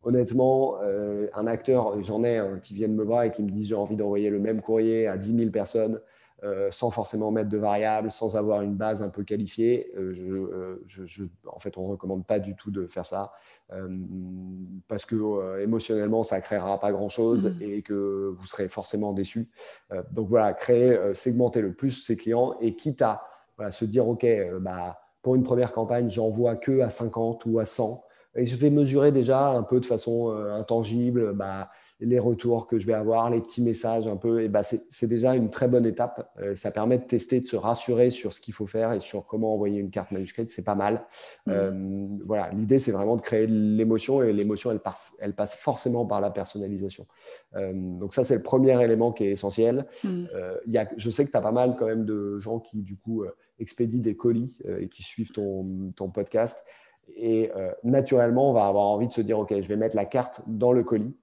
honnêtement, 0.03 0.77
un 1.33 1.47
acteur, 1.47 2.01
j'en 2.03 2.23
ai 2.23 2.43
qui 2.63 2.73
viennent 2.73 2.95
me 2.95 3.03
voir 3.03 3.23
et 3.23 3.31
qui 3.31 3.43
me 3.43 3.49
disent 3.49 3.67
j'ai 3.67 3.75
envie 3.75 3.95
d'envoyer 3.95 4.29
le 4.29 4.39
même 4.39 4.61
courrier 4.61 5.07
à 5.07 5.17
10 5.17 5.35
000 5.37 5.49
personnes. 5.51 5.99
Euh, 6.45 6.69
sans 6.71 6.89
forcément 6.89 7.31
mettre 7.31 7.49
de 7.49 7.57
variables, 7.57 8.11
sans 8.11 8.37
avoir 8.37 8.61
une 8.61 8.75
base 8.75 9.01
un 9.01 9.09
peu 9.09 9.23
qualifiée. 9.23 9.91
Euh, 9.97 10.13
euh, 10.17 10.81
je, 10.87 11.23
en 11.45 11.59
fait, 11.59 11.77
on 11.77 11.87
ne 11.87 11.91
recommande 11.91 12.25
pas 12.25 12.39
du 12.39 12.55
tout 12.55 12.71
de 12.71 12.87
faire 12.87 13.05
ça 13.05 13.33
parce 14.87 15.05
que 15.05 15.61
émotionnellement, 15.61 16.23
ça 16.23 16.37
ne 16.37 16.41
créera 16.41 16.79
pas 16.79 16.91
grand-chose 16.91 17.49
mmh. 17.49 17.61
et 17.61 17.81
que 17.83 18.33
vous 18.35 18.47
serez 18.47 18.67
forcément 18.67 19.13
déçu. 19.13 19.47
donc 20.11 20.27
voilà, 20.27 20.53
créer, 20.53 20.97
segmenter 21.13 21.61
le 21.61 21.73
plus 21.73 21.91
ses 21.91 22.17
clients 22.17 22.55
et 22.61 22.75
quitte 22.75 23.03
à 23.03 23.21
se 23.69 23.85
dire, 23.85 24.07
OK, 24.07 24.25
bah, 24.59 24.99
pour 25.21 25.35
une 25.35 25.43
première 25.43 25.71
campagne, 25.71 26.09
j'envoie 26.09 26.55
que 26.55 26.79
à 26.79 26.89
50 26.89 27.45
ou 27.45 27.59
à 27.59 27.65
100. 27.65 28.03
Et 28.35 28.45
je 28.45 28.55
vais 28.55 28.71
mesurer 28.71 29.11
déjà 29.11 29.49
un 29.49 29.61
peu 29.61 29.79
de 29.79 29.85
façon 29.85 30.31
intangible 30.31 31.33
bah, 31.33 31.69
les 32.01 32.19
retours 32.19 32.67
que 32.67 32.79
je 32.79 32.87
vais 32.87 32.93
avoir, 32.93 33.29
les 33.29 33.41
petits 33.41 33.61
messages 33.61 34.07
un 34.07 34.15
peu, 34.15 34.41
et 34.41 34.47
bah 34.47 34.61
c'est 34.63 35.07
déjà 35.07 35.35
une 35.35 35.49
très 35.49 35.67
bonne 35.67 35.85
étape. 35.85 36.31
Euh, 36.39 36.55
ça 36.55 36.71
permet 36.71 36.97
de 36.97 37.03
tester, 37.03 37.41
de 37.41 37.45
se 37.45 37.57
rassurer 37.57 38.09
sur 38.09 38.33
ce 38.33 38.39
qu'il 38.39 38.53
faut 38.53 38.67
faire 38.67 38.93
et 38.93 39.01
sur 39.01 39.25
comment 39.25 39.53
envoyer 39.53 39.79
une 39.79 39.89
carte 39.89 40.11
manuscrite. 40.11 40.49
C'est 40.49 40.63
pas 40.63 40.75
mal. 40.75 41.05
Mmh. 41.45 41.51
Euh, 41.51 42.07
voilà, 42.25 42.49
l'idée 42.51 42.77
c'est 42.77 42.91
vraiment 42.91 43.17
de 43.17 43.21
créer 43.21 43.47
l'émotion 43.47 44.23
et 44.23 44.31
l'émotion 44.31 44.71
elle 44.71 44.79
passe, 44.79 45.17
elle 45.19 45.33
passe 45.33 45.55
forcément 45.55 46.05
par 46.05 46.21
la 46.21 46.29
personnalisation. 46.29 47.05
Euh, 47.55 47.73
donc 47.73 48.15
ça 48.15 48.23
c'est 48.23 48.35
le 48.35 48.43
premier 48.43 48.81
élément 48.81 49.11
qui 49.11 49.25
est 49.25 49.31
essentiel. 49.31 49.85
Mmh. 50.03 50.25
y 50.67 50.77
a, 50.77 50.87
je 50.95 51.09
sais 51.09 51.25
que 51.25 51.31
tu 51.31 51.37
as 51.37 51.41
pas 51.41 51.51
mal 51.51 51.75
quand 51.77 51.85
même 51.85 52.05
de 52.05 52.39
gens 52.39 52.59
qui 52.59 52.81
du 52.81 52.95
coup 52.95 53.25
expédient 53.59 54.01
des 54.01 54.15
colis 54.15 54.61
et 54.79 54.87
qui 54.87 55.03
suivent 55.03 55.31
ton, 55.31 55.91
ton 55.97 56.09
podcast. 56.09 56.63
Et 57.17 57.51
naturellement, 57.83 58.51
on 58.51 58.53
va 58.53 58.67
avoir 58.67 58.85
envie 58.85 59.07
de 59.07 59.11
se 59.11 59.21
dire, 59.21 59.39
OK, 59.39 59.49
je 59.49 59.67
vais 59.67 59.75
mettre 59.75 59.95
la 59.95 60.05
carte 60.05 60.43
dans 60.47 60.71
le 60.71 60.83
colis. 60.83 61.13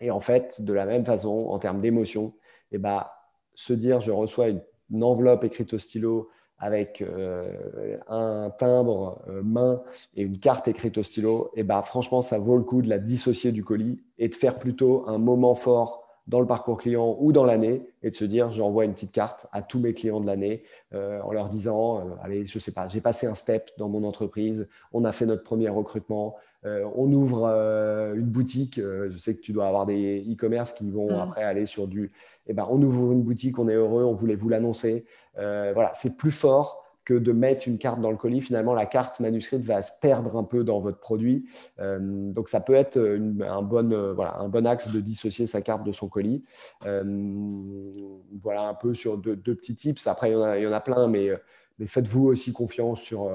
Et 0.00 0.10
en 0.10 0.20
fait, 0.20 0.62
de 0.62 0.72
la 0.72 0.86
même 0.86 1.04
façon, 1.04 1.46
en 1.48 1.58
termes 1.58 1.80
d'émotion, 1.80 2.32
eh 2.72 2.78
ben, 2.78 3.06
se 3.54 3.72
dire 3.72 4.00
je 4.00 4.12
reçois 4.12 4.48
une, 4.48 4.62
enveloppe 5.02 5.44
écrite 5.44 5.74
au 5.74 5.78
stylo 5.78 6.30
avec 6.58 7.02
euh, 7.02 7.98
un 8.08 8.50
timbre 8.50 9.22
euh, 9.28 9.42
main 9.42 9.82
et 10.16 10.22
une 10.22 10.38
carte 10.38 10.66
écrite 10.66 10.98
au 10.98 11.02
stylo, 11.02 11.50
eh 11.54 11.62
ben, 11.62 11.82
franchement, 11.82 12.22
ça 12.22 12.38
vaut 12.38 12.56
le 12.56 12.64
coup 12.64 12.82
de 12.82 12.88
la 12.88 12.98
dissocier 12.98 13.52
du 13.52 13.62
colis 13.64 14.02
et 14.18 14.28
de 14.28 14.34
faire 14.34 14.58
plutôt 14.58 15.06
un 15.08 15.18
moment 15.18 15.54
fort 15.54 16.08
dans 16.28 16.40
le 16.40 16.46
parcours 16.46 16.76
client 16.76 17.16
ou 17.20 17.32
dans 17.32 17.44
l'année 17.44 17.82
et 18.02 18.10
de 18.10 18.14
se 18.14 18.24
dire 18.24 18.52
j'envoie 18.52 18.84
une 18.84 18.92
petite 18.92 19.12
carte 19.12 19.46
à 19.52 19.62
tous 19.62 19.80
mes 19.80 19.94
clients 19.94 20.20
de 20.20 20.26
l'année 20.26 20.62
euh, 20.92 21.20
en 21.22 21.32
leur 21.32 21.48
disant 21.48 22.16
allez 22.22 22.44
je 22.44 22.58
sais 22.58 22.72
pas 22.72 22.86
j'ai 22.86 23.00
passé 23.00 23.26
un 23.26 23.34
step 23.34 23.70
dans 23.78 23.88
mon 23.88 24.04
entreprise 24.04 24.68
on 24.92 25.04
a 25.04 25.12
fait 25.12 25.24
notre 25.24 25.42
premier 25.42 25.70
recrutement 25.70 26.36
euh, 26.64 26.84
on 26.94 27.12
ouvre 27.12 27.44
euh, 27.46 28.14
une 28.14 28.26
boutique. 28.26 28.78
Euh, 28.78 29.08
je 29.10 29.18
sais 29.18 29.34
que 29.34 29.40
tu 29.40 29.52
dois 29.52 29.66
avoir 29.66 29.86
des 29.86 30.24
e-commerce 30.28 30.72
qui 30.72 30.90
vont 30.90 31.08
mm. 31.08 31.20
après 31.20 31.42
aller 31.42 31.66
sur 31.66 31.86
du. 31.86 32.12
Eh 32.46 32.52
ben, 32.52 32.66
on 32.70 32.82
ouvre 32.82 33.12
une 33.12 33.22
boutique, 33.22 33.58
on 33.58 33.68
est 33.68 33.74
heureux, 33.74 34.04
on 34.04 34.14
voulait 34.14 34.34
vous 34.34 34.48
l'annoncer. 34.48 35.04
voilà, 35.36 35.92
c'est 35.94 36.16
plus 36.16 36.30
fort 36.30 36.84
que 37.04 37.14
de 37.14 37.32
mettre 37.32 37.66
une 37.68 37.78
carte 37.78 38.00
dans 38.00 38.10
le 38.10 38.18
colis. 38.18 38.42
Finalement, 38.42 38.74
la 38.74 38.84
carte 38.84 39.20
manuscrite 39.20 39.62
va 39.62 39.80
se 39.80 39.92
perdre 40.00 40.36
un 40.36 40.44
peu 40.44 40.62
dans 40.62 40.80
votre 40.80 40.98
produit. 40.98 41.46
donc, 41.78 42.48
ça 42.48 42.60
peut 42.60 42.74
être 42.74 42.98
un, 42.98 43.62
bon, 43.62 44.14
voilà, 44.14 44.38
un 44.38 44.48
bon 44.48 44.66
axe 44.66 44.90
de 44.90 45.00
dissocier 45.00 45.46
sa 45.46 45.62
carte 45.62 45.84
de 45.84 45.92
son 45.92 46.08
colis. 46.08 46.44
voilà 46.82 48.68
un 48.68 48.74
peu 48.74 48.94
sur 48.94 49.16
deux, 49.16 49.36
petits 49.36 49.76
tips. 49.76 50.06
Après, 50.06 50.30
il 50.30 50.62
y, 50.62 50.66
en 50.66 50.72
a, 50.72 50.80
plein, 50.80 51.06
mais, 51.06 51.30
mais 51.78 51.86
faites-vous 51.86 52.26
aussi 52.26 52.52
confiance 52.52 53.00
sur, 53.00 53.30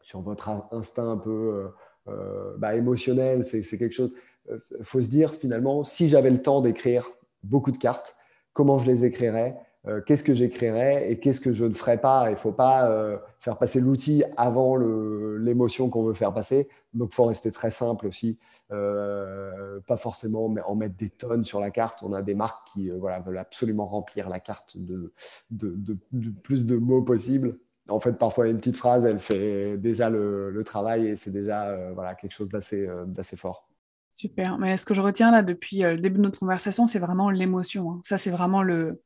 sur 0.00 0.20
votre 0.20 0.48
instinct 0.72 1.10
un 1.10 1.18
peu 1.18 1.70
bah, 2.58 2.74
émotionnel, 2.74 3.44
c'est 3.44 3.62
quelque 3.78 3.94
chose. 3.94 4.12
Il 4.48 4.54
euh, 4.54 4.58
faut 4.82 5.00
se 5.00 5.08
dire 5.08 5.34
finalement, 5.34 5.84
si 5.84 6.08
j'avais 6.08 6.30
le 6.30 6.42
temps 6.42 6.60
d'écrire 6.60 7.08
beaucoup 7.42 7.72
de 7.72 7.78
cartes, 7.78 8.16
comment 8.52 8.78
je 8.78 8.86
les 8.86 9.04
écrirais 9.04 9.56
euh, 9.86 10.02
qu'est-ce 10.02 10.22
que 10.22 10.34
j'écrirais 10.34 11.10
et 11.10 11.18
qu'est-ce 11.18 11.40
que 11.40 11.54
je 11.54 11.64
ne 11.64 11.72
ferais 11.72 11.98
pas? 11.98 12.24
Il 12.26 12.32
ne 12.32 12.36
faut 12.36 12.52
pas 12.52 13.18
faire 13.38 13.56
passer 13.56 13.80
l'outil 13.80 14.22
avant 14.36 14.76
l'émotion 14.76 15.88
qu'on 15.88 16.02
veut 16.02 16.12
faire 16.12 16.34
passer. 16.34 16.68
Donc, 16.92 17.08
il 17.12 17.14
faut 17.14 17.24
rester 17.24 17.50
très 17.50 17.70
simple 17.70 18.06
aussi. 18.06 18.38
pas 18.68 19.96
forcément 19.96 20.54
en 20.66 20.74
mettre 20.74 20.96
des 20.96 21.08
tonnes 21.08 21.46
sur 21.46 21.60
la 21.60 21.70
carte. 21.70 22.02
On 22.02 22.12
a 22.12 22.20
des 22.20 22.34
marques 22.34 22.68
qui 22.74 22.90
voilà, 22.90 23.20
veulent 23.20 23.38
absolument 23.38 23.86
remplir 23.86 24.28
la 24.28 24.38
carte 24.38 24.76
de, 24.76 25.14
plus 26.42 26.66
de 26.66 26.76
mots 26.76 27.00
possible 27.00 27.56
en 27.90 28.00
fait, 28.00 28.12
parfois, 28.12 28.48
une 28.48 28.58
petite 28.58 28.76
phrase, 28.76 29.04
elle 29.04 29.18
fait 29.18 29.76
déjà 29.76 30.10
le, 30.10 30.62
travail 30.64 31.08
et 31.08 31.16
c'est 31.16 31.30
déjà 31.30 31.68
euh, 31.68 31.92
voilà, 31.94 32.14
quelque 32.14 32.32
chose 32.32 32.50
euh, 32.52 33.04
d'assez 33.06 33.36
fort. 33.36 33.68
Super. 34.12 34.58
Mais 34.58 34.76
ce 34.76 34.84
que 34.84 34.94
je 34.94 35.00
retiens 35.00 35.30
là 35.30 35.42
depuis 35.42 35.84
euh, 35.84 35.94
le 35.94 36.00
début 36.00 36.18
de 36.18 36.22
notre 36.22 36.38
conversation, 36.38 36.86
c'est 36.86 36.98
vraiment 36.98 37.30
l'émotion. 37.30 37.90
Hein. 37.90 38.02
Ça, 38.04 38.18
c'est 38.18 38.30
vraiment 38.30 38.62
le, 38.62 39.00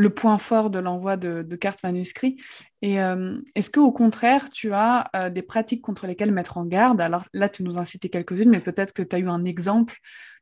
le 0.00 0.08
point 0.08 0.38
fort 0.38 0.70
de 0.70 0.78
l'envoi 0.78 1.18
de, 1.18 1.56
cartes 1.56 1.82
manuscrites. 1.82 2.40
Et 2.80 3.02
euh, 3.02 3.38
est-ce 3.54 3.70
qu'au 3.70 3.92
contraire, 3.92 4.48
tu 4.48 4.72
as 4.72 5.10
euh, 5.14 5.28
des 5.28 5.42
pratiques 5.42 5.82
contre 5.82 6.06
lesquelles 6.06 6.32
mettre 6.32 6.56
en 6.56 6.64
garde? 6.64 7.02
Alors 7.02 7.24
là, 7.34 7.50
tu 7.50 7.62
nous 7.62 7.76
as 7.76 7.84
cité 7.84 8.08
quelques-unes, 8.08 8.48
mais 8.48 8.60
peut-être 8.60 8.94
que 8.94 9.02
tu 9.02 9.14
as 9.14 9.18
eu 9.18 9.28
un 9.28 9.44
exemple 9.44 9.96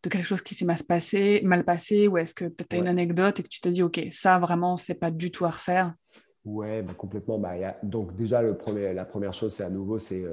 de 0.05 0.09
quelque 0.11 0.25
chose 0.25 0.43
qui 0.43 0.55
s'est 0.55 0.65
mal 0.65 0.79
passé, 0.89 1.41
mal 1.43 1.65
passé, 1.65 2.07
ou 2.07 2.19
est-ce 2.19 2.35
que 2.35 2.45
tu 2.45 2.65
as 2.71 2.79
une 2.79 2.87
anecdote 2.87 3.41
et 3.41 3.43
que 3.43 3.49
tu 3.49 3.61
t'es 3.61 3.71
dit, 3.71 3.83
OK, 3.83 4.01
ça 4.13 4.39
vraiment, 4.39 4.77
c'est 4.77 4.95
pas 4.95 5.11
du 5.11 5.33
tout 5.33 5.45
à 5.45 5.51
refaire? 5.51 5.93
Ouais, 6.45 6.83
bah, 6.83 6.95
complètement. 6.97 7.39
Bah, 7.39 7.55
donc 7.83 8.15
déjà, 8.15 8.43
la 8.43 9.05
première 9.05 9.35
chose, 9.35 9.55
c'est 9.55 9.65
à 9.65 9.71
nouveau, 9.71 9.99
c'est 9.99 10.25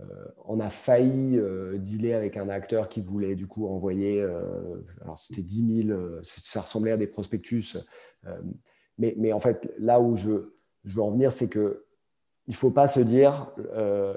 euh, 0.00 0.04
on 0.44 0.60
a 0.60 0.70
failli 0.70 1.38
euh, 1.38 1.78
dealer 1.78 2.14
avec 2.14 2.36
un 2.36 2.48
acteur 2.48 2.88
qui 2.88 3.00
voulait 3.00 3.34
du 3.34 3.46
coup 3.46 3.66
envoyer, 3.66 4.20
euh, 4.20 4.84
alors 5.02 5.18
c'était 5.18 5.42
10 5.42 5.86
000, 5.86 5.98
ça 6.22 6.60
ressemblait 6.60 6.92
à 6.92 6.96
des 6.96 7.06
prospectus. 7.06 7.76
Mais, 8.98 9.32
en 9.32 9.40
fait, 9.40 9.72
là 9.78 10.00
où 10.00 10.16
je, 10.16 10.52
veux 10.84 11.02
en 11.02 11.12
venir, 11.12 11.32
c'est 11.32 11.48
que 11.48 11.84
il 12.46 12.52
ne 12.52 12.56
faut 12.56 12.70
pas 12.70 12.86
se 12.86 13.00
dire 13.00 13.52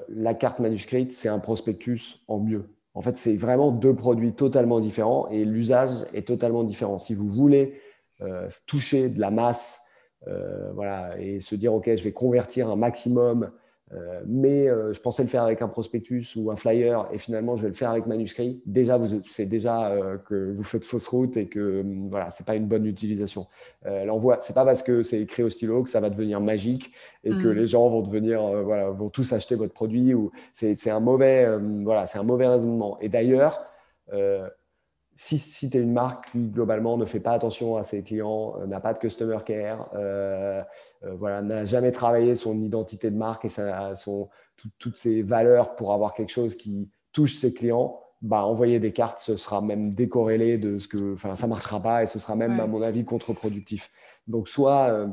la 0.08 0.32
carte 0.34 0.58
manuscrite, 0.58 1.12
c'est 1.12 1.28
un 1.28 1.38
prospectus 1.38 2.20
en 2.28 2.40
mieux. 2.40 2.64
En 2.94 3.02
fait, 3.02 3.16
c'est 3.16 3.36
vraiment 3.36 3.70
deux 3.70 3.94
produits 3.94 4.32
totalement 4.32 4.80
différents 4.80 5.28
et 5.28 5.44
l'usage 5.44 5.90
est 6.14 6.26
totalement 6.26 6.64
différent. 6.64 6.98
Si 6.98 7.14
vous 7.14 7.28
voulez 7.28 7.78
toucher 8.66 9.10
de 9.10 9.20
la 9.20 9.30
masse 9.30 9.81
voilà, 10.74 11.18
et 11.20 11.40
se 11.40 11.54
dire, 11.54 11.74
OK, 11.74 11.84
je 11.86 12.04
vais 12.04 12.12
convertir 12.12 12.70
un 12.70 12.76
maximum 12.76 13.50
euh, 13.94 14.22
mais 14.26 14.68
euh, 14.68 14.94
je 14.94 15.00
pensais 15.00 15.22
le 15.22 15.28
faire 15.28 15.42
avec 15.42 15.60
un 15.60 15.68
prospectus 15.68 16.34
ou 16.36 16.50
un 16.50 16.56
flyer 16.56 17.06
et 17.12 17.18
finalement 17.18 17.56
je 17.56 17.62
vais 17.62 17.68
le 17.68 17.74
faire 17.74 17.90
avec 17.90 18.06
manuscrit. 18.06 18.62
Déjà, 18.64 18.98
c'est 19.24 19.44
déjà 19.44 19.90
euh, 19.90 20.16
que 20.16 20.52
vous 20.56 20.64
faites 20.64 20.84
fausse 20.84 21.06
route 21.08 21.36
et 21.36 21.46
que 21.46 21.84
voilà, 22.08 22.30
c'est 22.30 22.46
pas 22.46 22.54
une 22.54 22.66
bonne 22.66 22.86
utilisation. 22.86 23.46
L'envoi, 23.84 24.38
c'est 24.40 24.54
pas 24.54 24.64
parce 24.64 24.82
que 24.82 25.02
c'est 25.02 25.20
écrit 25.20 25.42
au 25.42 25.50
stylo 25.50 25.82
que 25.82 25.90
ça 25.90 26.00
va 26.00 26.08
devenir 26.08 26.40
magique 26.40 26.92
et 27.24 27.30
que 27.30 27.48
mm. 27.48 27.52
les 27.52 27.66
gens 27.66 27.88
vont 27.88 28.00
devenir 28.00 28.40
voilà, 28.62 28.90
vont 28.90 29.10
tous 29.10 29.32
acheter 29.32 29.56
votre 29.56 29.74
produit 29.74 30.14
ou 30.14 30.30
c'est 30.52 30.90
un 30.90 31.00
mauvais 31.00 31.46
voilà, 31.82 32.06
c'est 32.06 32.18
un 32.18 32.22
mauvais 32.22 32.46
raisonnement. 32.46 32.98
Et 33.00 33.08
d'ailleurs 33.08 33.66
si, 35.22 35.38
si 35.38 35.70
tu 35.70 35.78
es 35.78 35.80
une 35.80 35.92
marque 35.92 36.32
qui, 36.32 36.48
globalement, 36.48 36.96
ne 36.96 37.04
fait 37.04 37.20
pas 37.20 37.30
attention 37.30 37.76
à 37.76 37.84
ses 37.84 38.02
clients, 38.02 38.56
euh, 38.58 38.66
n'a 38.66 38.80
pas 38.80 38.92
de 38.92 38.98
customer 38.98 39.38
care, 39.46 39.88
euh, 39.94 40.60
euh, 41.04 41.14
voilà, 41.14 41.42
n'a 41.42 41.64
jamais 41.64 41.92
travaillé 41.92 42.34
son 42.34 42.60
identité 42.60 43.08
de 43.08 43.16
marque 43.16 43.44
et 43.44 43.48
son, 43.94 44.28
toutes 44.80 44.96
ses 44.96 45.22
valeurs 45.22 45.76
pour 45.76 45.92
avoir 45.92 46.14
quelque 46.14 46.32
chose 46.32 46.56
qui 46.56 46.90
touche 47.12 47.36
ses 47.36 47.54
clients, 47.54 48.00
bah, 48.20 48.44
envoyer 48.44 48.80
des 48.80 48.92
cartes, 48.92 49.20
ce 49.20 49.36
sera 49.36 49.60
même 49.60 49.94
décorrélé 49.94 50.58
de 50.58 50.78
ce 50.78 50.88
que. 50.88 51.14
Enfin, 51.14 51.36
ça 51.36 51.46
ne 51.46 51.50
marchera 51.50 51.80
pas 51.80 52.02
et 52.02 52.06
ce 52.06 52.18
sera 52.18 52.34
même, 52.34 52.58
à 52.58 52.66
mon 52.66 52.82
avis, 52.82 53.04
contre-productif. 53.04 53.92
Donc, 54.26 54.48
soit 54.48 55.08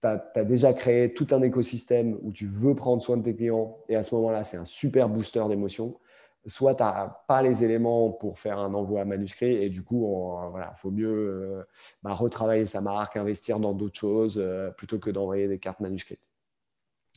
tu 0.00 0.08
as, 0.08 0.44
déjà 0.44 0.72
créé 0.72 1.12
tout 1.12 1.26
un 1.32 1.42
écosystème 1.42 2.18
où 2.22 2.32
tu 2.32 2.46
veux 2.46 2.74
prendre 2.74 3.02
soin 3.02 3.18
de 3.18 3.22
tes 3.22 3.36
clients 3.36 3.76
et 3.90 3.96
à 3.96 4.02
ce 4.02 4.14
moment-là, 4.14 4.42
c'est 4.42 4.56
un 4.56 4.64
super 4.64 5.10
booster 5.10 5.44
d'émotion 5.48 5.98
soit 6.46 6.74
tu 6.74 6.82
n'as 6.82 7.08
pas 7.28 7.42
les 7.42 7.64
éléments 7.64 8.10
pour 8.10 8.38
faire 8.38 8.58
un 8.58 8.72
envoi 8.74 9.04
manuscrit 9.04 9.52
et 9.52 9.68
du 9.68 9.82
coup, 9.82 10.06
il 10.44 10.50
voilà, 10.50 10.74
faut 10.76 10.90
mieux 10.90 11.08
euh, 11.08 11.62
bah, 12.02 12.14
retravailler 12.14 12.66
sa 12.66 12.80
marque, 12.80 13.16
investir 13.16 13.60
dans 13.60 13.74
d'autres 13.74 13.98
choses 13.98 14.38
euh, 14.38 14.70
plutôt 14.70 14.98
que 14.98 15.10
d'envoyer 15.10 15.48
des 15.48 15.58
cartes 15.58 15.80
manuscrites. 15.80 16.20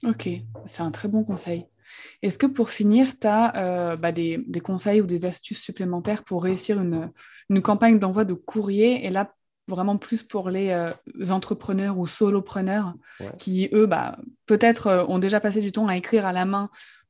Ok, 0.05 0.29
c'est 0.65 0.83
un 0.83 0.91
très 0.91 1.07
bon 1.07 1.23
conseil. 1.23 1.65
Est-ce 2.21 2.37
que 2.37 2.45
pour 2.45 2.69
finir, 2.69 3.17
tu 3.19 3.27
as 3.27 3.55
euh, 3.55 3.95
bah, 3.95 4.11
des, 4.11 4.43
conseils 4.61 4.99
ou 4.99 5.05
des 5.05 5.25
astuces 5.25 5.61
supplémentaires 5.61 6.23
pour 6.23 6.43
réussir 6.43 6.81
une, 6.81 7.11
campagne 7.61 7.99
d'envoi 7.99 8.25
de 8.25 8.33
courrier 8.33 9.05
et 9.05 9.09
là, 9.09 9.33
vraiment 9.69 9.97
plus 9.97 10.23
pour 10.23 10.49
les 10.49 10.91
entrepreneurs 11.29 11.97
ou 11.97 12.07
solopreneurs 12.07 12.95
qui, 13.37 13.69
eux, 13.73 13.85
bah, 13.85 14.17
peut-être 14.45 15.05
ont 15.07 15.19
déjà 15.19 15.39
passé 15.39 15.61
du 15.61 15.71
temps 15.71 15.87
à 15.87 15.95
écrire 15.95 16.25
à 16.25 16.33
la 16.33 16.43
main 16.43 16.69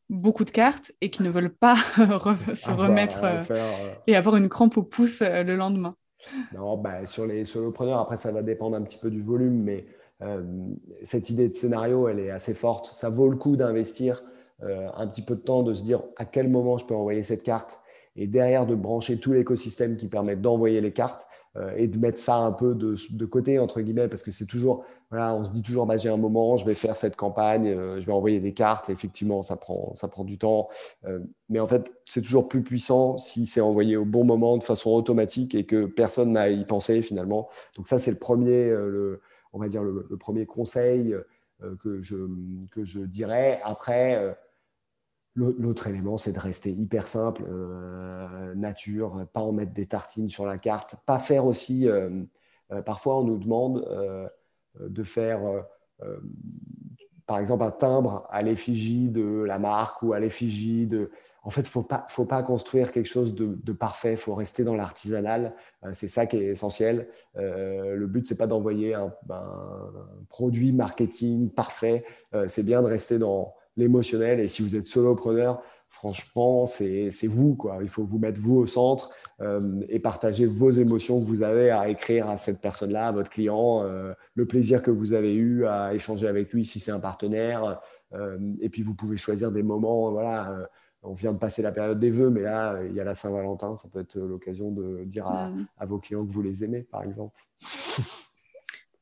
beaucoup 0.10 0.46
de 0.46 0.52
cartes 0.52 0.92
et 1.02 1.10
qui 1.10 1.24
ne 1.24 1.30
veulent 1.30 1.54
pas 1.54 1.76
se 2.56 2.72
remettre 2.72 3.24
euh, 3.24 3.42
euh, 3.52 3.94
et 4.08 4.16
avoir 4.16 4.36
une 4.36 4.50
crampe 4.50 4.78
au 4.78 4.84
pouce 4.84 5.22
euh, 5.22 5.44
le 5.44 5.56
lendemain. 5.56 5.96
Non, 6.54 6.78
bah, 6.78 7.06
sur 7.06 7.26
les 7.26 7.46
solopreneurs, 7.46 8.00
après, 8.00 8.16
ça 8.16 8.32
va 8.32 8.42
dépendre 8.42 8.78
un 8.78 8.82
petit 8.82 8.98
peu 8.98 9.10
du 9.10 9.22
volume, 9.22 9.62
mais 9.62 9.86
cette 11.02 11.30
idée 11.30 11.50
de 11.50 11.54
scénario, 11.54 12.08
elle 12.08 12.20
est 12.20 12.30
assez 12.30 12.54
forte. 12.54 12.86
Ça 12.94 13.10
vaut 13.10 13.28
le 13.28 13.36
coup 13.36 13.58
d'investir 13.58 14.24
un 14.62 15.06
petit 15.06 15.22
peu 15.22 15.36
de 15.36 15.42
temps, 15.42 15.64
de 15.64 15.74
se 15.74 15.84
dire 15.84 16.02
à 16.16 16.24
quel 16.24 16.48
moment 16.48 16.78
je 16.78 16.86
peux 16.86 16.96
envoyer 16.96 17.24
cette 17.24 17.44
carte 17.44 17.83
et 18.16 18.28
derrière 18.28 18.66
de 18.66 18.76
brancher 18.76 19.18
tout 19.18 19.34
l'écosystème 19.34 19.98
qui 19.98 20.08
permet 20.08 20.36
d'envoyer 20.36 20.82
les 20.82 20.94
cartes 20.94 21.28
et 21.78 21.88
de 21.88 22.00
mettre 22.00 22.18
ça 22.18 22.38
un 22.38 22.52
peu 22.52 22.74
de, 22.74 22.96
de 23.12 23.26
côté, 23.26 23.60
entre 23.60 23.80
guillemets, 23.82 24.08
parce 24.08 24.24
que 24.24 24.32
c'est 24.32 24.48
toujours 24.48 24.86
on 25.18 25.44
se 25.44 25.52
dit 25.52 25.62
toujours, 25.62 25.86
bah, 25.86 25.98
j'ai 25.98 26.10
un 26.10 26.18
moment, 26.18 26.58
je 26.58 26.66
vais 26.66 26.74
faire 26.74 26.96
cette 26.96 27.16
campagne, 27.16 27.68
euh, 27.68 28.02
je 28.02 28.06
vais 28.06 28.12
envoyer 28.12 28.40
des 28.40 28.54
cartes. 28.54 28.90
Effectivement, 28.90 29.44
ça 29.44 29.56
prend, 29.56 29.94
ça 29.96 30.08
prend 30.08 30.24
du 30.24 30.38
temps. 30.38 30.70
Euh, 31.06 31.20
mais 31.50 31.60
en 31.60 31.68
fait, 31.68 31.92
c'est 32.06 32.22
toujours 32.22 32.48
plus 32.48 32.64
puissant 32.64 33.18
si 33.18 33.46
c'est 33.46 33.62
envoyé 33.62 33.96
au 33.96 34.06
bon 34.06 34.24
moment, 34.24 34.58
de 34.58 34.64
façon 34.64 34.92
automatique 34.92 35.56
et 35.56 35.66
que 35.66 35.86
personne 35.86 36.34
n'a 36.34 36.50
y 36.50 36.66
penser 36.66 37.02
finalement. 37.02 37.50
Donc 37.78 37.88
ça, 37.88 38.00
c'est 38.00 38.12
le 38.12 38.18
premier, 38.18 38.70
euh, 38.70 38.90
le, 38.90 39.22
on 39.54 39.60
va 39.60 39.68
dire 39.68 39.84
le, 39.84 40.18
premier 40.18 40.46
conseil 40.46 41.16
que, 41.82 42.02
je, 42.02 42.18
que 42.72 42.84
je 42.84 43.02
dirais. 43.02 43.62
Après, 43.64 44.36
L'autre 45.36 45.88
élément, 45.88 46.20
c'est 46.20 46.32
de 46.32 46.40
rester 46.40 46.72
hyper 46.72 47.08
simple, 47.08 47.44
nature, 48.56 49.26
pas 49.34 49.40
en 49.40 49.52
mettre 49.52 49.74
des 49.74 49.88
tartines 49.88 50.30
sur 50.30 50.46
la 50.46 50.60
carte, 50.60 50.98
pas 51.08 51.18
faire 51.18 51.48
aussi. 51.48 51.88
parfois, 52.86 53.18
on 53.18 53.24
nous 53.24 53.40
demande 53.40 53.84
euh, 54.82 54.90
de 54.90 55.04
faire, 55.04 55.46
euh, 55.46 55.62
euh, 56.02 56.18
par 57.28 57.40
exemple, 57.40 57.64
un 57.64 57.72
timbre 57.72 58.28
à 58.32 58.42
l'effigie 58.42 59.08
de 59.10 59.44
la 59.44 59.60
marque 59.60 60.02
ou 60.02 60.14
à 60.14 60.20
l'effigie 60.20 60.88
de... 60.88 61.12
En 61.44 61.50
fait, 61.50 61.62
il 61.62 61.68
faut 61.68 61.84
pas, 61.84 62.06
faut 62.10 62.26
pas 62.26 62.42
construire 62.42 62.92
quelque 62.92 63.10
chose 63.10 63.36
de, 63.36 63.74
parfait, 63.74 64.12
il 64.12 64.18
faut 64.18 64.34
rester 64.34 64.64
dans 64.64 64.76
l'artisanal. 64.76 65.54
c'est 65.92 66.08
ça 66.08 66.26
qui 66.26 66.38
est 66.38 66.46
essentiel. 66.46 67.10
le 67.36 68.06
but, 68.06 68.26
c'est 68.26 68.38
pas 68.38 68.48
d'envoyer 68.48 68.94
un, 68.94 69.14
produit 70.30 70.72
marketing 70.72 71.50
parfait. 71.50 72.06
c'est 72.48 72.64
bien 72.64 72.82
de 72.82 72.88
rester 72.88 73.20
dans 73.20 73.54
l'émotionnel. 73.78 74.40
Et 74.40 74.48
si 74.48 74.62
vous 74.62 74.76
êtes 74.76 74.86
solopreneur, 74.86 75.62
franchement, 75.94 76.66
c'est 76.66 77.10
vous. 77.28 77.56
Quoi. 77.56 77.78
Il 77.82 77.90
faut 77.90 78.04
vous 78.04 78.18
mettre 78.18 78.42
vous 78.42 78.56
au 78.56 78.66
centre 78.66 79.12
euh, 79.42 79.82
et 79.90 80.00
partager 80.00 80.46
vos 80.46 80.72
émotions 80.72 81.22
que 81.22 81.26
vous 81.26 81.44
avez 81.44 81.70
à 81.70 81.88
écrire 81.88 82.30
à 82.30 82.36
cette 82.36 82.60
personne-là, 82.60 83.08
à 83.08 83.12
votre 83.12 83.30
client, 83.30 83.84
euh, 83.84 84.14
le 84.34 84.46
plaisir 84.48 84.82
que 84.82 84.90
vous 84.90 85.14
avez 85.14 85.34
eu 85.34 85.66
à 85.68 85.94
échanger 85.94 86.28
avec 86.28 86.52
lui 86.52 86.66
si 86.66 86.80
c'est 86.80 86.92
un 86.92 87.00
partenaire. 87.00 87.80
Euh, 88.14 88.38
et 88.60 88.70
puis, 88.70 88.82
vous 88.82 88.96
pouvez 88.96 89.18
choisir 89.18 89.52
des 89.52 89.64
moments. 89.64 90.12
Voilà, 90.12 90.68
on 91.04 91.14
vient 91.14 91.32
de 91.32 91.38
passer 91.38 91.62
la 91.62 91.72
période 91.72 92.00
des 92.00 92.10
vœux, 92.10 92.32
mais 92.32 92.42
là, 92.42 92.80
il 92.84 92.96
y 92.96 93.00
a 93.00 93.04
la 93.04 93.14
Saint-Valentin. 93.14 93.78
Ça 93.78 93.88
peut 93.88 94.00
être 94.00 94.18
l'occasion 94.18 94.72
de 94.72 95.04
dire 95.06 95.28
à, 95.28 95.52
à 95.78 95.86
vos 95.86 96.00
clients 96.00 96.26
que 96.26 96.32
vous 96.32 96.42
les 96.42 96.64
aimez, 96.64 96.82
par 96.82 97.04
exemple. 97.04 97.40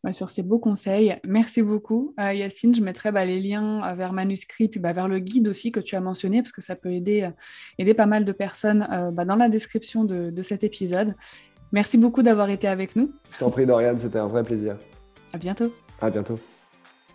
Bah, 0.03 0.13
sur 0.13 0.29
ces 0.29 0.41
beaux 0.41 0.57
conseils. 0.57 1.15
Merci 1.23 1.61
beaucoup, 1.61 2.15
euh, 2.19 2.33
Yacine. 2.33 2.73
Je 2.73 2.81
mettrai 2.81 3.11
bah, 3.11 3.23
les 3.23 3.39
liens 3.39 3.83
euh, 3.85 3.93
vers 3.93 4.13
manuscrit, 4.13 4.67
puis 4.67 4.79
bah, 4.79 4.93
vers 4.93 5.07
le 5.07 5.19
guide 5.19 5.47
aussi 5.47 5.71
que 5.71 5.79
tu 5.79 5.95
as 5.95 6.01
mentionné, 6.01 6.41
parce 6.41 6.51
que 6.51 6.61
ça 6.61 6.75
peut 6.75 6.91
aider, 6.91 7.21
euh, 7.21 7.29
aider 7.77 7.93
pas 7.93 8.07
mal 8.07 8.25
de 8.25 8.31
personnes 8.31 8.87
dans 9.13 9.35
la 9.35 9.47
description 9.47 10.03
de, 10.03 10.31
de 10.31 10.41
cet 10.41 10.63
épisode. 10.63 11.13
Merci 11.71 11.97
beaucoup 11.97 12.23
d'avoir 12.23 12.49
été 12.49 12.67
avec 12.67 12.95
nous. 12.95 13.11
Je 13.31 13.39
t'en 13.39 13.51
prie, 13.51 13.65
Dorian, 13.65 13.95
c'était 13.97 14.19
un 14.19 14.27
vrai 14.27 14.43
plaisir. 14.43 14.77
À 15.33 15.37
bientôt. 15.37 15.71
À 16.01 16.09
bientôt. 16.09 16.39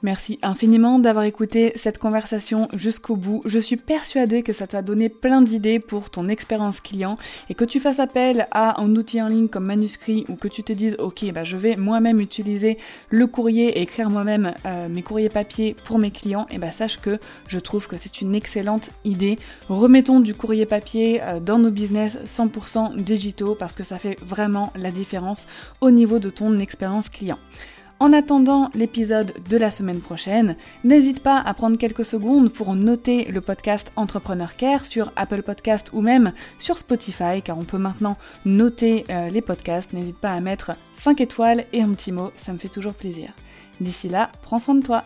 Merci 0.03 0.39
infiniment 0.43 0.99
d'avoir 0.99 1.25
écouté 1.25 1.73
cette 1.75 1.99
conversation 1.99 2.69
jusqu'au 2.75 3.17
bout. 3.17 3.43
Je 3.47 3.59
suis 3.59 3.77
persuadée 3.77 4.43
que 4.43 4.53
ça 4.53 4.67
t'a 4.67 4.83
donné 4.83 5.09
plein 5.09 5.43
d'idées 5.43 5.79
pour 5.79 6.11
ton 6.11 6.29
expérience 6.29 6.81
client 6.81 7.17
et 7.49 7.55
que 7.55 7.65
tu 7.65 7.81
fasses 7.81 7.99
appel 7.99 8.47
à 8.51 8.81
un 8.81 8.95
outil 8.95 9.23
en 9.23 9.29
ligne 9.29 9.49
comme 9.49 9.65
manuscrit 9.65 10.27
ou 10.29 10.35
que 10.35 10.49
tu 10.49 10.63
te 10.63 10.73
dises 10.73 10.97
ok 10.99 11.33
bah 11.33 11.45
je 11.45 11.57
vais 11.57 11.77
moi-même 11.77 12.21
utiliser 12.21 12.79
le 13.11 13.27
courrier 13.27 13.79
et 13.79 13.83
écrire 13.83 14.11
moi-même 14.11 14.55
euh, 14.67 14.89
mes 14.89 15.03
courriers 15.03 15.29
papier 15.29 15.75
pour 15.85 15.99
mes 15.99 16.11
clients 16.11 16.47
et 16.51 16.59
bah 16.59 16.71
sache 16.71 17.01
que 17.01 17.19
je 17.49 17.59
trouve 17.59 17.89
que 17.89 17.97
c'est 17.97 18.21
une 18.21 18.35
excellente 18.35 18.91
idée. 19.05 19.39
Remettons 19.69 20.21
du 20.21 20.35
courrier 20.35 20.67
papier 20.67 21.23
euh, 21.23 21.41
dans 21.41 21.59
nos 21.59 21.71
business 21.71 22.19
100% 22.27 23.03
digitaux 23.03 23.55
parce 23.55 23.75
que 23.75 23.85
ça 23.85 23.99
fait 23.99 24.19
vraiment 24.23 24.73
la 24.77 24.91
différence 24.91 25.47
au 25.81 25.91
niveau 25.91 26.19
de 26.19 26.31
ton 26.31 26.59
expérience 26.59 27.09
client. 27.09 27.39
En 27.99 28.13
attendant 28.13 28.71
l'épisode 28.75 29.33
de 29.49 29.57
la 29.57 29.71
semaine 29.71 30.01
prochaine, 30.01 30.57
n'hésite 30.85 31.21
pas 31.21 31.39
à 31.39 31.55
prendre 31.55 31.79
quelques 31.79 32.05
secondes 32.05 32.53
pour 32.53 32.75
noter 32.75 33.25
le 33.25 33.41
podcast 33.41 33.91
Entrepreneur 33.97 34.55
Care 34.55 34.85
sur 34.85 35.13
Apple 35.17 35.43
Podcast 35.43 35.91
ou 35.95 36.03
même 36.03 36.33
sur 36.59 36.77
Spotify 36.77 37.41
car 37.43 37.57
on 37.59 37.65
peut 37.65 37.79
maintenant 37.79 38.19
noter 38.45 39.07
euh, 39.09 39.31
les 39.31 39.41
podcasts. 39.41 39.95
N'hésite 39.95 40.19
pas 40.19 40.33
à 40.33 40.41
mettre 40.41 40.73
5 40.97 41.23
étoiles 41.23 41.65
et 41.73 41.81
un 41.81 41.95
petit 41.95 42.13
mot, 42.13 42.33
ça 42.37 42.53
me 42.53 42.59
fait 42.59 42.69
toujours 42.69 42.93
plaisir. 42.93 43.31
D'ici 43.81 44.11
là, 44.11 44.31
prends 44.43 44.59
soin 44.59 44.75
de 44.75 44.83
toi. 44.83 45.03